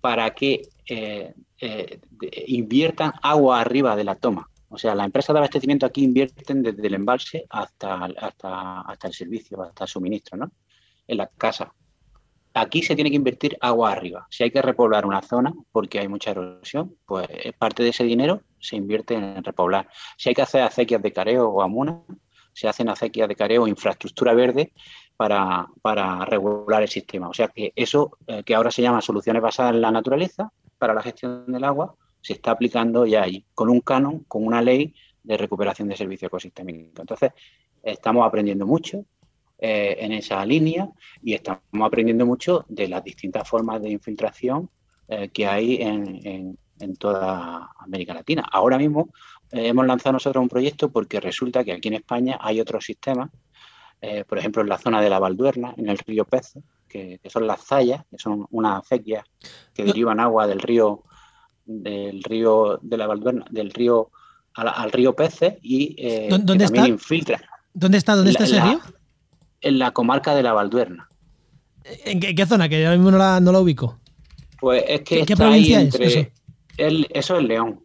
para 0.00 0.34
que 0.34 0.68
eh, 0.88 1.32
eh, 1.60 2.00
inviertan 2.48 3.12
agua 3.22 3.60
arriba 3.60 3.94
de 3.94 4.02
la 4.02 4.16
toma. 4.16 4.50
O 4.68 4.78
sea, 4.78 4.96
las 4.96 5.06
empresas 5.06 5.32
de 5.32 5.38
abastecimiento 5.38 5.86
aquí 5.86 6.02
invierten 6.02 6.64
desde 6.64 6.84
el 6.88 6.94
embalse 6.94 7.46
hasta, 7.50 8.04
hasta, 8.04 8.80
hasta 8.80 9.06
el 9.06 9.14
servicio, 9.14 9.62
hasta 9.62 9.84
el 9.84 9.88
suministro, 9.88 10.36
¿no? 10.38 10.50
En 11.06 11.18
la 11.18 11.28
casa. 11.28 11.72
Aquí 12.58 12.82
se 12.82 12.94
tiene 12.94 13.10
que 13.10 13.16
invertir 13.16 13.58
agua 13.60 13.92
arriba. 13.92 14.26
Si 14.30 14.42
hay 14.42 14.50
que 14.50 14.62
repoblar 14.62 15.04
una 15.04 15.20
zona 15.20 15.52
porque 15.72 15.98
hay 15.98 16.08
mucha 16.08 16.30
erosión, 16.30 16.96
pues 17.04 17.28
parte 17.58 17.82
de 17.82 17.90
ese 17.90 18.02
dinero 18.02 18.40
se 18.58 18.76
invierte 18.76 19.12
en 19.12 19.44
repoblar. 19.44 19.90
Si 20.16 20.30
hay 20.30 20.34
que 20.34 20.40
hacer 20.40 20.62
acequias 20.62 21.02
de 21.02 21.12
careo 21.12 21.50
o 21.50 21.60
amuna, 21.60 22.00
se 22.54 22.66
hacen 22.66 22.88
acequias 22.88 23.28
de 23.28 23.36
careo 23.36 23.64
o 23.64 23.68
infraestructura 23.68 24.32
verde 24.32 24.72
para, 25.18 25.66
regular 26.24 26.80
el 26.80 26.88
sistema. 26.88 27.28
O 27.28 27.34
sea 27.34 27.48
que 27.48 27.74
eso, 27.76 28.16
eh, 28.26 28.42
que 28.42 28.54
ahora 28.54 28.70
se 28.70 28.80
llama 28.80 29.02
soluciones 29.02 29.42
basadas 29.42 29.74
en 29.74 29.82
la 29.82 29.90
naturaleza, 29.90 30.50
para 30.78 30.94
la 30.94 31.02
gestión 31.02 31.52
del 31.52 31.62
agua 31.62 31.94
se 32.22 32.32
está 32.32 32.52
aplicando 32.52 33.04
ya 33.04 33.24
ahí, 33.24 33.44
con 33.52 33.68
un 33.68 33.80
canon, 33.82 34.20
con 34.20 34.46
una 34.46 34.62
ley 34.62 34.94
de 35.22 35.36
recuperación 35.36 35.88
de 35.88 35.96
servicio 35.96 36.28
ecosistémico. 36.28 37.02
Entonces, 37.02 37.32
estamos 37.82 38.26
aprendiendo 38.26 38.66
mucho 38.66 39.04
eh, 39.58 39.96
en 40.00 40.12
esa 40.12 40.44
línea 40.44 40.86
y 41.22 41.32
estamos 41.32 41.62
aprendiendo 41.82 42.26
mucho 42.26 42.66
de 42.68 42.88
las 42.88 43.02
distintas 43.02 43.48
formas 43.48 43.80
de 43.80 43.88
infiltración 43.88 44.68
eh, 45.08 45.30
que 45.30 45.46
hay 45.46 45.78
en, 45.80 46.58
toda 46.98 47.70
América 47.78 48.12
Latina. 48.12 48.44
Ahora 48.52 48.76
mismo 48.76 49.08
eh, 49.50 49.68
hemos 49.68 49.86
lanzado 49.86 50.12
nosotros 50.12 50.42
un 50.42 50.50
proyecto 50.50 50.90
porque 50.90 51.20
resulta 51.20 51.64
que 51.64 51.72
aquí 51.72 51.88
en 51.88 51.94
España 51.94 52.36
hay 52.38 52.60
otros 52.60 52.84
sistemas, 52.84 53.30
por 54.28 54.38
ejemplo 54.38 54.60
en 54.60 54.68
la 54.68 54.76
zona 54.76 55.00
de 55.00 55.08
la 55.08 55.18
Valduerna, 55.18 55.74
en 55.78 55.88
el 55.88 55.96
río 55.96 56.26
Pez, 56.26 56.58
que, 56.86 57.18
son 57.28 57.46
las 57.46 57.64
zayas, 57.64 58.04
que 58.10 58.18
son 58.18 58.46
unas 58.50 58.82
acequias 58.82 59.24
que 59.72 59.84
derivan 59.84 60.20
agua 60.20 60.46
del 60.46 60.60
río 60.60 61.02
del 61.64 62.22
río 62.22 62.78
de 62.82 62.96
la 62.98 63.06
Valduerna, 63.06 63.46
del 63.50 63.70
río 63.70 64.10
al, 64.52 64.92
río 64.92 65.16
Peces 65.16 65.54
y 65.62 66.28
¿Dónde 66.28 66.44
también 66.44 66.62
está? 66.62 66.88
infiltra. 66.88 67.40
¿Dónde 67.72 67.98
está? 67.98 68.14
¿Dónde 68.14 68.32
está 68.32 68.44
ese 68.44 68.60
río? 68.60 68.80
En 69.60 69.78
la 69.78 69.90
comarca 69.92 70.34
de 70.34 70.42
la 70.42 70.52
Valduerna. 70.52 71.08
¿En 72.04 72.20
qué, 72.20 72.46
zona? 72.46 72.68
Que 72.68 72.82
yo 72.82 72.90
mismo 72.90 73.10
no 73.10 73.18
la, 73.18 73.40
no 73.40 73.52
la 73.52 73.60
ubico. 73.60 73.98
Pues 74.60 74.84
es 74.88 75.02
que 75.02 75.24
¿Qué, 75.24 75.36
provincia 75.36 75.80
es 75.80 75.94
eso? 75.94 76.26
eso 76.78 77.38
es 77.38 77.44
León. 77.44 77.80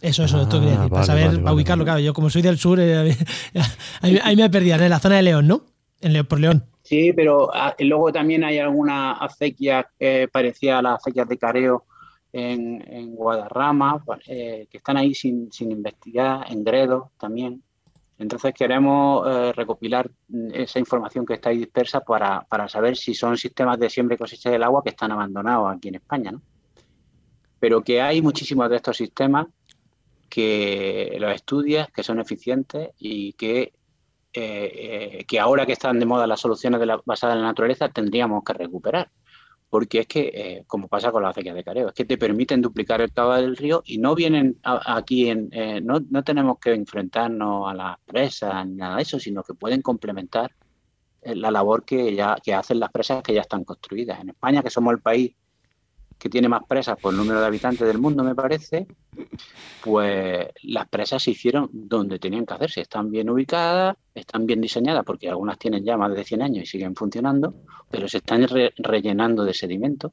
Eso, 0.00 0.24
eso, 0.24 0.42
esto 0.42 0.60
quería 0.60 0.76
decir, 0.76 0.90
para 0.90 1.04
saber, 1.04 1.42
para 1.42 1.52
ubicarlo, 1.52 1.84
claro. 1.84 1.98
Yo 1.98 2.14
como 2.14 2.30
soy 2.30 2.42
del 2.42 2.58
sur, 2.58 2.78
eh, 2.78 3.16
ahí, 4.00 4.36
me 4.36 4.44
he 4.44 4.50
perdido, 4.50 4.76
en 4.76 4.90
la 4.90 5.00
zona 5.00 5.16
de 5.16 5.22
León, 5.22 5.48
¿no? 5.48 5.62
En 6.00 6.12
León, 6.12 6.26
por 6.26 6.38
León. 6.38 6.64
Sí, 6.82 7.12
pero 7.12 7.50
ah, 7.52 7.74
luego 7.80 8.12
también 8.12 8.44
hay 8.44 8.58
algunas 8.58 9.20
acequias 9.20 9.86
que 9.98 10.28
parecía 10.30 10.78
a 10.78 10.82
las 10.82 11.00
acequias 11.00 11.28
de 11.28 11.36
careo 11.36 11.84
en, 12.32 13.14
Guadarrama, 13.14 14.02
eh, 14.26 14.66
que 14.70 14.78
están 14.78 14.96
ahí 14.96 15.14
sin, 15.14 15.50
investigar, 15.60 16.46
en 16.50 16.62
Gredo 16.62 17.10
también. 17.18 17.62
Entonces 18.18 18.52
queremos 18.52 19.26
eh, 19.28 19.52
recopilar 19.52 20.10
esa 20.52 20.78
información 20.78 21.24
que 21.24 21.34
está 21.34 21.50
ahí 21.50 21.58
dispersa 21.58 22.00
para, 22.00 22.44
saber 22.68 22.96
si 22.96 23.14
son 23.14 23.36
sistemas 23.36 23.78
de 23.78 23.88
siembra 23.88 24.16
y 24.16 24.18
cosecha 24.18 24.50
del 24.50 24.64
agua 24.64 24.82
que 24.82 24.90
están 24.90 25.12
abandonados 25.12 25.72
aquí 25.74 25.88
en 25.88 25.96
España. 25.96 26.32
Pero 27.60 27.82
que 27.82 28.02
hay 28.02 28.20
muchísimos 28.20 28.68
de 28.70 28.76
estos 28.76 28.96
sistemas 28.96 29.46
que 30.28 31.16
los 31.20 31.32
estudias, 31.32 31.90
que 31.90 32.02
son 32.02 32.20
eficientes 32.20 32.90
y 32.98 33.32
que 33.34 33.72
eh, 34.34 35.24
que 35.26 35.40
ahora 35.40 35.64
que 35.64 35.72
están 35.72 35.98
de 35.98 36.04
moda 36.04 36.26
las 36.26 36.40
soluciones 36.40 36.80
basadas 37.06 37.34
en 37.34 37.42
la 37.42 37.48
naturaleza 37.48 37.88
tendríamos 37.88 38.44
que 38.44 38.52
recuperar. 38.52 39.10
Porque 39.70 40.00
es 40.00 40.06
que, 40.06 40.30
eh, 40.34 40.64
como 40.66 40.88
pasa 40.88 41.12
con 41.12 41.22
las 41.22 41.32
acequias 41.32 41.54
de 41.54 41.64
careo, 41.64 41.88
es 41.88 41.94
que 41.94 42.04
te 42.06 42.16
permiten 42.16 42.62
duplicar 42.62 43.00
el 43.02 43.12
caudal 43.12 43.42
del 43.42 43.56
río 43.56 43.82
y 43.84 43.98
no 43.98 44.14
vienen 44.14 44.58
aquí, 44.62 45.28
en, 45.28 45.50
eh, 45.52 45.80
no, 45.82 46.00
no, 46.08 46.24
tenemos 46.24 46.58
que 46.58 46.72
enfrentarnos 46.72 47.70
a 47.70 47.74
las 47.74 47.98
presas 48.06 48.66
ni 48.66 48.76
nada 48.76 48.96
de 48.96 49.02
eso, 49.02 49.20
sino 49.20 49.42
que 49.42 49.54
pueden 49.54 49.82
complementar 49.82 50.52
la 51.22 51.50
labor 51.50 51.84
que, 51.84 52.14
ya, 52.14 52.36
que 52.42 52.54
hacen 52.54 52.80
las 52.80 52.90
presas 52.90 53.22
que 53.22 53.34
ya 53.34 53.42
están 53.42 53.64
construidas. 53.64 54.20
En 54.20 54.30
España, 54.30 54.62
que 54.62 54.70
somos 54.70 54.94
el 54.94 55.00
país 55.00 55.34
que 56.18 56.28
tiene 56.28 56.48
más 56.48 56.62
presas 56.66 56.98
por 56.98 57.14
número 57.14 57.40
de 57.40 57.46
habitantes 57.46 57.86
del 57.86 57.98
mundo, 57.98 58.24
me 58.24 58.34
parece, 58.34 58.86
pues 59.82 60.48
las 60.64 60.88
presas 60.88 61.22
se 61.22 61.30
hicieron 61.30 61.70
donde 61.72 62.18
tenían 62.18 62.44
que 62.44 62.54
hacerse. 62.54 62.80
Están 62.80 63.10
bien 63.10 63.30
ubicadas, 63.30 63.96
están 64.14 64.46
bien 64.46 64.60
diseñadas, 64.60 65.04
porque 65.04 65.28
algunas 65.28 65.58
tienen 65.58 65.84
ya 65.84 65.96
más 65.96 66.14
de 66.14 66.24
100 66.24 66.42
años 66.42 66.64
y 66.64 66.66
siguen 66.66 66.96
funcionando, 66.96 67.54
pero 67.90 68.08
se 68.08 68.18
están 68.18 68.46
rellenando 68.78 69.44
de 69.44 69.54
sedimento 69.54 70.12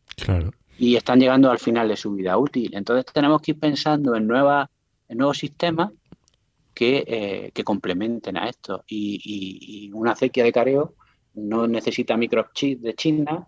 y 0.78 0.96
están 0.96 1.20
llegando 1.20 1.50
al 1.50 1.60
final 1.60 1.88
de 1.88 1.98
su 1.98 2.14
vida 2.14 2.38
útil. 2.38 2.76
Entonces 2.76 3.06
tenemos 3.12 3.42
que 3.42 3.52
ir 3.52 3.60
pensando 3.60 4.16
en, 4.16 4.28
nuevas, 4.28 4.70
en 5.10 5.18
nuevos 5.18 5.40
sistemas 5.40 5.92
que, 6.74 7.04
eh, 7.08 7.52
que 7.52 7.64
complementen 7.64 8.38
a 8.38 8.48
esto. 8.48 8.84
Y, 8.88 9.22
y 9.24 9.92
una 9.94 10.12
acequia 10.12 10.44
de 10.44 10.52
careo 10.52 10.94
no 11.36 11.68
necesita 11.68 12.18
microchip 12.18 12.82
de 12.82 12.96
China, 12.96 13.48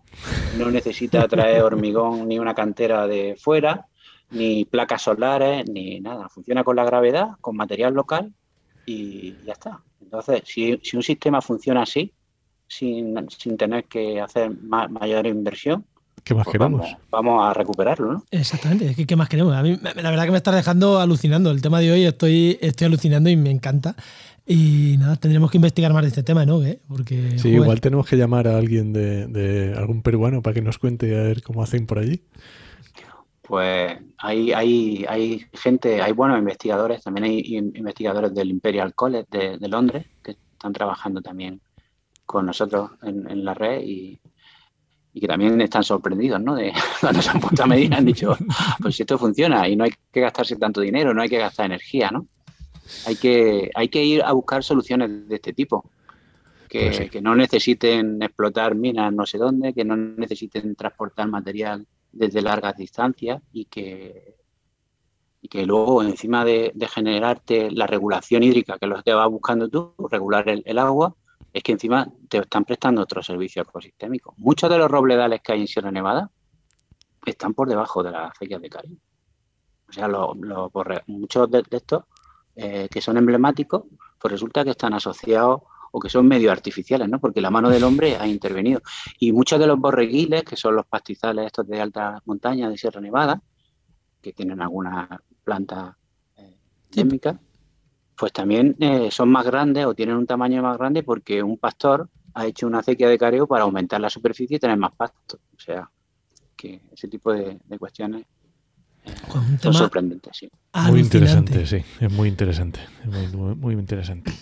no 0.58 0.70
necesita 0.70 1.26
traer 1.26 1.62
hormigón 1.64 2.28
ni 2.28 2.38
una 2.38 2.54
cantera 2.54 3.06
de 3.06 3.36
fuera, 3.38 3.86
ni 4.30 4.64
placas 4.64 5.02
solares, 5.02 5.68
ni 5.68 6.00
nada. 6.00 6.28
Funciona 6.28 6.64
con 6.64 6.76
la 6.76 6.84
gravedad, 6.84 7.30
con 7.40 7.56
material 7.56 7.94
local 7.94 8.32
y 8.86 9.34
ya 9.44 9.52
está. 9.52 9.82
Entonces, 10.00 10.42
si, 10.46 10.80
un 10.94 11.02
sistema 11.02 11.40
funciona 11.40 11.82
así, 11.82 12.12
sin, 12.66 13.14
tener 13.56 13.84
que 13.84 14.20
hacer 14.20 14.50
mayor 14.62 15.26
inversión, 15.26 15.84
¿Qué 16.24 16.34
más 16.34 16.44
pues 16.44 16.52
queremos? 16.52 16.86
Vamos, 17.10 17.48
a 17.48 17.54
recuperarlo, 17.54 18.12
¿no? 18.12 18.24
Exactamente, 18.30 19.06
¿qué 19.06 19.16
más 19.16 19.30
queremos? 19.30 19.54
A 19.54 19.62
mí, 19.62 19.78
la 19.80 20.10
verdad 20.10 20.24
que 20.24 20.30
me 20.30 20.36
está 20.36 20.52
dejando 20.52 21.00
alucinando. 21.00 21.50
El 21.50 21.62
tema 21.62 21.80
de 21.80 21.92
hoy 21.92 22.04
estoy, 22.04 22.58
estoy 22.60 22.86
alucinando 22.86 23.30
y 23.30 23.36
me 23.36 23.50
encanta. 23.50 23.96
Y 24.50 24.96
nada, 24.98 25.16
tendremos 25.16 25.50
que 25.50 25.58
investigar 25.58 25.92
más 25.92 26.02
de 26.02 26.08
este 26.08 26.22
tema, 26.22 26.46
¿no? 26.46 26.62
Porque, 26.88 27.38
sí, 27.38 27.50
igual 27.50 27.82
tenemos 27.82 28.06
que 28.06 28.16
llamar 28.16 28.48
a 28.48 28.56
alguien 28.56 28.94
de, 28.94 29.74
algún 29.76 30.00
peruano 30.00 30.40
para 30.40 30.54
que 30.54 30.62
nos 30.62 30.78
cuente 30.78 31.14
a 31.18 31.22
ver 31.22 31.42
cómo 31.42 31.62
hacen 31.62 31.86
por 31.86 31.98
allí. 31.98 32.22
Pues 33.42 33.98
hay, 34.16 34.52
hay, 34.52 35.04
hay 35.06 35.44
gente, 35.52 36.00
hay 36.00 36.12
buenos 36.12 36.38
investigadores, 36.38 37.02
también 37.02 37.24
hay 37.24 37.56
investigadores 37.56 38.34
del 38.34 38.48
Imperial 38.48 38.94
College 38.94 39.26
de, 39.30 39.68
Londres 39.68 40.06
que 40.22 40.30
están 40.30 40.72
trabajando 40.72 41.20
también 41.20 41.60
con 42.24 42.46
nosotros 42.46 42.92
en, 43.02 43.44
la 43.44 43.52
red 43.52 43.82
y, 43.84 44.18
que 45.12 45.26
también 45.26 45.60
están 45.60 45.84
sorprendidos, 45.84 46.40
¿no? 46.40 46.54
De 46.54 46.72
cuando 47.02 47.20
se 47.20 47.30
han 47.30 47.40
puesto 47.40 47.64
a 47.64 47.66
medir 47.66 47.92
han 47.92 48.04
dicho, 48.06 48.34
pues 48.80 48.96
si 48.96 49.02
esto 49.02 49.18
funciona 49.18 49.68
y 49.68 49.76
no 49.76 49.84
hay 49.84 49.90
que 50.10 50.20
gastarse 50.20 50.56
tanto 50.56 50.80
dinero, 50.80 51.12
no 51.12 51.20
hay 51.20 51.28
que 51.28 51.38
gastar 51.38 51.66
energía, 51.66 52.10
¿no? 52.10 52.26
Hay 53.06 53.16
que, 53.16 53.70
hay 53.74 53.88
que 53.88 54.04
ir 54.04 54.22
a 54.22 54.32
buscar 54.32 54.64
soluciones 54.64 55.28
de 55.28 55.34
este 55.34 55.52
tipo. 55.52 55.90
Que, 56.68 57.08
pues 57.10 57.22
no 57.22 57.34
necesiten 57.34 58.20
explotar 58.20 58.74
minas 58.74 59.10
no 59.10 59.24
sé 59.24 59.38
dónde, 59.38 59.72
que 59.72 59.86
no 59.86 59.96
necesiten 59.96 60.74
transportar 60.74 61.26
material 61.26 61.86
desde 62.12 62.42
largas 62.42 62.76
distancias 62.76 63.40
y 63.52 63.64
que, 63.64 64.36
y 65.40 65.48
que 65.48 65.64
luego 65.64 66.02
encima 66.02 66.44
de, 66.44 66.72
generarte 66.92 67.70
la 67.70 67.86
regulación 67.86 68.42
hídrica, 68.42 68.78
que 68.78 68.86
es 68.86 68.90
lo 68.90 69.02
que 69.02 69.14
vas 69.14 69.30
buscando 69.30 69.68
tú, 69.68 69.94
regular 70.10 70.48
el, 70.48 70.78
agua, 70.78 71.14
es 71.52 71.62
que 71.62 71.72
encima 71.72 72.06
te 72.28 72.38
están 72.38 72.64
prestando 72.64 73.02
otro 73.02 73.22
servicio 73.22 73.62
ecosistémico. 73.62 74.34
Muchos 74.36 74.68
de 74.68 74.78
los 74.78 74.90
robledales 74.90 75.40
que 75.42 75.52
hay 75.52 75.60
en 75.62 75.68
Sierra 75.68 75.90
Nevada 75.90 76.30
están 77.24 77.54
por 77.54 77.68
debajo 77.68 78.02
de 78.02 78.10
las 78.10 78.32
acequias 78.32 78.60
de 78.60 78.70
Caribe. 78.70 79.00
O 79.88 79.92
sea, 79.92 80.08
muchos 81.06 81.50
de, 81.50 81.62
estos 81.70 82.04
eh, 82.60 82.88
que 82.90 83.00
son 83.00 83.16
emblemáticos, 83.16 83.84
pues 84.18 84.32
resulta 84.32 84.64
que 84.64 84.70
están 84.70 84.92
asociados 84.92 85.60
o 85.92 86.00
que 86.00 86.08
son 86.08 86.26
medio 86.26 86.50
artificiales, 86.50 87.08
¿no? 87.08 87.20
Porque 87.20 87.40
la 87.40 87.50
mano 87.50 87.70
del 87.70 87.84
hombre 87.84 88.16
ha 88.16 88.26
intervenido. 88.26 88.82
Y 89.20 89.30
muchos 89.30 89.60
de 89.60 89.68
los 89.68 89.78
borreguiles, 89.78 90.42
que 90.42 90.56
son 90.56 90.74
los 90.74 90.84
pastizales 90.86 91.46
estos 91.46 91.68
de 91.68 91.80
alta 91.80 92.20
montaña 92.24 92.68
de 92.68 92.76
Sierra 92.76 93.00
Nevada, 93.00 93.40
que 94.20 94.32
tienen 94.32 94.60
algunas 94.60 95.08
plantas 95.44 95.94
eh, 96.36 96.58
pues 98.16 98.32
también 98.32 98.74
eh, 98.80 99.10
son 99.12 99.30
más 99.30 99.46
grandes 99.46 99.86
o 99.86 99.94
tienen 99.94 100.16
un 100.16 100.26
tamaño 100.26 100.60
más 100.60 100.76
grande 100.76 101.04
porque 101.04 101.40
un 101.40 101.56
pastor 101.56 102.10
ha 102.34 102.46
hecho 102.46 102.66
una 102.66 102.80
acequia 102.80 103.08
de 103.08 103.16
careo 103.16 103.46
para 103.46 103.62
aumentar 103.62 104.00
la 104.00 104.10
superficie 104.10 104.56
y 104.56 104.60
tener 104.60 104.76
más 104.76 104.92
pasto. 104.96 105.38
O 105.56 105.60
sea, 105.60 105.88
que 106.56 106.82
ese 106.90 107.06
tipo 107.06 107.32
de, 107.32 107.60
cuestiones 107.78 108.26
eh, 109.08 109.58
son 109.60 109.74
sorprendentes, 109.74 110.36
sí. 110.36 110.48
Muy 110.88 111.00
interesante, 111.00 111.66
sí, 111.66 111.82
es 112.00 112.12
muy 112.12 112.28
interesante, 112.28 112.80
muy, 113.04 113.54
muy 113.54 113.74
interesante. 113.74 114.32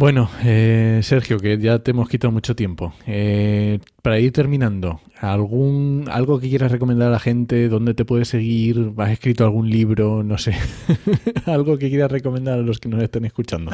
Bueno, 0.00 0.30
eh, 0.42 1.00
Sergio, 1.02 1.38
que 1.38 1.58
ya 1.58 1.80
te 1.80 1.90
hemos 1.90 2.08
quitado 2.08 2.32
mucho 2.32 2.56
tiempo. 2.56 2.94
Eh, 3.06 3.80
para 4.00 4.18
ir 4.18 4.32
terminando, 4.32 5.02
algún 5.20 6.06
algo 6.10 6.40
que 6.40 6.48
quieras 6.48 6.72
recomendar 6.72 7.08
a 7.08 7.10
la 7.10 7.18
gente, 7.18 7.68
dónde 7.68 7.92
te 7.92 8.06
puedes 8.06 8.28
seguir, 8.28 8.94
has 8.96 9.10
escrito 9.10 9.44
algún 9.44 9.68
libro, 9.68 10.22
no 10.22 10.38
sé, 10.38 10.54
algo 11.44 11.76
que 11.76 11.90
quieras 11.90 12.10
recomendar 12.10 12.60
a 12.60 12.62
los 12.62 12.78
que 12.78 12.88
nos 12.88 13.02
estén 13.02 13.26
escuchando. 13.26 13.70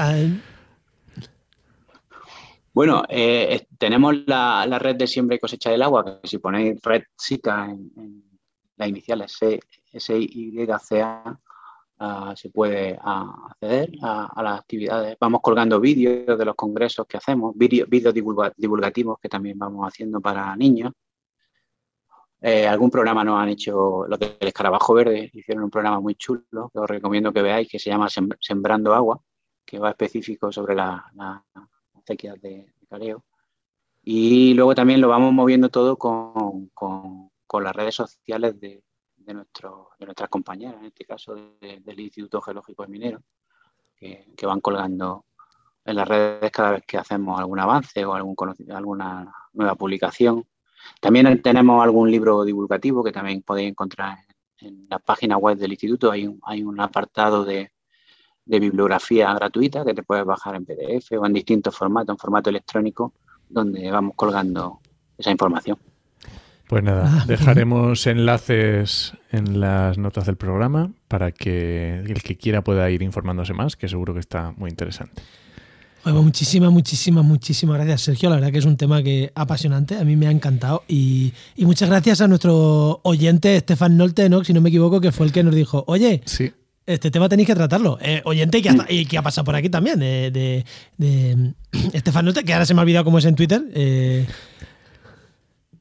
Bueno, 2.75 3.05
eh, 3.09 3.65
tenemos 3.79 4.17
la, 4.27 4.67
red 4.81 4.97
de 4.97 5.07
siembra 5.07 5.37
y 5.37 5.39
cosecha 5.39 5.71
del 5.71 5.83
agua, 5.83 6.21
que 6.21 6.27
si 6.27 6.39
ponéis 6.39 6.83
red 6.83 7.05
SICA 7.17 7.67
en, 7.67 7.93
en 7.97 8.25
las 8.77 8.89
iniciales 8.89 9.33
C, 9.33 9.61
S, 9.93 10.19
Y, 10.19 10.67
C, 10.81 11.03
A, 11.03 11.41
Ah, 11.99 12.35
se 12.37 12.51
puede 12.51 12.99
ah, 13.01 13.49
acceder 13.51 13.91
a, 14.03 14.43
las 14.43 14.61
actividades. 14.61 15.17
Vamos 15.19 15.41
colgando 15.41 15.81
vídeos 15.81 16.39
de 16.39 16.45
los 16.45 16.55
congresos 16.55 17.07
que 17.07 17.17
hacemos, 17.17 17.57
vídeos 17.57 18.13
divulgativos 18.57 19.19
que 19.19 19.31
también 19.31 19.59
vamos 19.59 19.87
haciendo 19.89 20.21
para 20.21 20.55
niños. 20.57 20.93
Eh, 22.43 22.67
algún 22.69 22.91
programa 22.91 23.25
nos 23.25 23.41
han 23.41 23.49
hecho, 23.49 24.07
lo 24.07 24.19
del 24.19 24.37
escarabajo 24.41 24.93
verde, 24.93 25.31
hicieron 25.33 25.65
un 25.65 25.71
programa 25.71 25.99
muy 26.01 26.17
chulo 26.17 26.71
que 26.71 26.79
os 26.79 26.89
recomiendo 26.89 27.33
que 27.33 27.41
veáis, 27.41 27.69
que 27.69 27.79
se 27.79 27.89
llama 27.89 28.09
Sembrando 28.41 28.95
Agua, 28.95 29.19
que 29.65 29.79
va 29.79 29.91
específico 29.91 30.53
sobre 30.53 30.75
las 30.75 31.01
la 31.15 31.43
acequias 31.95 32.41
de, 32.43 32.75
careo. 32.91 33.25
Y 34.03 34.55
luego 34.55 34.75
también 34.75 35.01
lo 35.01 35.09
vamos 35.09 35.33
moviendo 35.33 35.71
todo 35.71 35.97
con 35.97 36.71
las 37.55 37.75
redes 37.75 37.95
sociales 37.95 38.59
de, 38.61 38.83
nuestras 39.27 40.29
compañeras, 40.29 40.77
en 40.81 40.87
este 40.87 41.05
caso 41.05 41.35
del 41.61 42.01
Instituto 42.01 42.41
Geológico 42.41 42.85
y 42.85 42.89
Minero, 42.89 43.23
que, 43.97 44.27
van 44.43 44.61
colgando 44.61 45.25
en 45.85 45.97
las 45.97 46.07
redes 46.07 46.51
cada 46.51 46.73
vez 46.73 46.85
que 46.87 46.99
hacemos 46.99 47.39
algún 47.39 47.59
avance 47.59 48.05
o 48.05 48.15
alguna 48.15 49.33
nueva 49.53 49.75
publicación. 49.75 50.45
También 51.01 51.43
tenemos 51.43 51.83
algún 51.83 52.11
libro 52.11 52.45
divulgativo 52.45 53.03
que 53.03 53.13
también 53.13 53.43
podéis 53.43 53.71
encontrar 53.71 54.19
en, 54.59 54.87
la 54.89 54.99
página 54.99 55.37
web 55.37 55.57
del 55.57 55.73
instituto. 55.73 56.11
Hay 56.11 56.27
un, 56.27 56.41
hay 56.45 56.63
un 56.63 56.81
apartado 56.81 57.45
de, 57.45 57.73
de 58.45 58.61
bibliografía 58.61 59.33
gratuita 59.35 59.85
que 59.85 59.95
te 59.95 60.03
puedes 60.03 60.25
bajar 60.25 60.55
en 60.55 60.65
PDF 60.65 61.13
o 61.19 61.27
en 61.27 61.33
distintos 61.33 61.77
formatos, 61.77 62.15
en 62.15 62.19
formato 62.19 62.51
electrónico, 62.51 63.15
donde 63.49 63.91
vamos 63.91 64.15
colgando 64.17 64.81
esa 65.19 65.31
información. 65.31 65.79
Pues 66.69 66.83
nada, 66.83 67.05
ah, 67.07 67.25
dejaremos 67.29 68.07
enlaces 68.09 69.13
en 69.31 69.61
las 69.61 69.99
notas 69.99 70.27
del 70.27 70.37
programa 70.37 70.91
para 71.07 71.31
que 71.31 72.01
el 72.05 72.23
que 72.23 72.37
quiera 72.37 72.63
pueda 72.63 72.91
ir 72.91 73.03
informándose 73.03 73.53
más, 73.53 73.77
que 73.77 73.89
seguro 73.89 74.15
que 74.15 74.21
está 74.21 74.53
muy 74.57 74.71
interesante. 74.71 75.23
Bueno, 76.03 76.23
muchísimas, 76.23 76.71
muchísimas, 76.71 77.25
muchísimas 77.25 77.77
gracias, 77.79 78.03
Sergio. 78.03 78.31
La 78.31 78.37
verdad 78.37 78.53
que 78.53 78.59
es 78.59 78.65
un 78.65 78.77
tema 78.77 79.03
que 79.03 79.33
apasionante, 79.35 79.97
a 79.97 80.05
mí 80.05 80.15
me 80.15 80.29
ha 80.29 80.31
encantado. 80.31 80.85
Y, 80.87 81.33
muchas 81.59 81.89
gracias 81.89 82.21
a 82.21 82.29
nuestro 82.29 83.01
oyente, 83.03 83.59
Stefan 83.59 83.97
Nolte, 83.97 84.29
¿no? 84.29 84.45
si 84.45 84.53
no 84.53 84.61
me 84.61 84.69
equivoco, 84.69 85.01
que 85.01 85.11
fue 85.11 85.27
el 85.27 85.33
que 85.33 85.43
nos 85.43 85.53
dijo, 85.53 85.83
oye, 85.89 86.23
sí. 86.25 86.53
este 86.87 87.11
tema 87.11 87.29
tenéis 87.29 87.49
que 87.49 87.57
tratarlo. 87.57 87.99
Eh, 88.01 88.23
oyente 88.25 88.63
que, 88.63 88.71
y 88.89 89.07
que 89.07 89.19
ha 89.19 89.23
pasado 89.23 89.45
por 89.45 89.57
aquí 89.57 89.69
también, 89.69 89.99
de, 89.99 90.65
de, 90.97 91.55
Stefan 91.99 92.25
Nolte, 92.25 92.45
que 92.45 92.53
ahora 92.53 92.67
se 92.67 92.75
me 92.75 92.81
ha 92.81 92.83
olvidado 92.83 93.05
cómo 93.05 93.19
es 93.19 93.25
en 93.25 93.35
Twitter. 93.35 93.63
Eh, 93.75 94.27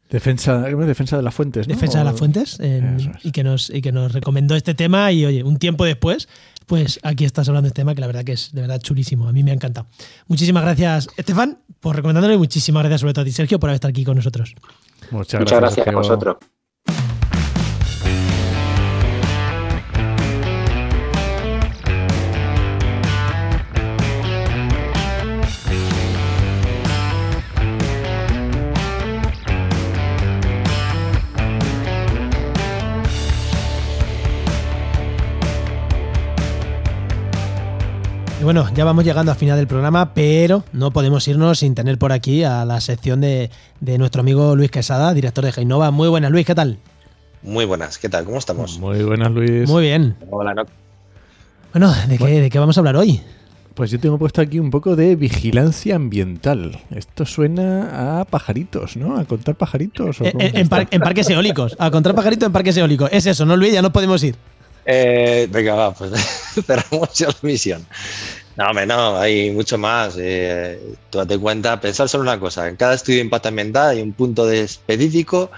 Defensa, 0.10 0.60
defensa 0.62 1.18
de 1.18 1.24
las 1.24 1.34
fuentes. 1.34 1.68
Defensa 1.68 1.99
de 1.99 2.06
las 2.06 2.18
fuentes. 2.18 2.60
y, 3.24 3.32
que 3.32 3.43
nos, 3.43 3.70
y 3.70 3.82
que 3.82 3.91
nos 3.91 4.14
recomendó 4.14 4.56
este 4.56 4.76
tema. 4.76 5.12
Y 5.12 5.26
oye, 5.26 5.43
un 5.43 5.58
tiempo 5.58 5.84
después, 5.84 6.28
pues 6.68 6.99
aquí 7.03 7.26
estás 7.26 7.47
hablando 7.49 7.66
de 7.66 7.70
este 7.70 7.82
tema 7.82 7.95
que 7.95 8.01
la 8.01 8.08
verdad 8.08 8.24
que 8.24 8.34
es 8.34 8.51
de 8.53 8.62
verdad 8.62 8.80
chulísimo. 8.80 9.28
A 9.28 9.34
mí 9.34 9.43
me 9.43 9.51
ha 9.51 9.56
encantado. 9.56 9.88
Muchísimas 10.28 10.64
gracias, 10.64 11.10
Estefan, 11.18 11.60
por 11.80 11.95
recomendándolo 11.95 12.34
y 12.36 12.38
muchísimas 12.38 12.84
gracias 12.84 13.01
sobre 13.01 13.14
todo 13.14 13.24
a 13.24 13.26
ti, 13.26 13.32
Sergio, 13.32 13.60
por 13.60 13.70
estar 13.72 13.89
aquí 13.89 14.03
con 14.03 14.16
nosotros. 14.16 14.56
Muchas 15.12 15.41
gracias 15.41 15.88
a 15.88 15.91
vosotros. 15.91 16.38
Bueno, 38.46 38.70
ya 38.76 38.86
vamos 38.86 39.04
llegando 39.04 39.32
al 39.32 39.38
final 39.39 39.58
del 39.58 39.66
programa, 39.66 40.14
pero 40.14 40.64
no 40.72 40.91
podemos 40.91 41.28
irnos 41.28 41.60
sin 41.60 41.74
tener 41.74 41.98
por 41.98 42.12
aquí 42.12 42.43
a 42.43 42.64
la 42.64 42.80
sección 42.80 43.20
de, 43.20 43.50
nuestro 43.82 44.22
amigo 44.22 44.56
Luis 44.56 44.70
Quesada, 44.70 45.16
director 45.16 45.43
de 45.43 45.52
Geinova. 45.52 45.89
Muy 45.89 46.08
buenas, 46.10 46.32
Luis, 46.32 46.46
¿qué 46.46 46.54
tal? 46.54 46.78
Muy 47.41 47.66
buenas, 47.66 47.98
¿qué 47.98 48.08
tal? 48.08 48.24
¿Cómo 48.24 48.38
estamos? 48.38 48.78
Muy 48.78 49.04
buenas, 49.04 49.32
Luis. 49.32 49.68
Muy 49.68 49.82
bien. 49.82 50.16
Hola, 50.30 50.54
no. 50.54 50.64
Bueno, 51.74 51.91
¿de 52.08 52.18
qué, 52.20 52.41
¿de 52.41 52.50
qué 52.52 52.60
vamos 52.60 52.78
a 52.78 52.82
hablar 52.82 52.98
hoy? 52.98 53.20
Pues 53.74 53.89
yo 53.89 54.00
tengo 54.00 54.20
puesto 54.20 54.41
aquí 54.41 54.60
un 54.60 54.70
poco 54.70 54.96
de 54.96 55.16
vigilancia 55.16 55.96
ambiental. 55.96 56.80
Esto 56.91 57.26
suena 57.26 58.20
a 58.20 58.26
pajaritos, 58.26 58.96
¿no? 58.96 59.18
A 59.18 59.26
contar 59.26 59.56
pajaritos. 59.56 60.22
Eh, 60.22 60.34
eh, 60.38 60.52
en, 60.54 61.02
parques 61.02 61.30
eólicos. 61.32 61.76
A 61.80 61.89
contar 61.89 62.14
pajaritos 62.14 62.46
en 62.46 62.54
parques 62.54 62.78
eólicos. 62.78 63.10
Es 63.12 63.26
eso, 63.26 63.43
¿no, 63.43 63.58
Luis? 63.58 63.74
Ya 63.74 63.82
no 63.82 63.91
podemos 63.91 64.24
ir. 64.24 64.36
Eh, 64.86 65.47
venga, 65.49 65.73
va, 65.73 65.93
pues 65.93 66.11
cerramos 66.65 67.13
ya 67.13 67.27
la 67.27 67.36
misión. 67.41 67.86
No, 68.55 68.69
hombre, 68.69 68.86
no, 68.86 69.17
hay 69.17 69.51
mucho 69.51 69.77
más. 69.77 70.15
Eh, 70.17 70.79
tú 71.09 71.17
date 71.17 71.38
cuenta, 71.38 71.79
pensar 71.81 72.07
solo 72.07 72.23
una 72.23 72.39
cosa. 72.39 72.67
En 72.67 72.75
cada 72.75 72.93
estudio 72.93 73.17
de 73.17 73.25
impacto 73.25 73.49
ambiental 73.49 73.89
hay 73.89 74.01
un 74.01 74.13
punto 74.13 74.45
de 74.45 74.61
específico 74.61 75.51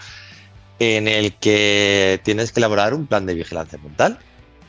en 0.80 1.08
el 1.08 1.34
que 1.34 2.20
tienes 2.24 2.52
que 2.52 2.60
elaborar 2.60 2.94
un 2.94 3.06
plan 3.06 3.26
de 3.26 3.36
vigilancia 3.36 3.78
ambiental. 3.78 4.18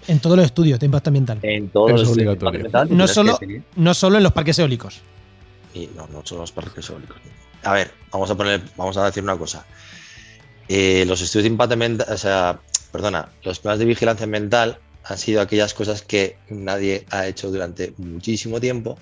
En 0.06 0.20
todos 0.20 0.36
los 0.36 0.46
estudios 0.46 0.78
de 0.78 0.86
impacto 0.86 1.10
ambiental. 1.10 1.38
En 1.42 1.68
todos 1.68 1.92
los 1.92 2.02
estudios 2.02 2.38
de 2.38 2.46
ambiental. 2.46 2.88
No 2.90 3.06
solo, 3.08 3.38
no 3.76 3.94
solo 3.94 4.16
en 4.16 4.22
los 4.22 4.32
parques 4.32 4.58
eólicos. 4.58 5.00
Y 5.74 5.88
no, 5.94 6.06
no 6.08 6.22
solo 6.24 6.40
en 6.40 6.42
los 6.42 6.52
parques 6.52 6.88
eólicos. 6.90 7.16
A 7.62 7.72
ver, 7.74 7.92
vamos 8.10 8.30
a 8.30 8.34
poner, 8.34 8.62
vamos 8.76 8.96
a 8.96 9.04
decir 9.04 9.22
una 9.22 9.36
cosa. 9.36 9.64
Eh, 10.68 11.04
los 11.06 11.20
estudios 11.20 11.44
de 11.44 11.48
impacto 11.48 11.74
ambiental, 11.74 12.06
o 12.10 12.16
sea, 12.16 12.60
perdona, 12.92 13.28
los 13.42 13.58
planes 13.58 13.78
de 13.78 13.84
vigilancia 13.84 14.24
ambiental 14.24 14.78
han 15.04 15.18
sido 15.18 15.40
aquellas 15.40 15.74
cosas 15.74 16.02
que 16.02 16.36
nadie 16.50 17.06
ha 17.10 17.26
hecho 17.26 17.50
durante 17.50 17.94
muchísimo 17.96 18.60
tiempo, 18.60 18.98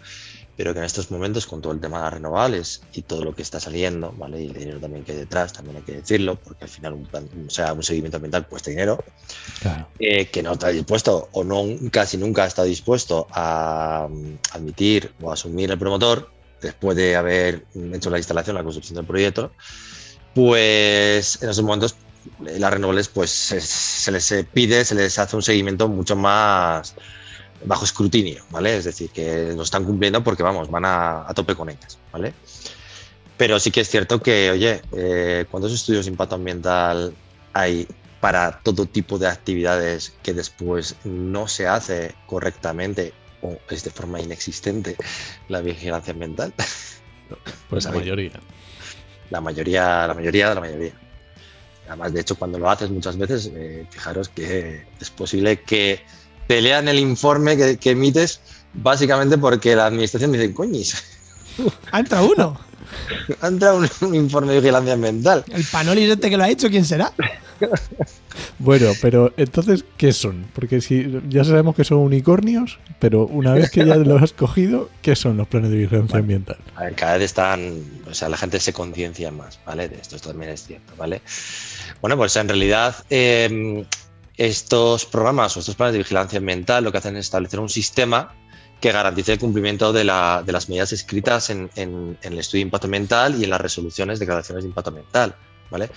pero 0.57 0.73
que 0.73 0.79
en 0.79 0.87
estos 0.87 1.11
momentos, 1.11 1.47
con 1.47 1.61
todo 1.61 1.73
el 1.73 1.81
tema 1.81 1.99
de 1.99 2.05
las 2.05 2.15
renovables 2.15 2.81
y 2.95 3.03
todo 3.03 3.25
lo 3.25 3.35
que 3.35 3.43
está 3.43 3.61
saliendo, 3.61 4.15
¿vale? 4.17 4.43
Y 4.43 4.47
el 4.47 4.55
dinero 4.55 4.81
también 4.81 5.05
que 5.05 5.13
hay 5.13 5.19
detrás, 5.19 5.53
también 5.53 5.77
hay 5.77 5.83
que 5.83 5.93
decirlo, 5.93 6.37
porque 6.37 6.65
al 6.65 6.71
final 6.71 6.95
un, 6.95 7.09
o 7.47 7.51
sea, 7.51 7.73
un 7.73 7.83
seguimiento 7.83 8.17
ambiental 8.17 8.47
cuesta 8.47 8.71
dinero, 8.71 9.05
eh, 9.99 10.27
que 10.27 10.43
no 10.43 10.53
está 10.53 10.69
dispuesto 10.69 11.29
o 11.33 11.45
no 11.45 11.65
casi 11.91 12.17
nunca 12.17 12.45
ha 12.45 12.47
estado 12.47 12.69
dispuesto 12.69 13.27
a 13.33 14.09
admitir 14.53 15.13
o 15.21 15.31
asumir 15.31 15.71
el 15.71 15.79
promotor 15.79 16.31
después 16.63 16.97
de 16.97 17.17
haber 17.17 17.67
hecho 17.93 18.09
la 18.09 18.19
instalación, 18.19 18.57
la 18.57 18.63
construcción 18.63 18.97
del 18.97 19.05
proyecto, 19.05 19.53
pues 20.35 21.43
en 21.43 21.51
esos 21.51 21.65
momentos 21.65 21.97
las 22.41 22.73
renovables 22.73 23.09
pues 23.09 23.31
se, 23.31 24.11
les 24.13 24.35
pide, 24.53 24.85
se 24.85 24.95
les 24.95 25.19
hace 25.19 25.37
un 25.37 25.43
seguimiento 25.43 25.89
mucho 25.89 26.17
más 26.17 26.95
bajo 27.65 27.85
escrutinio, 27.85 28.45
¿vale? 28.51 28.77
Es 28.77 28.85
decir, 28.85 29.11
que 29.11 29.53
lo 29.55 29.63
están 29.63 29.85
cumpliendo 29.85 30.23
porque, 30.23 30.43
vamos, 30.43 30.71
van 30.71 30.85
a, 30.85 31.27
tope 31.35 31.55
con 31.55 31.69
ellas, 31.69 31.99
¿vale? 32.13 32.35
Pero 33.37 33.59
sí 33.59 33.71
que 33.71 33.81
es 33.81 33.89
cierto 33.89 34.23
que, 34.23 34.51
oye, 34.51 34.83
eh, 34.97 35.45
¿cuántos 35.51 35.73
estudios 35.73 36.07
de 36.07 36.13
impacto 36.13 36.37
ambiental 36.37 37.15
hay 37.53 37.87
para 38.21 38.61
todo 38.61 38.87
tipo 38.87 39.19
de 39.19 39.29
actividades 39.29 40.15
que 40.23 40.33
después 40.33 40.97
no 41.05 41.49
se 41.49 41.67
hace 41.67 42.15
correctamente 42.27 43.13
o 43.43 43.59
es 43.71 43.85
de 43.85 43.91
forma 43.91 44.21
inexistente 44.21 44.97
la 45.49 45.61
vigilancia 45.61 46.13
ambiental? 46.13 46.53
Pues 47.69 47.85
la 47.85 47.93
mayoría. 47.93 48.33
La 49.31 49.41
mayoría, 49.41 50.07
la 50.07 50.15
mayoría 50.15 50.49
de 50.49 50.55
la 50.55 50.61
mayoría. 50.61 51.06
Además, 51.89 52.13
de 52.13 52.21
hecho, 52.21 52.37
cuando 52.37 52.59
lo 52.59 52.71
haces 52.71 52.91
muchas 52.91 53.17
veces, 53.17 53.51
eh, 53.55 53.87
fijaros 53.91 54.29
que 54.29 54.85
es 55.01 55.11
posible 55.11 55.61
que 55.63 56.01
te 56.47 56.61
lean 56.61 56.89
el 56.89 56.99
informe 56.99 57.57
que, 57.79 57.91
emites 57.91 58.41
básicamente 58.73 59.39
porque 59.39 59.75
la 59.75 59.87
administración 59.87 60.33
dice, 60.33 60.53
coñis. 60.53 61.03
Ha 61.93 62.01
entrado 62.01 62.31
uno. 62.31 62.61
ha 63.41 63.49
entrado 63.49 63.83
un, 64.01 64.15
informe 64.15 64.53
de 64.53 64.61
vigilancia 64.61 64.95
ambiental. 64.95 65.45
El 65.51 65.65
Panolis 65.65 66.11
este 66.11 66.31
que 66.31 66.37
lo 66.37 66.45
ha 66.45 66.49
hecho, 66.49 66.69
¿quién 66.69 66.85
será? 66.85 67.13
Bueno, 68.59 68.93
pero 69.01 69.33
entonces, 69.37 69.85
¿qué 69.97 70.13
son? 70.13 70.47
Porque 70.55 70.81
si 70.81 71.21
ya 71.29 71.45
sabemos 71.45 71.75
que 71.75 71.85
son 71.85 71.99
unicornios, 71.99 72.79
pero 72.99 73.27
una 73.27 73.55
vez 73.55 73.71
que 73.71 73.85
ya 73.85 73.97
los 73.97 74.23
has 74.23 74.33
cogido, 74.33 74.91
¿qué 75.03 75.17
son 75.17 75.37
los 75.37 75.49
planes 75.49 75.71
de 75.71 75.79
vigilancia 75.79 76.19
ambiental? 76.19 76.59
A 76.75 76.85
ver, 76.85 76.95
cada 76.95 77.15
vez 77.15 77.25
están, 77.25 77.83
o 78.09 78.15
sea, 78.15 78.29
la 78.29 78.37
gente 78.37 78.61
se 78.61 78.73
conciencia 78.73 79.31
más, 79.31 79.59
¿vale? 79.65 79.89
De 79.89 79.97
esto, 79.97 80.19
también 80.19 80.53
es 80.53 80.67
cierto, 80.67 80.95
¿vale? 80.97 81.23
Bueno, 82.01 82.17
pues 82.17 82.37
en 82.37 82.49
realidad 82.49 82.97
em, 83.11 83.85
estos 84.37 85.07
programas 85.07 85.57
o 85.57 85.61
estos 85.61 85.75
planes 85.75 85.93
de 85.93 85.99
vigilancia 85.99 86.39
ambiental 86.39 86.85
lo 86.85 86.93
que 86.93 86.99
hacen 86.99 87.17
es 87.17 87.27
establecer 87.27 87.61
un 87.61 87.69
sistema 87.69 88.35
que 88.81 88.93
garantice 88.93 89.33
el 89.33 89.39
cumplimiento 89.39 89.93
de, 89.93 90.05
las 90.05 90.69
medidas 90.69 90.93
escritas 90.93 91.51
en, 91.51 91.71
el 91.75 92.39
estudio 92.39 92.61
de 92.61 92.67
impacto 92.67 92.87
ambiental 92.87 93.41
y 93.41 93.45
en 93.45 93.51
las 93.51 93.61
resoluciones 93.61 94.19
de 94.19 94.27
declaraciones 94.27 94.65
de 94.65 94.69
impacto 94.69 94.91
ambiental, 94.91 95.35
¿vale? 95.71 95.91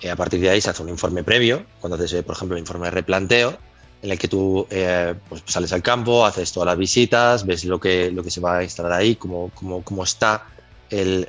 Eh, 0.00 0.10
a 0.10 0.16
partir 0.16 0.40
de 0.40 0.50
ahí 0.50 0.60
se 0.60 0.70
hace 0.70 0.82
un 0.82 0.88
informe 0.88 1.22
previo, 1.24 1.64
cuando 1.80 1.96
haces, 1.96 2.22
por 2.22 2.34
ejemplo, 2.34 2.56
el 2.56 2.60
informe 2.60 2.86
de 2.86 2.92
replanteo, 2.92 3.58
en 4.02 4.10
el 4.10 4.18
que 4.18 4.28
tú 4.28 4.66
eh, 4.70 5.14
pues 5.28 5.42
sales 5.46 5.72
al 5.72 5.82
campo, 5.82 6.24
haces 6.24 6.52
todas 6.52 6.66
las 6.66 6.78
visitas, 6.78 7.44
ves 7.44 7.64
lo 7.64 7.80
que, 7.80 8.10
lo 8.10 8.22
que 8.22 8.30
se 8.30 8.40
va 8.40 8.58
a 8.58 8.62
instalar 8.62 8.92
ahí, 8.92 9.16
cómo, 9.16 9.50
cómo, 9.54 9.82
cómo 9.82 10.02
está 10.04 10.46
el, 10.90 11.28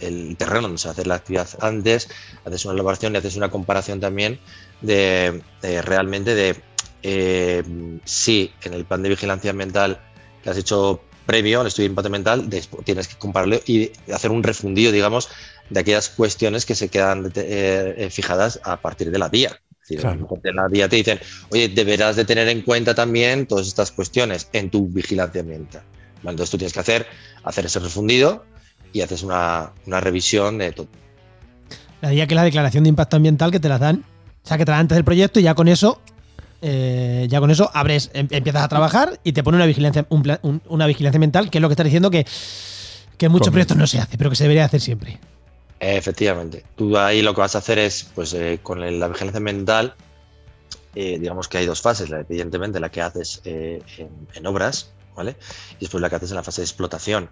el, 0.00 0.36
terreno 0.36 0.62
donde 0.62 0.78
se 0.78 0.88
va 0.88 0.90
a 0.90 0.92
hacer 0.92 1.06
la 1.06 1.16
actividad 1.16 1.48
antes, 1.60 2.08
haces 2.44 2.64
una 2.64 2.74
elaboración 2.74 3.14
y 3.14 3.18
haces 3.18 3.36
una 3.36 3.50
comparación 3.50 4.00
también 4.00 4.38
de, 4.80 5.42
realmente 5.82 6.34
de 6.34 6.56
eh, 7.02 7.62
si 8.04 8.52
en 8.62 8.74
el 8.74 8.84
plan 8.84 9.02
de 9.02 9.10
vigilancia 9.10 9.50
ambiental 9.50 10.00
que 10.42 10.50
has 10.50 10.56
hecho 10.56 11.02
previo 11.26 11.60
al 11.60 11.66
estudio 11.66 11.88
de 11.88 11.92
impacto 11.92 12.08
ambiental, 12.08 12.50
tienes 12.84 13.08
que 13.08 13.16
compararlo 13.16 13.58
y 13.66 13.90
hacer 14.12 14.30
un 14.30 14.42
refundido, 14.42 14.92
digamos, 14.92 15.28
de 15.70 15.80
aquellas 15.80 16.10
cuestiones 16.10 16.66
que 16.66 16.74
se 16.74 16.88
quedan 16.88 17.32
eh, 17.34 17.94
eh, 17.96 18.10
fijadas 18.10 18.60
a 18.62 18.80
partir 18.80 19.10
de 19.10 19.18
la 19.18 19.28
vía. 19.28 19.58
En 19.88 20.56
la 20.56 20.68
vía 20.68 20.88
te 20.88 20.96
dicen, 20.96 21.20
oye, 21.50 21.68
deberás 21.68 22.16
de 22.16 22.24
tener 22.24 22.48
en 22.48 22.62
cuenta 22.62 22.94
también 22.94 23.46
todas 23.46 23.66
estas 23.66 23.90
cuestiones 23.90 24.48
en 24.52 24.70
tu 24.70 24.88
vigilancia 24.88 25.42
ambiental. 25.42 25.82
entonces 26.18 26.50
tú 26.50 26.56
tienes 26.56 26.72
que 26.72 26.80
hacer, 26.80 27.06
hacer 27.42 27.66
ese 27.66 27.80
refundido 27.80 28.44
y 28.94 29.02
haces 29.02 29.22
una, 29.22 29.72
revisión 29.86 30.56
de 30.56 30.72
todo. 30.72 30.88
La 32.00 32.08
día 32.08 32.26
que 32.26 32.34
la 32.34 32.44
declaración 32.44 32.84
de 32.84 32.88
impacto 32.88 33.16
ambiental 33.16 33.50
que 33.50 33.60
te 33.60 33.68
la 33.68 33.78
dan, 33.78 34.04
o 34.42 34.48
sea, 34.48 34.56
que 34.56 34.64
te 34.64 34.70
la 34.70 34.76
dan 34.76 34.84
antes 34.84 34.96
del 34.96 35.04
proyecto 35.04 35.40
y 35.40 35.42
ya 35.42 35.54
con 35.54 35.68
eso 35.68 36.00
eh, 36.62 37.26
ya 37.28 37.40
con 37.40 37.50
eso 37.50 37.70
abres, 37.74 38.10
em, 38.14 38.26
empiezas 38.30 38.62
a 38.62 38.68
trabajar 38.68 39.20
y 39.22 39.32
te 39.32 39.42
pone 39.42 39.56
una 39.56 39.66
vigilancia, 39.66 40.06
una 40.08 40.86
vigilancia 40.86 41.18
ambiental, 41.18 41.50
que 41.50 41.58
es 41.58 41.62
lo 41.62 41.68
que 41.68 41.72
está 41.74 41.84
diciendo 41.84 42.10
que, 42.10 42.24
que 43.18 43.26
en 43.26 43.32
muchos 43.32 43.50
proyectos 43.50 43.76
no 43.76 43.86
se 43.86 43.98
hace, 43.98 44.16
pero 44.16 44.30
que 44.30 44.36
se 44.36 44.44
debería 44.44 44.64
hacer 44.64 44.80
siempre. 44.80 45.18
Efectivamente. 45.78 46.64
Tú 46.74 46.96
ahí 46.96 47.20
lo 47.20 47.34
que 47.34 47.42
vas 47.42 47.54
a 47.54 47.58
hacer 47.58 47.78
es, 47.78 48.04
pues 48.14 48.32
eh, 48.32 48.60
con 48.62 48.80
la 48.80 49.08
vigilancia 49.08 49.38
ambiental, 49.38 49.94
eh, 50.94 51.18
digamos 51.18 51.48
que 51.48 51.58
hay 51.58 51.66
dos 51.66 51.82
fases. 51.82 52.10
evidentemente, 52.10 52.80
la 52.80 52.88
que 52.88 53.02
haces 53.02 53.42
en, 53.44 53.82
en, 54.34 54.46
obras, 54.46 54.90
¿vale? 55.14 55.36
Y 55.78 55.80
después 55.80 56.00
la 56.00 56.08
que 56.08 56.16
haces 56.16 56.30
en 56.30 56.36
la 56.36 56.42
fase 56.42 56.62
de 56.62 56.66
explotación. 56.66 57.28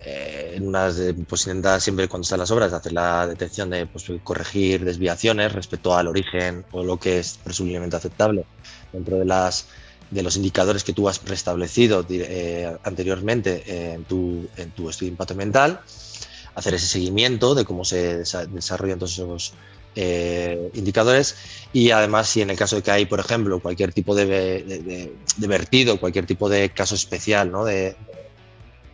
Eh, 0.00 0.52
en 0.54 0.68
unas 0.68 1.00
pues 1.28 1.46
intenta 1.46 1.80
siempre 1.80 2.06
cuando 2.06 2.22
están 2.22 2.38
las 2.38 2.52
obras 2.52 2.72
hacer 2.72 2.92
la 2.92 3.26
detección 3.26 3.68
de 3.70 3.84
pues, 3.86 4.04
corregir 4.22 4.84
desviaciones 4.84 5.52
respecto 5.52 5.96
al 5.96 6.06
origen 6.06 6.64
o 6.70 6.84
lo 6.84 6.98
que 6.98 7.18
es 7.18 7.40
presumiblemente 7.42 7.96
aceptable 7.96 8.44
dentro 8.92 9.18
de 9.18 9.24
las 9.24 9.66
de 10.10 10.22
los 10.22 10.36
indicadores 10.36 10.84
que 10.84 10.92
tú 10.92 11.08
has 11.08 11.18
preestablecido 11.18 12.06
eh, 12.08 12.76
anteriormente 12.84 13.92
en 13.92 14.04
tu, 14.04 14.48
en 14.56 14.70
tu 14.70 14.88
estudio 14.88 15.10
de 15.10 15.12
impacto 15.12 15.34
ambiental, 15.34 15.80
hacer 16.54 16.74
ese 16.74 16.86
seguimiento 16.86 17.54
de 17.54 17.64
cómo 17.64 17.84
se 17.84 18.18
desarrollan 18.18 18.98
todos 18.98 19.12
esos 19.12 19.52
eh, 19.96 20.70
indicadores 20.74 21.36
y 21.72 21.90
además 21.90 22.28
si 22.28 22.40
en 22.40 22.50
el 22.50 22.56
caso 22.56 22.76
de 22.76 22.82
que 22.82 22.90
hay, 22.90 23.04
por 23.04 23.20
ejemplo, 23.20 23.60
cualquier 23.60 23.92
tipo 23.92 24.14
de, 24.14 24.26
de, 24.26 25.12
de 25.36 25.46
vertido, 25.46 26.00
cualquier 26.00 26.24
tipo 26.24 26.48
de 26.48 26.70
caso 26.70 26.94
especial 26.94 27.50
¿no? 27.50 27.64
de, 27.64 27.96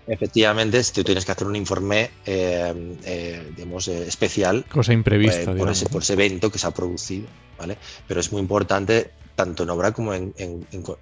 efectivamente 0.07 0.82
tú 0.92 1.05
tienes 1.05 1.24
que 1.24 1.32
hacer 1.32 1.46
un 1.46 1.57
informe 1.57 2.11
eh, 2.26 2.96
eh, 3.05 3.52
digamos, 3.57 3.88
eh, 3.88 4.07
especial 4.07 4.64
cosa 4.66 4.92
imprevista 4.92 5.55
por, 5.55 5.68
ese, 5.70 5.86
por 5.86 6.02
ese 6.02 6.12
evento 6.14 6.50
que 6.50 6.59
se 6.59 6.66
ha 6.66 6.70
producido 6.70 7.26
vale 7.59 7.78
pero 8.07 8.20
es 8.20 8.30
muy 8.32 8.40
importante 8.40 9.11
tanto 9.34 9.64
en 9.64 9.70
obra 9.70 9.92
como 9.92 10.14
en, 10.14 10.32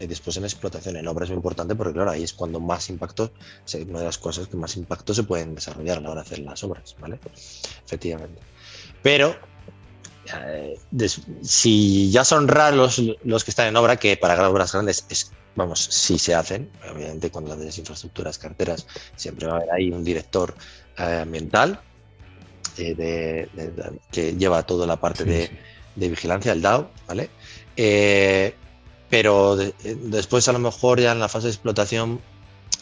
después 0.00 0.36
en 0.38 0.44
explotación. 0.44 0.96
En 0.96 1.06
obra 1.06 1.24
es 1.24 1.30
muy 1.30 1.36
importante 1.36 1.74
porque 1.74 1.92
claro 1.92 2.10
ahí 2.10 2.22
es 2.22 2.32
cuando 2.32 2.60
más 2.60 2.88
impacto 2.88 3.32
una 3.86 3.98
de 3.98 4.04
las 4.06 4.18
cosas 4.18 4.48
que 4.48 4.56
más 4.56 4.76
impacto 4.76 5.12
se 5.12 5.24
pueden 5.24 5.54
desarrollar 5.54 5.98
a 5.98 6.00
la 6.00 6.10
hora 6.10 6.22
de 6.22 6.26
hacer 6.28 6.38
las 6.38 6.64
obras 6.64 6.96
vale 6.98 7.18
efectivamente. 7.84 8.40
Pero 9.02 9.36
si 11.42 12.10
ya 12.10 12.24
son 12.24 12.48
raros 12.48 12.98
los, 12.98 13.16
los 13.24 13.44
que 13.44 13.50
están 13.50 13.66
en 13.66 13.76
obra 13.76 13.96
que 13.96 14.16
para 14.16 14.48
obras 14.48 14.72
grandes 14.72 15.04
es 15.10 15.32
vamos, 15.54 15.84
si 15.84 16.18
se 16.18 16.34
hacen, 16.34 16.70
obviamente 16.90 17.30
cuando 17.30 17.54
las 17.54 17.78
infraestructuras 17.78 18.38
carteras 18.38 18.86
siempre 19.16 19.46
va 19.46 19.54
a 19.54 19.56
haber 19.56 19.70
ahí 19.72 19.90
un 19.90 20.04
director 20.04 20.54
eh, 20.98 21.20
ambiental 21.22 21.80
eh, 22.78 23.48
que 24.10 24.34
lleva 24.36 24.62
toda 24.64 24.86
la 24.86 24.96
parte 24.96 25.24
de, 25.24 25.50
vigilancia, 26.08 26.52
el 26.52 26.62
DAO, 26.62 26.90
¿vale? 27.06 27.28
Eh, 27.76 28.54
pero 29.10 29.56
después 29.56 30.48
a 30.48 30.52
lo 30.52 30.58
mejor 30.58 31.00
ya 31.00 31.12
en 31.12 31.20
la 31.20 31.28
fase 31.28 31.48
de 31.48 31.52
explotación 31.52 32.20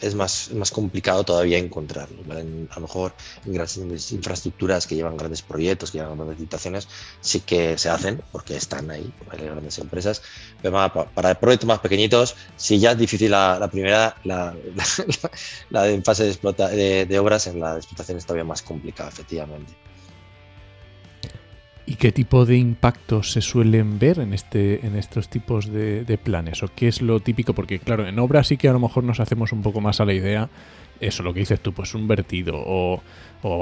es 0.01 0.15
más, 0.15 0.51
más 0.51 0.71
complicado 0.71 1.23
todavía 1.23 1.57
encontrarlo. 1.57 2.21
a 2.31 2.75
lo 2.75 2.81
mejor 2.81 3.13
en 3.45 3.53
grandes 3.53 4.11
infraestructuras 4.11 4.87
que 4.87 4.95
llevan 4.95 5.17
grandes 5.17 5.41
proyectos, 5.41 5.91
que 5.91 5.99
llevan 5.99 6.17
grandes 6.17 6.39
licitaciones, 6.39 6.87
sí 7.21 7.41
que 7.41 7.77
se 7.77 7.89
hacen 7.89 8.21
porque 8.31 8.55
están 8.55 8.89
ahí, 8.91 9.13
hay 9.29 9.39
grandes 9.45 9.77
empresas. 9.79 10.21
Pero 10.61 10.73
para, 11.13 11.39
proyectos 11.39 11.67
más 11.67 11.79
pequeñitos, 11.79 12.35
si 12.57 12.79
ya 12.79 12.91
es 12.91 12.97
difícil 12.97 13.31
la, 13.31 13.69
primera, 13.71 14.15
la, 14.23 14.55
la, 15.69 15.87
en 15.87 16.03
fase 16.03 16.25
de 16.25 17.19
obras, 17.19 17.47
en 17.47 17.59
la 17.59 17.77
explotación 17.77 18.17
es 18.17 18.25
todavía 18.25 18.43
más 18.43 18.61
complicada, 18.61 19.09
efectivamente. 19.09 19.73
¿Y 21.85 21.95
qué 21.95 22.11
tipo 22.11 22.45
de 22.45 22.57
impactos 22.57 23.31
se 23.31 23.41
suelen 23.41 23.97
ver 23.97 24.19
en, 24.19 24.33
este, 24.33 24.85
en 24.85 24.95
estos 24.95 25.29
tipos 25.29 25.71
de, 25.71 26.19
planes? 26.23 26.61
¿O 26.63 26.69
qué 26.75 26.87
es 26.87 27.01
lo 27.01 27.19
típico? 27.19 27.53
Porque 27.53 27.79
claro, 27.79 28.07
en 28.07 28.19
obra 28.19 28.43
sí 28.43 28.57
que 28.57 28.69
a 28.69 28.73
lo 28.73 28.79
mejor 28.79 29.03
nos 29.03 29.19
hacemos 29.19 29.51
un 29.51 29.61
poco 29.61 29.81
más 29.81 29.99
a 29.99 30.05
la 30.05 30.13
idea, 30.13 30.49
eso, 30.99 31.23
lo 31.23 31.33
que 31.33 31.39
dices 31.39 31.59
tú, 31.59 31.73
pues 31.73 31.95
un 31.95 32.07
vertido 32.07 32.53
o, 32.55 33.01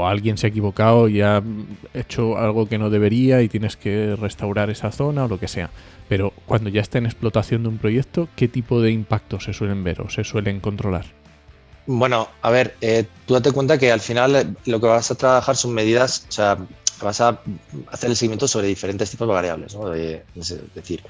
alguien 0.06 0.38
se 0.38 0.48
ha 0.48 0.50
equivocado 0.50 1.08
y 1.08 1.22
ha 1.22 1.42
hecho 1.94 2.38
algo 2.38 2.68
que 2.68 2.78
no 2.78 2.90
debería 2.90 3.42
y 3.42 3.48
tienes 3.48 3.78
que 3.78 4.18
restaurar 4.18 4.70
esa 4.70 4.92
zona 4.92 5.24
o 5.24 5.28
lo 5.30 5.40
que 5.40 5.48
sea. 5.48 5.70
Pero 6.10 6.34
cuando 6.46 6.70
ya 6.70 6.82
está 6.82 6.98
en 6.98 7.06
explotación 7.06 7.64
de 7.64 7.70
un 7.70 7.78
proyecto, 7.78 8.28
¿qué 8.36 8.50
tipo 8.50 8.82
de 8.82 8.92
impactos 8.92 9.46
se 9.46 9.54
suelen 9.54 9.86
ver 9.86 10.02
o 10.02 10.10
se 10.10 10.26
suelen 10.26 10.60
controlar? 10.60 11.06
Bueno, 11.92 12.28
a 12.42 12.52
ver, 12.52 12.76
eh, 12.82 13.06
tú 13.26 13.34
date 13.34 13.52
cuenta 13.52 13.80
que 13.80 13.92
al 13.92 14.00
final 14.00 14.36
eh, 14.36 14.46
lo 14.66 14.80
que 14.80 14.86
vas 14.86 15.10
a 15.10 15.16
trabajar 15.16 15.56
son 15.56 15.74
medidas, 15.74 16.26
o 16.30 16.32
sea, 16.32 16.58
vas 17.02 17.22
a 17.22 17.42
hacer 17.88 18.10
el 18.10 18.16
seguimiento 18.16 18.48
sobre 18.48 18.68
diferentes 18.68 19.10
tipos 19.10 19.28
de 19.28 19.34
variables, 19.34 19.76
¿no? 19.76 19.94
es 19.94 20.24
decir, 20.74 21.04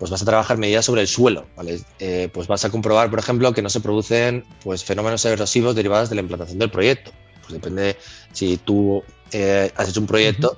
pues 0.00 0.10
vas 0.10 0.22
a 0.22 0.24
trabajar 0.24 0.56
medidas 0.56 0.86
sobre 0.86 1.02
el 1.02 1.08
suelo, 1.08 1.46
¿vale? 1.56 1.78
Eh, 1.98 2.30
pues 2.32 2.48
vas 2.48 2.64
a 2.64 2.70
comprobar, 2.70 3.10
por 3.10 3.18
ejemplo, 3.18 3.52
que 3.52 3.60
no 3.60 3.68
se 3.68 3.80
producen 3.80 4.46
pues, 4.64 4.82
fenómenos 4.82 5.22
erosivos 5.26 5.74
derivados 5.74 6.08
de 6.08 6.14
la 6.14 6.22
implantación 6.22 6.58
del 6.58 6.70
proyecto. 6.70 7.12
Pues 7.42 7.52
depende, 7.52 7.98
si 8.32 8.56
tú 8.56 9.04
eh, 9.32 9.70
has 9.76 9.90
hecho 9.90 10.00
un 10.00 10.06
proyecto, 10.06 10.56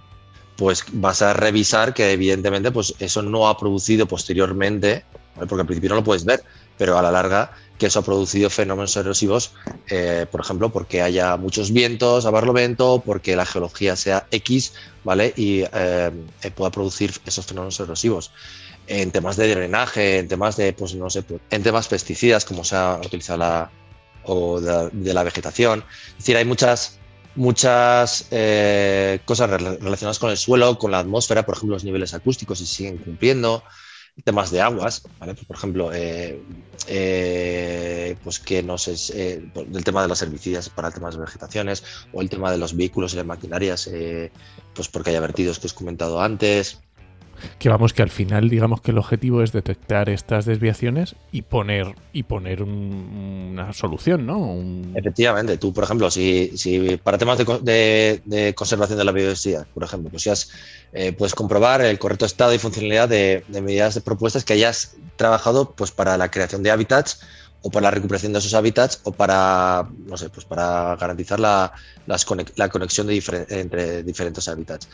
pues 0.56 0.84
vas 0.92 1.22
a 1.22 1.32
revisar 1.32 1.92
que 1.92 2.12
evidentemente 2.12 2.70
pues, 2.70 2.94
eso 3.00 3.20
no 3.20 3.48
ha 3.48 3.58
producido 3.58 4.06
posteriormente, 4.06 5.04
porque 5.34 5.62
al 5.62 5.66
principio 5.66 5.90
no 5.90 5.96
lo 5.96 6.04
puedes 6.04 6.24
ver, 6.24 6.44
pero 6.78 6.96
a 6.96 7.02
la 7.02 7.10
larga 7.10 7.50
que 7.82 7.88
eso 7.88 7.98
ha 7.98 8.04
producido 8.04 8.48
fenómenos 8.48 8.96
erosivos, 8.96 9.54
eh, 9.88 10.24
por 10.30 10.40
ejemplo, 10.40 10.70
porque 10.70 11.02
haya 11.02 11.36
muchos 11.36 11.72
vientos 11.72 12.26
a 12.26 12.30
barlovento, 12.30 13.02
porque 13.04 13.34
la 13.34 13.44
geología 13.44 13.96
sea 13.96 14.28
X, 14.30 14.74
¿vale? 15.02 15.34
Y 15.36 15.64
eh, 15.72 16.12
pueda 16.54 16.70
producir 16.70 17.12
esos 17.26 17.44
fenómenos 17.44 17.80
erosivos. 17.80 18.30
En 18.86 19.10
temas 19.10 19.36
de 19.36 19.48
drenaje, 19.52 20.20
en 20.20 20.28
temas 20.28 20.56
de, 20.56 20.72
pues 20.72 20.94
no 20.94 21.10
sé, 21.10 21.24
en 21.50 21.62
temas 21.64 21.88
pesticidas, 21.88 22.44
como 22.44 22.62
se 22.62 22.76
ha 22.76 23.00
utilizado 23.04 23.40
la, 23.40 23.70
o 24.22 24.60
de, 24.60 25.12
la 25.12 25.24
vegetación. 25.24 25.84
Es 26.10 26.18
decir, 26.18 26.36
hay 26.36 26.44
muchas, 26.44 27.00
muchas 27.34 28.28
eh, 28.30 29.18
cosas 29.24 29.50
relacionadas 29.50 30.20
con 30.20 30.30
el 30.30 30.36
suelo, 30.36 30.78
con 30.78 30.92
la 30.92 31.00
atmósfera, 31.00 31.44
por 31.44 31.56
ejemplo, 31.56 31.74
los 31.74 31.82
niveles 31.82 32.14
acústicos 32.14 32.60
y 32.60 32.66
siguen 32.66 32.98
cumpliendo, 32.98 33.64
temas 34.24 34.50
de 34.50 34.60
aguas, 34.60 35.02
¿vale? 35.18 35.34
Por 35.34 35.56
ejemplo, 35.56 35.90
eh, 35.92 36.42
eh, 36.86 38.16
pues 38.22 38.38
que 38.38 38.62
no 38.62 38.76
sé, 38.78 38.94
eh, 39.14 39.50
el 39.54 39.84
tema 39.84 40.02
de 40.02 40.08
los 40.08 40.20
herbicidas 40.22 40.68
para 40.68 40.88
el 40.88 40.94
tema 40.94 41.08
de 41.08 41.16
las 41.16 41.26
vegetaciones 41.26 41.82
o 42.12 42.20
el 42.20 42.28
tema 42.28 42.50
de 42.50 42.58
los 42.58 42.76
vehículos 42.76 43.14
y 43.14 43.16
las 43.16 43.26
maquinarias, 43.26 43.90
pues 44.74 44.88
porque 44.88 45.10
haya 45.10 45.20
vertidos 45.20 45.58
que 45.58 45.66
os 45.66 45.72
he 45.72 45.76
comentado 45.76 46.20
antes, 46.20 46.80
que 47.58 47.68
vamos 47.68 47.92
que 47.92 48.02
al 48.02 48.10
final 48.10 48.48
digamos 48.48 48.80
que 48.80 48.90
el 48.90 48.98
objetivo 48.98 49.42
es 49.42 49.52
detectar 49.52 50.08
estas 50.08 50.44
desviaciones 50.44 51.14
y 51.30 51.42
poner 51.42 51.94
y 52.12 52.24
poner 52.24 52.62
una 52.62 53.72
solución, 53.72 54.26
¿no? 54.26 54.56
Efectivamente, 54.94 55.58
tú 55.58 55.72
por 55.72 55.84
ejemplo, 55.84 56.10
si, 56.10 56.52
si 56.56 56.96
para 56.96 57.18
temas 57.18 57.38
de, 57.38 58.54
conservación 58.56 58.98
de 58.98 59.04
la 59.04 59.12
biodiversidad, 59.12 59.66
por 59.74 59.84
ejemplo, 59.84 60.10
pues 60.10 60.24
ya 60.24 60.34
eh, 60.92 61.12
puedes 61.12 61.34
comprobar 61.34 61.82
el 61.82 61.98
correcto 61.98 62.26
estado 62.26 62.54
y 62.54 62.58
funcionalidad 62.58 63.08
de, 63.08 63.44
medidas 63.48 63.94
de 63.94 64.00
propuestas 64.00 64.44
que 64.44 64.54
hayas 64.54 64.96
trabajado 65.16 65.72
pues 65.72 65.90
para 65.90 66.16
la 66.16 66.30
creación 66.30 66.62
de 66.62 66.70
hábitats 66.70 67.20
o 67.62 67.70
para 67.70 67.84
la 67.84 67.90
recuperación 67.92 68.32
de 68.32 68.40
esos 68.40 68.54
hábitats 68.54 69.00
o 69.04 69.12
para, 69.12 69.88
no 70.06 70.16
sé, 70.16 70.28
pues 70.30 70.44
para 70.44 70.96
garantizar 70.96 71.38
la, 71.38 71.72
la 72.06 72.68
conexión 72.68 73.06
de 73.06 73.46
entre 73.50 74.02
diferentes 74.02 74.48
hábitats 74.48 74.88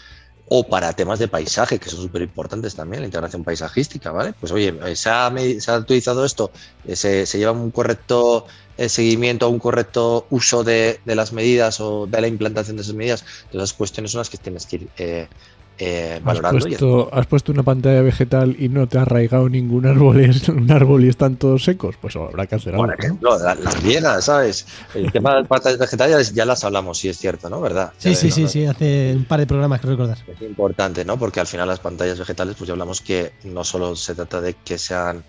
o 0.50 0.66
para 0.68 0.92
temas 0.94 1.18
de 1.18 1.28
paisaje, 1.28 1.78
que 1.78 1.90
son 1.90 2.00
súper 2.02 2.22
importantes 2.22 2.74
también, 2.74 3.02
la 3.02 3.06
integración 3.06 3.44
paisajística, 3.44 4.10
¿vale? 4.10 4.32
Pues 4.38 4.50
oye, 4.52 4.74
se 4.96 5.10
ha, 5.10 5.32
se 5.60 5.70
ha 5.70 5.78
utilizado 5.78 6.24
esto, 6.24 6.52
eh, 6.84 6.96
se, 6.96 7.26
se, 7.26 7.38
lleva 7.38 7.52
un 7.52 7.70
correcto 7.70 8.46
eh, 8.76 8.88
seguimiento, 8.88 9.48
un 9.50 9.58
correcto 9.58 10.26
uso 10.30 10.64
de, 10.64 11.00
de, 11.04 11.14
las 11.14 11.32
medidas 11.32 11.80
o 11.80 12.06
de 12.06 12.20
la 12.20 12.28
implantación 12.28 12.76
de 12.76 12.82
esas 12.82 12.94
medidas, 12.94 13.24
todas 13.50 13.68
esas 13.68 13.76
cuestiones 13.76 14.12
son 14.12 14.20
las 14.20 14.30
que 14.30 14.38
tienes 14.38 14.66
que 14.66 14.76
ir 14.76 14.90
eh, 14.96 15.28
eh, 15.80 16.20
has, 16.24 16.40
puesto, 16.40 17.08
has 17.12 17.26
puesto, 17.26 17.52
una 17.52 17.62
pantalla 17.62 18.02
vegetal 18.02 18.56
y 18.58 18.68
no 18.68 18.88
te 18.88 18.98
ha 18.98 19.02
arraigado 19.02 19.48
ningún 19.48 19.86
árbol, 19.86 20.20
es, 20.20 20.48
un 20.48 20.70
árbol 20.70 21.04
y 21.04 21.08
están 21.08 21.36
todos 21.36 21.62
secos, 21.62 21.96
pues 22.00 22.16
habrá 22.16 22.46
que 22.46 22.56
hacer 22.56 22.74
algo. 22.74 22.88
Por 23.20 23.60
las 23.60 23.82
bienas, 23.82 24.24
¿sabes? 24.24 24.66
El 24.94 25.12
tema 25.12 25.34
de 25.34 25.40
las 25.40 25.48
pantallas 25.48 25.78
vegetales 25.78 26.34
ya 26.34 26.44
las 26.44 26.64
hablamos, 26.64 26.98
si 26.98 27.08
es 27.08 27.18
cierto, 27.18 27.48
¿no? 27.48 27.60
¿Verdad? 27.60 27.92
Sí, 27.98 28.16
sí, 28.16 28.30
sí, 28.30 28.48
sí, 28.48 28.66
hace 28.66 29.14
un 29.16 29.24
par 29.24 29.38
de 29.38 29.46
programas 29.46 29.80
que 29.80 29.86
recordar. 29.86 30.18
Es 30.26 30.42
importante, 30.42 31.04
¿no? 31.04 31.16
Porque 31.16 31.38
al 31.38 31.46
final 31.46 31.68
las 31.68 31.78
pantallas 31.78 32.18
vegetales, 32.18 32.56
pues 32.56 32.66
ya 32.66 32.72
hablamos 32.72 33.00
que 33.00 33.32
no 33.44 33.62
solo 33.62 33.94
se 33.94 34.16
trata 34.16 34.40
de 34.40 34.54
que 34.54 34.78
sean 34.78 35.22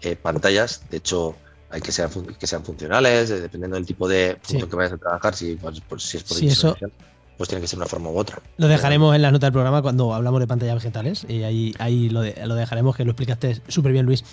eh, 0.00 0.16
pantallas, 0.16 0.82
de 0.90 0.96
hecho 0.96 1.36
hay 1.70 1.80
que 1.80 1.92
sean, 1.92 2.10
que 2.38 2.46
sean 2.46 2.64
funcionales, 2.64 3.30
eh, 3.30 3.40
dependiendo 3.40 3.76
del 3.76 3.86
tipo 3.86 4.08
de 4.08 4.36
punto 4.46 4.68
que 4.68 4.76
vayas 4.76 4.92
a 4.94 4.98
trabajar, 4.98 5.34
si, 5.34 5.54
pues, 5.54 6.02
si 6.02 6.16
es 6.16 6.24
por 6.24 6.36
sí, 6.36 6.48
eso, 6.48 6.76
pues 7.36 7.48
tiene 7.48 7.62
que 7.62 7.68
ser 7.68 7.78
una 7.78 7.86
forma 7.86 8.10
u 8.10 8.18
otra. 8.18 8.40
Lo 8.56 8.68
dejaremos 8.68 9.14
en 9.14 9.22
la 9.22 9.30
nota 9.30 9.46
del 9.46 9.52
programa 9.52 9.82
cuando 9.82 10.14
hablamos 10.14 10.40
de 10.40 10.46
pantallas 10.46 10.74
vegetales 10.76 11.26
y 11.28 11.42
ahí, 11.42 11.74
ahí 11.78 12.08
lo, 12.08 12.22
lo 12.22 12.54
dejaremos, 12.54 12.96
que 12.96 13.04
lo 13.04 13.10
explicaste 13.10 13.60
súper 13.68 13.92
bien, 13.92 14.06
Luis. 14.06 14.24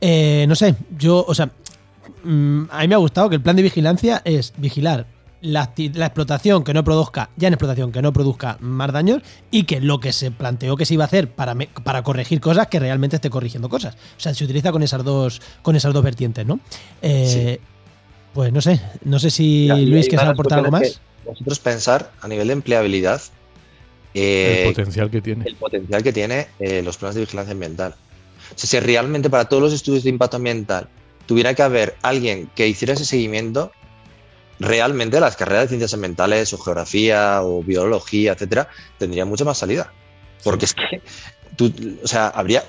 Eh, 0.00 0.46
no 0.48 0.54
sé, 0.54 0.74
yo, 0.96 1.24
o 1.26 1.34
sea, 1.34 1.50
mm, 2.24 2.64
a 2.70 2.80
mí 2.80 2.88
me 2.88 2.94
ha 2.94 2.98
gustado 2.98 3.28
que 3.28 3.36
el 3.36 3.42
plan 3.42 3.56
de 3.56 3.62
vigilancia 3.62 4.22
es 4.24 4.52
vigilar 4.56 5.06
la, 5.40 5.72
explotación 5.76 6.64
que 6.64 6.74
no 6.74 6.84
produzca, 6.84 7.30
ya 7.36 7.48
en 7.48 7.54
explotación, 7.54 7.92
que 7.92 8.02
no 8.02 8.12
produzca 8.12 8.56
más 8.60 8.92
daños 8.92 9.22
y 9.50 9.64
que 9.64 9.80
lo 9.80 10.00
que 10.00 10.12
se 10.12 10.30
planteó 10.30 10.76
que 10.76 10.84
se 10.84 10.94
iba 10.94 11.04
a 11.04 11.06
hacer 11.06 11.30
para, 11.30 11.54
para 11.84 12.02
corregir 12.02 12.40
cosas, 12.40 12.66
que 12.66 12.78
realmente 12.80 13.16
esté 13.16 13.30
corrigiendo 13.30 13.68
cosas. 13.68 13.94
O 13.94 14.20
sea, 14.20 14.34
se 14.34 14.44
utiliza 14.44 14.72
con 14.72 14.82
esas 14.82 15.04
dos, 15.04 15.40
con 15.62 15.76
esas 15.76 15.92
dos 15.92 16.02
vertientes, 16.02 16.46
¿no? 16.46 16.60
Eh, 17.02 17.60
pues 18.34 18.52
no 18.52 18.60
sé, 18.60 18.80
no 19.04 19.18
sé 19.18 19.30
si 19.30 19.68
Luis, 19.86 20.08
¿quieres 20.08 20.28
aportar 20.28 20.58
algo 20.58 20.70
más? 20.70 21.00
Vosotros 21.28 21.58
pensar 21.58 22.10
a 22.20 22.28
nivel 22.28 22.48
de 22.48 22.54
empleabilidad. 22.54 23.20
el 24.14 24.22
eh, 24.22 24.64
potencial 24.66 25.10
que 25.10 25.20
tiene. 25.20 25.44
El 25.46 25.56
potencial 25.56 26.02
que 26.02 26.12
tiene 26.12 26.48
eh, 26.58 26.82
los 26.82 26.96
planes 26.96 27.14
de 27.14 27.22
vigilancia 27.22 27.52
ambiental. 27.52 27.94
O 28.54 28.58
sea, 28.58 28.68
si 28.68 28.80
realmente 28.80 29.28
para 29.30 29.44
todos 29.44 29.62
los 29.62 29.72
estudios 29.72 30.04
de 30.04 30.10
impacto 30.10 30.36
ambiental 30.36 30.88
tuviera 31.26 31.54
que 31.54 31.62
haber 31.62 31.96
alguien 32.02 32.50
que 32.54 32.66
hiciera 32.66 32.94
ese 32.94 33.04
seguimiento, 33.04 33.70
realmente 34.58 35.20
las 35.20 35.36
carreras 35.36 35.64
de 35.64 35.68
ciencias 35.68 35.92
ambientales 35.92 36.52
o 36.54 36.58
geografía 36.58 37.42
o 37.42 37.62
biología, 37.62 38.32
etcétera, 38.32 38.68
tendrían 38.98 39.28
mucha 39.28 39.44
más 39.44 39.58
salida. 39.58 39.92
Porque 40.42 40.64
es 40.64 40.74
que, 40.74 41.02
o 42.02 42.06
sea, 42.06 42.28
habría 42.28 42.64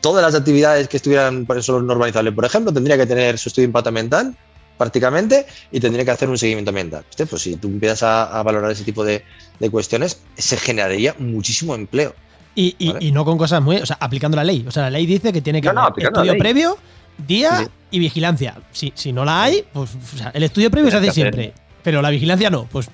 todas 0.00 0.22
las 0.22 0.34
actividades 0.34 0.86
que 0.86 0.98
estuvieran 0.98 1.46
por 1.46 1.58
eso 1.58 1.80
normalizables, 1.80 2.34
por 2.34 2.44
ejemplo, 2.44 2.72
tendría 2.72 2.96
que 2.96 3.06
tener 3.06 3.38
su 3.38 3.48
estudio 3.48 3.64
de 3.64 3.70
impacto 3.70 3.88
ambiental 3.88 4.36
prácticamente 4.76 5.46
y 5.70 5.80
tendría 5.80 6.04
que 6.04 6.10
hacer 6.10 6.28
un 6.28 6.38
seguimiento 6.38 6.70
ambiental. 6.70 7.04
Pues 7.28 7.42
si 7.42 7.56
tú 7.56 7.68
empiezas 7.68 8.02
a, 8.02 8.42
valorar 8.42 8.70
ese 8.70 8.84
tipo 8.84 9.04
de, 9.04 9.24
cuestiones, 9.70 10.20
se 10.36 10.56
generaría 10.56 11.14
muchísimo 11.18 11.74
empleo. 11.74 12.14
Y, 12.54 12.76
y, 12.78 13.10
no 13.10 13.24
con 13.24 13.36
cosas 13.36 13.60
muy. 13.60 13.76
O 13.78 13.86
sea, 13.86 13.96
aplicando 14.00 14.36
la 14.36 14.44
ley. 14.44 14.64
O 14.66 14.70
sea, 14.70 14.84
la 14.84 14.90
ley 14.90 15.06
dice 15.06 15.32
que 15.32 15.40
tiene 15.40 15.60
que 15.60 15.68
haber 15.68 15.92
estudio 15.96 16.38
previo, 16.38 16.78
día 17.26 17.68
y 17.90 17.98
vigilancia. 17.98 18.56
Si, 18.70 18.92
si 18.94 19.12
no 19.12 19.24
la 19.24 19.42
hay, 19.42 19.64
pues 19.72 19.90
el 20.32 20.42
estudio 20.42 20.70
previo 20.70 20.90
se 20.90 20.98
hace 20.98 21.10
siempre. 21.10 21.52
Pero 21.82 22.00
la 22.00 22.10
vigilancia 22.10 22.50
no. 22.50 22.66
Pues, 22.66 22.88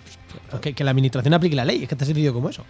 que, 0.63 0.73
que, 0.73 0.83
la 0.83 0.93
administración 0.93 1.35
aplique 1.35 1.55
la 1.55 1.67
ley. 1.67 1.83
Es 1.83 1.89
que 1.89 1.95
está 1.95 2.07
sencillo 2.07 2.33
como 2.33 2.49
eso 2.49 2.65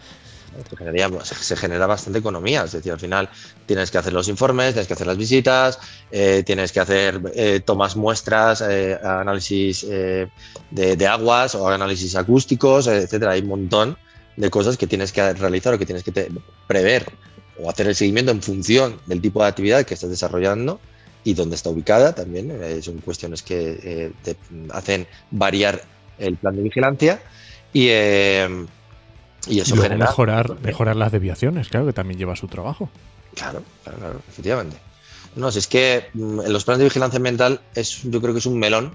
se, 1.25 1.57
genera 1.57 1.87
bastante 1.87 2.19
economía. 2.19 2.65
Es 2.65 2.73
decir, 2.73 2.93
al 2.93 3.01
final 3.01 3.29
tienes 3.67 3.91
que 3.91 3.99
hacer 3.99 4.13
los 4.13 4.29
informes, 4.29 4.73
tienes 4.73 4.87
que 4.87 4.95
hacer 4.95 5.07
las 5.07 5.17
visitas, 5.17 5.79
eh, 6.11 6.43
tienes 6.45 6.73
que 6.73 6.81
hacer 6.81 7.21
eh, 7.35 7.61
tomas 7.65 7.97
muestras, 7.97 8.61
eh, 8.61 8.99
análisis 9.03 9.87
de, 9.87 11.07
aguas 11.09 11.55
o 11.55 11.69
análisis 11.69 12.17
acústicos, 12.17 12.87
etcétera. 12.87 13.33
Hay 13.33 13.41
un 13.41 13.49
montón 13.49 13.99
de 14.37 14.51
cosas 14.51 14.77
que 14.77 14.87
tienes 14.87 15.13
que 15.13 15.33
realizar 15.35 15.75
o 15.75 15.79
que 15.79 15.87
tienes 15.87 16.05
que 16.05 16.31
prever 16.67 17.07
o 17.63 17.69
hacer 17.69 17.89
el 17.89 17.95
seguimiento 17.95 18.33
en 18.33 18.43
función 18.43 19.01
del 19.07 19.21
tipo 19.21 19.43
de 19.43 19.49
actividad 19.49 19.85
que 19.85 19.95
estás 19.95 20.11
desarrollando 20.11 20.81
y 21.25 21.35
dónde 21.35 21.57
está 21.57 21.69
ubicada 21.71 22.15
también. 22.15 22.83
son 22.83 22.99
cuestiones 22.99 23.43
que 23.43 24.13
te 24.23 24.37
hacen 24.73 25.07
variar 25.31 25.83
el 26.19 26.37
plan 26.37 26.57
de 26.57 26.63
vigilancia. 26.63 27.21
Y 27.73 27.89
y 29.47 29.61
eso 29.61 29.77
genera. 29.77 30.07
Mejorar, 30.07 30.61
mejorar 30.61 30.97
las 30.97 31.13
desviaciones, 31.13 31.69
claro, 31.69 31.87
que 31.87 31.93
también 31.93 32.19
lleva 32.19 32.37
su 32.37 32.49
trabajo. 32.49 32.91
Claro, 33.35 33.63
claro, 33.85 33.99
claro, 33.99 34.21
efectivamente. 34.29 34.77
No, 35.37 35.51
si 35.51 35.61
es 35.61 35.67
que 35.67 36.09
mm, 36.15 36.41
en 36.41 36.53
los 36.53 36.65
planes 36.65 36.79
de 36.81 36.85
vigilancia 36.85 37.19
ambiental 37.19 37.61
es, 37.75 38.03
yo 38.03 38.21
creo 38.21 38.33
que 38.33 38.41
es 38.41 38.47
un 38.47 38.59
melón 38.59 38.95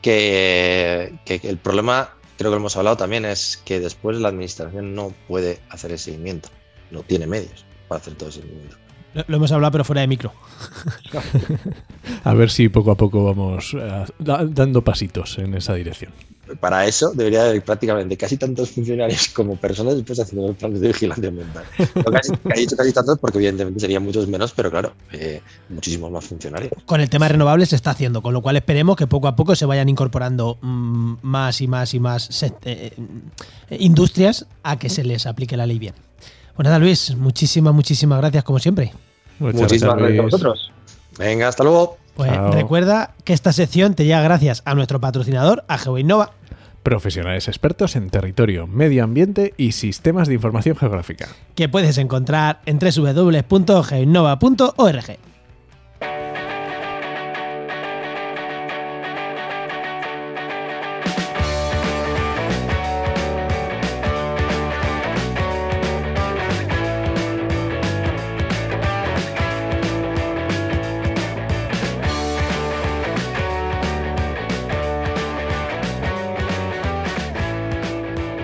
que, 0.00 1.14
que, 1.24 1.40
el 1.44 1.58
problema, 1.58 2.10
creo 2.38 2.50
que 2.50 2.54
lo 2.54 2.56
hemos 2.56 2.76
hablado 2.76 2.96
también, 2.96 3.24
es 3.24 3.60
que 3.64 3.78
después 3.78 4.16
la 4.18 4.28
administración 4.28 4.94
no 4.94 5.12
puede 5.28 5.60
hacer 5.70 5.92
el 5.92 5.98
seguimiento, 5.98 6.48
no 6.90 7.02
tiene 7.02 7.26
medios 7.26 7.64
para 7.88 8.00
hacer 8.00 8.14
todo 8.14 8.30
ese 8.30 8.40
seguimiento. 8.40 8.76
Lo, 9.14 9.36
hemos 9.36 9.52
hablado, 9.52 9.72
pero 9.72 9.84
fuera 9.84 10.00
de 10.00 10.06
micro. 10.06 10.32
a 12.24 12.32
ver 12.32 12.50
si 12.50 12.70
poco 12.70 12.92
a 12.92 12.96
poco 12.96 13.24
vamos 13.24 13.76
eh, 13.78 14.06
dando 14.18 14.82
pasitos 14.82 15.36
en 15.38 15.54
esa 15.54 15.74
dirección 15.74 16.12
para 16.60 16.86
eso 16.86 17.12
debería 17.14 17.44
haber 17.44 17.62
prácticamente 17.62 18.16
casi 18.16 18.36
tantos 18.36 18.70
funcionarios 18.70 19.28
como 19.28 19.56
personas 19.56 19.94
después 19.94 20.18
haciendo 20.18 20.48
los 20.48 20.56
planes 20.56 20.80
de 20.80 20.88
vigilancia 20.88 21.28
ambiental. 21.28 21.64
No 21.94 22.04
casi, 22.04 22.32
he 22.54 22.60
dicho 22.60 22.76
casi 22.76 22.92
tantos 22.92 23.18
porque 23.18 23.38
evidentemente 23.38 23.80
serían 23.80 24.02
muchos 24.02 24.26
menos, 24.26 24.52
pero 24.52 24.70
claro, 24.70 24.92
eh, 25.12 25.40
muchísimos 25.68 26.10
más 26.10 26.24
funcionarios. 26.24 26.72
Con 26.84 27.00
el 27.00 27.08
tema 27.08 27.26
de 27.26 27.32
renovables 27.32 27.68
se 27.70 27.76
está 27.76 27.90
haciendo, 27.90 28.22
con 28.22 28.34
lo 28.34 28.42
cual 28.42 28.56
esperemos 28.56 28.96
que 28.96 29.06
poco 29.06 29.28
a 29.28 29.36
poco 29.36 29.54
se 29.54 29.66
vayan 29.66 29.88
incorporando 29.88 30.58
mm, 30.60 31.14
más 31.22 31.60
y 31.60 31.68
más 31.68 31.94
y 31.94 32.00
más 32.00 32.42
eh, 32.42 32.52
eh, 32.64 32.92
industrias 33.78 34.46
a 34.62 34.78
que 34.78 34.88
se 34.88 35.04
les 35.04 35.26
aplique 35.26 35.56
la 35.56 35.66
ley 35.66 35.78
bien. 35.78 35.94
Pues 36.54 36.64
nada, 36.64 36.78
Luis, 36.78 37.14
muchísimas, 37.16 37.72
muchísimas 37.72 38.18
gracias 38.18 38.44
como 38.44 38.58
siempre. 38.58 38.92
muchísimas 39.38 39.96
gracias 39.96 40.18
a 40.18 40.22
vosotros. 40.22 40.72
Venga, 41.18 41.48
hasta 41.48 41.62
luego. 41.62 42.01
Pues 42.14 42.30
recuerda 42.52 43.14
que 43.24 43.32
esta 43.32 43.52
sección 43.52 43.94
te 43.94 44.04
llega 44.04 44.20
gracias 44.20 44.62
a 44.64 44.74
nuestro 44.74 45.00
patrocinador, 45.00 45.64
a 45.68 45.78
GeoInnova 45.78 46.32
profesionales 46.82 47.48
expertos 47.48 47.96
en 47.96 48.10
territorio, 48.10 48.66
medio 48.66 49.04
ambiente 49.04 49.54
y 49.56 49.72
sistemas 49.72 50.28
de 50.28 50.34
información 50.34 50.76
geográfica. 50.76 51.28
Que 51.54 51.68
puedes 51.68 51.98
encontrar 51.98 52.60
en 52.66 52.78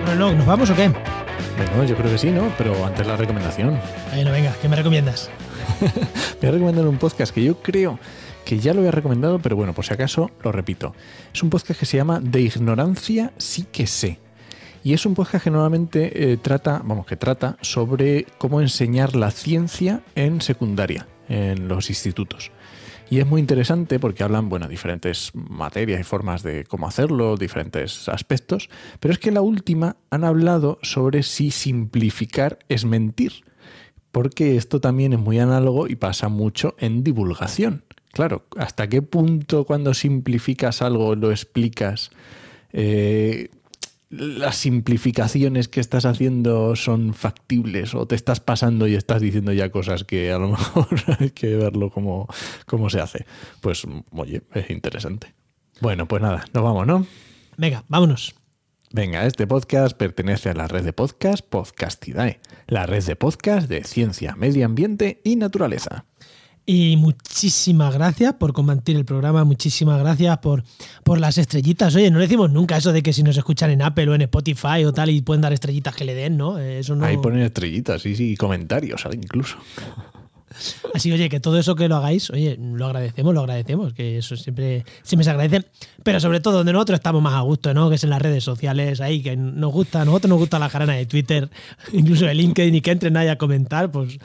www.geinnova.org. 0.09 0.37
¿nos 0.37 0.45
vamos 0.45 0.69
o 0.69 0.75
qué? 0.75 0.89
Bueno, 0.89 1.83
yo 1.83 1.95
creo 1.95 2.11
que 2.11 2.17
sí, 2.17 2.31
¿no? 2.31 2.51
Pero 2.57 2.85
antes 2.85 3.05
la 3.05 3.15
recomendación. 3.15 3.79
Bueno, 4.13 4.31
venga, 4.31 4.53
¿qué 4.61 4.67
me 4.67 4.75
recomiendas? 4.75 5.29
voy 6.41 6.49
a 6.49 6.51
recomendar 6.51 6.87
un 6.87 6.97
podcast 6.97 7.33
que 7.33 7.43
yo 7.43 7.61
creo 7.61 7.99
que 8.45 8.59
ya 8.59 8.73
lo 8.73 8.79
había 8.79 8.91
recomendado, 8.91 9.39
pero 9.39 9.55
bueno, 9.55 9.73
por 9.73 9.85
si 9.85 9.93
acaso 9.93 10.31
lo 10.43 10.51
repito. 10.51 10.95
Es 11.33 11.43
un 11.43 11.49
podcast 11.49 11.79
que 11.79 11.85
se 11.85 11.97
llama 11.97 12.19
De 12.19 12.41
Ignorancia 12.41 13.33
sí 13.37 13.67
que 13.71 13.85
sé. 13.85 14.19
Y 14.83 14.93
es 14.93 15.05
un 15.05 15.13
podcast 15.13 15.43
que 15.43 15.51
normalmente 15.51 16.31
eh, 16.31 16.37
trata, 16.37 16.81
vamos, 16.83 17.05
que 17.05 17.17
trata 17.17 17.57
sobre 17.61 18.25
cómo 18.37 18.61
enseñar 18.61 19.15
la 19.15 19.29
ciencia 19.29 20.01
en 20.15 20.41
secundaria, 20.41 21.07
en 21.27 21.67
los 21.67 21.89
institutos. 21.89 22.51
Y 23.09 23.19
es 23.19 23.27
muy 23.27 23.41
interesante 23.41 23.99
porque 23.99 24.23
hablan, 24.23 24.49
bueno, 24.49 24.67
diferentes 24.67 25.31
materias 25.33 25.99
y 25.99 26.03
formas 26.03 26.43
de 26.43 26.63
cómo 26.65 26.87
hacerlo, 26.87 27.37
diferentes 27.37 28.07
aspectos, 28.07 28.69
pero 28.99 29.13
es 29.13 29.19
que 29.19 29.31
la 29.31 29.41
última 29.41 29.97
han 30.11 30.23
hablado 30.23 30.77
sobre 30.83 31.23
si 31.23 31.49
simplificar 31.49 32.59
es 32.69 32.85
mentir, 32.85 33.43
porque 34.11 34.57
esto 34.57 34.79
también 34.79 35.13
es 35.13 35.19
muy 35.19 35.39
análogo 35.39 35.87
y 35.87 35.95
pasa 35.95 36.29
mucho 36.29 36.75
en 36.77 37.03
divulgación. 37.03 37.83
Claro, 38.11 38.45
¿hasta 38.57 38.87
qué 38.87 39.01
punto 39.01 39.65
cuando 39.65 39.93
simplificas 39.93 40.81
algo 40.81 41.15
lo 41.15 41.31
explicas? 41.31 42.11
Eh, 42.73 43.49
las 44.09 44.55
simplificaciones 44.57 45.67
que 45.67 45.79
estás 45.79 46.05
haciendo 46.05 46.75
son 46.75 47.13
factibles 47.13 47.93
o 47.93 48.07
te 48.07 48.15
estás 48.15 48.39
pasando 48.39 48.87
y 48.87 48.95
estás 48.95 49.21
diciendo 49.21 49.53
ya 49.53 49.69
cosas 49.69 50.03
que 50.03 50.31
a 50.31 50.39
lo 50.39 50.49
mejor 50.49 50.87
hay 51.19 51.29
que 51.29 51.55
verlo 51.55 51.91
como, 51.91 52.27
se 52.89 52.99
hace. 52.99 53.25
Pues, 53.61 53.83
oye, 54.11 54.41
es 54.53 54.69
interesante. 54.69 55.33
Bueno, 55.79 56.07
pues 56.07 56.21
nada, 56.21 56.43
nos 56.53 56.63
vamos, 56.63 56.87
¿no? 56.87 57.05
Venga, 57.57 57.83
vámonos. 57.87 58.35
Venga, 58.91 59.27
este 59.27 59.45
podcast 59.45 59.95
pertenece 59.95 60.49
a 60.49 60.55
la 60.55 60.67
red 60.67 60.83
de 60.83 60.93
podcast 60.93 61.45
Podcastidae, 61.45 62.39
la 62.67 62.87
red 62.87 63.03
de 63.03 63.15
podcast 63.15 63.69
de 63.69 63.83
ciencia, 63.83 64.35
medio 64.35 64.65
ambiente 64.65 65.21
y 65.23 65.35
naturaleza. 65.35 66.05
Y 66.65 66.97
muchísimas 66.97 67.95
gracias 67.95 68.35
por 68.35 68.53
compartir 68.53 68.95
el 68.95 69.03
programa, 69.03 69.43
muchísimas 69.43 69.99
gracias 69.99 70.37
por, 70.37 70.63
por 71.03 71.19
las 71.19 71.37
estrellitas. 71.39 71.95
Oye, 71.95 72.11
no 72.11 72.19
decimos 72.19 72.51
nunca 72.51 72.77
eso 72.77 72.93
de 72.93 73.01
que 73.01 73.11
si 73.11 73.23
nos 73.23 73.35
escuchan 73.35 73.71
en 73.71 73.81
Apple 73.81 74.07
o 74.09 74.15
en 74.15 74.21
Spotify 74.21 74.85
o 74.85 74.93
tal 74.93 75.09
y 75.09 75.21
pueden 75.21 75.41
dar 75.41 75.51
estrellitas 75.51 75.95
que 75.95 76.05
le 76.05 76.13
den, 76.13 76.37
¿no? 76.37 76.59
Eso 76.59 76.95
no... 76.95 77.05
Ahí 77.05 77.17
ponen 77.17 77.41
estrellitas, 77.41 78.03
sí, 78.03 78.15
sí, 78.15 78.33
y 78.33 78.35
comentarios 78.35 79.03
incluso. 79.11 79.57
Así, 80.93 81.11
oye, 81.11 81.29
que 81.29 81.39
todo 81.39 81.59
eso 81.59 81.75
que 81.75 81.87
lo 81.87 81.97
hagáis, 81.97 82.29
oye, 82.29 82.57
lo 82.59 82.85
agradecemos, 82.85 83.33
lo 83.33 83.41
agradecemos, 83.41 83.93
que 83.93 84.17
eso 84.17 84.35
siempre, 84.35 84.83
siempre 85.03 85.23
se 85.23 85.29
agradece. 85.29 85.65
Pero 86.03 86.19
sobre 86.19 86.39
todo 86.39 86.57
donde 86.57 86.73
nosotros 86.73 86.99
estamos 86.99 87.21
más 87.21 87.33
a 87.33 87.41
gusto, 87.41 87.73
¿no? 87.73 87.89
Que 87.89 87.95
es 87.95 88.03
en 88.03 88.09
las 88.09 88.21
redes 88.21 88.43
sociales, 88.43 89.01
ahí, 89.01 89.21
que 89.21 89.35
nos 89.35 89.71
gusta, 89.71 90.01
a 90.01 90.05
nosotros 90.05 90.29
nos 90.29 90.39
gusta 90.39 90.59
la 90.59 90.69
jarana 90.69 90.93
de 90.93 91.05
Twitter, 91.05 91.49
incluso 91.93 92.25
de 92.25 92.33
LinkedIn 92.33 92.75
y 92.75 92.81
que 92.81 92.91
entren 92.91 93.17
ahí 93.17 93.27
a 93.27 93.37
comentar, 93.37 93.91
pues 93.91 94.17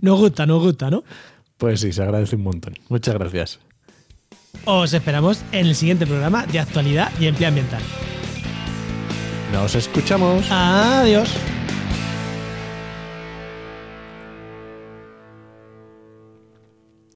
nos 0.00 0.18
gusta, 0.18 0.46
nos 0.46 0.62
gusta, 0.62 0.90
¿no? 0.90 1.04
Pues 1.58 1.80
sí, 1.80 1.92
se 1.92 2.02
agradece 2.02 2.36
un 2.36 2.42
montón. 2.42 2.74
Muchas 2.88 3.14
gracias. 3.14 3.58
Os 4.64 4.92
esperamos 4.92 5.42
en 5.52 5.66
el 5.66 5.74
siguiente 5.74 6.06
programa 6.06 6.46
de 6.46 6.60
actualidad 6.60 7.12
y 7.20 7.26
empleo 7.26 7.48
ambiental. 7.48 7.82
Nos 9.52 9.74
escuchamos. 9.74 10.46
Adiós. 10.50 11.28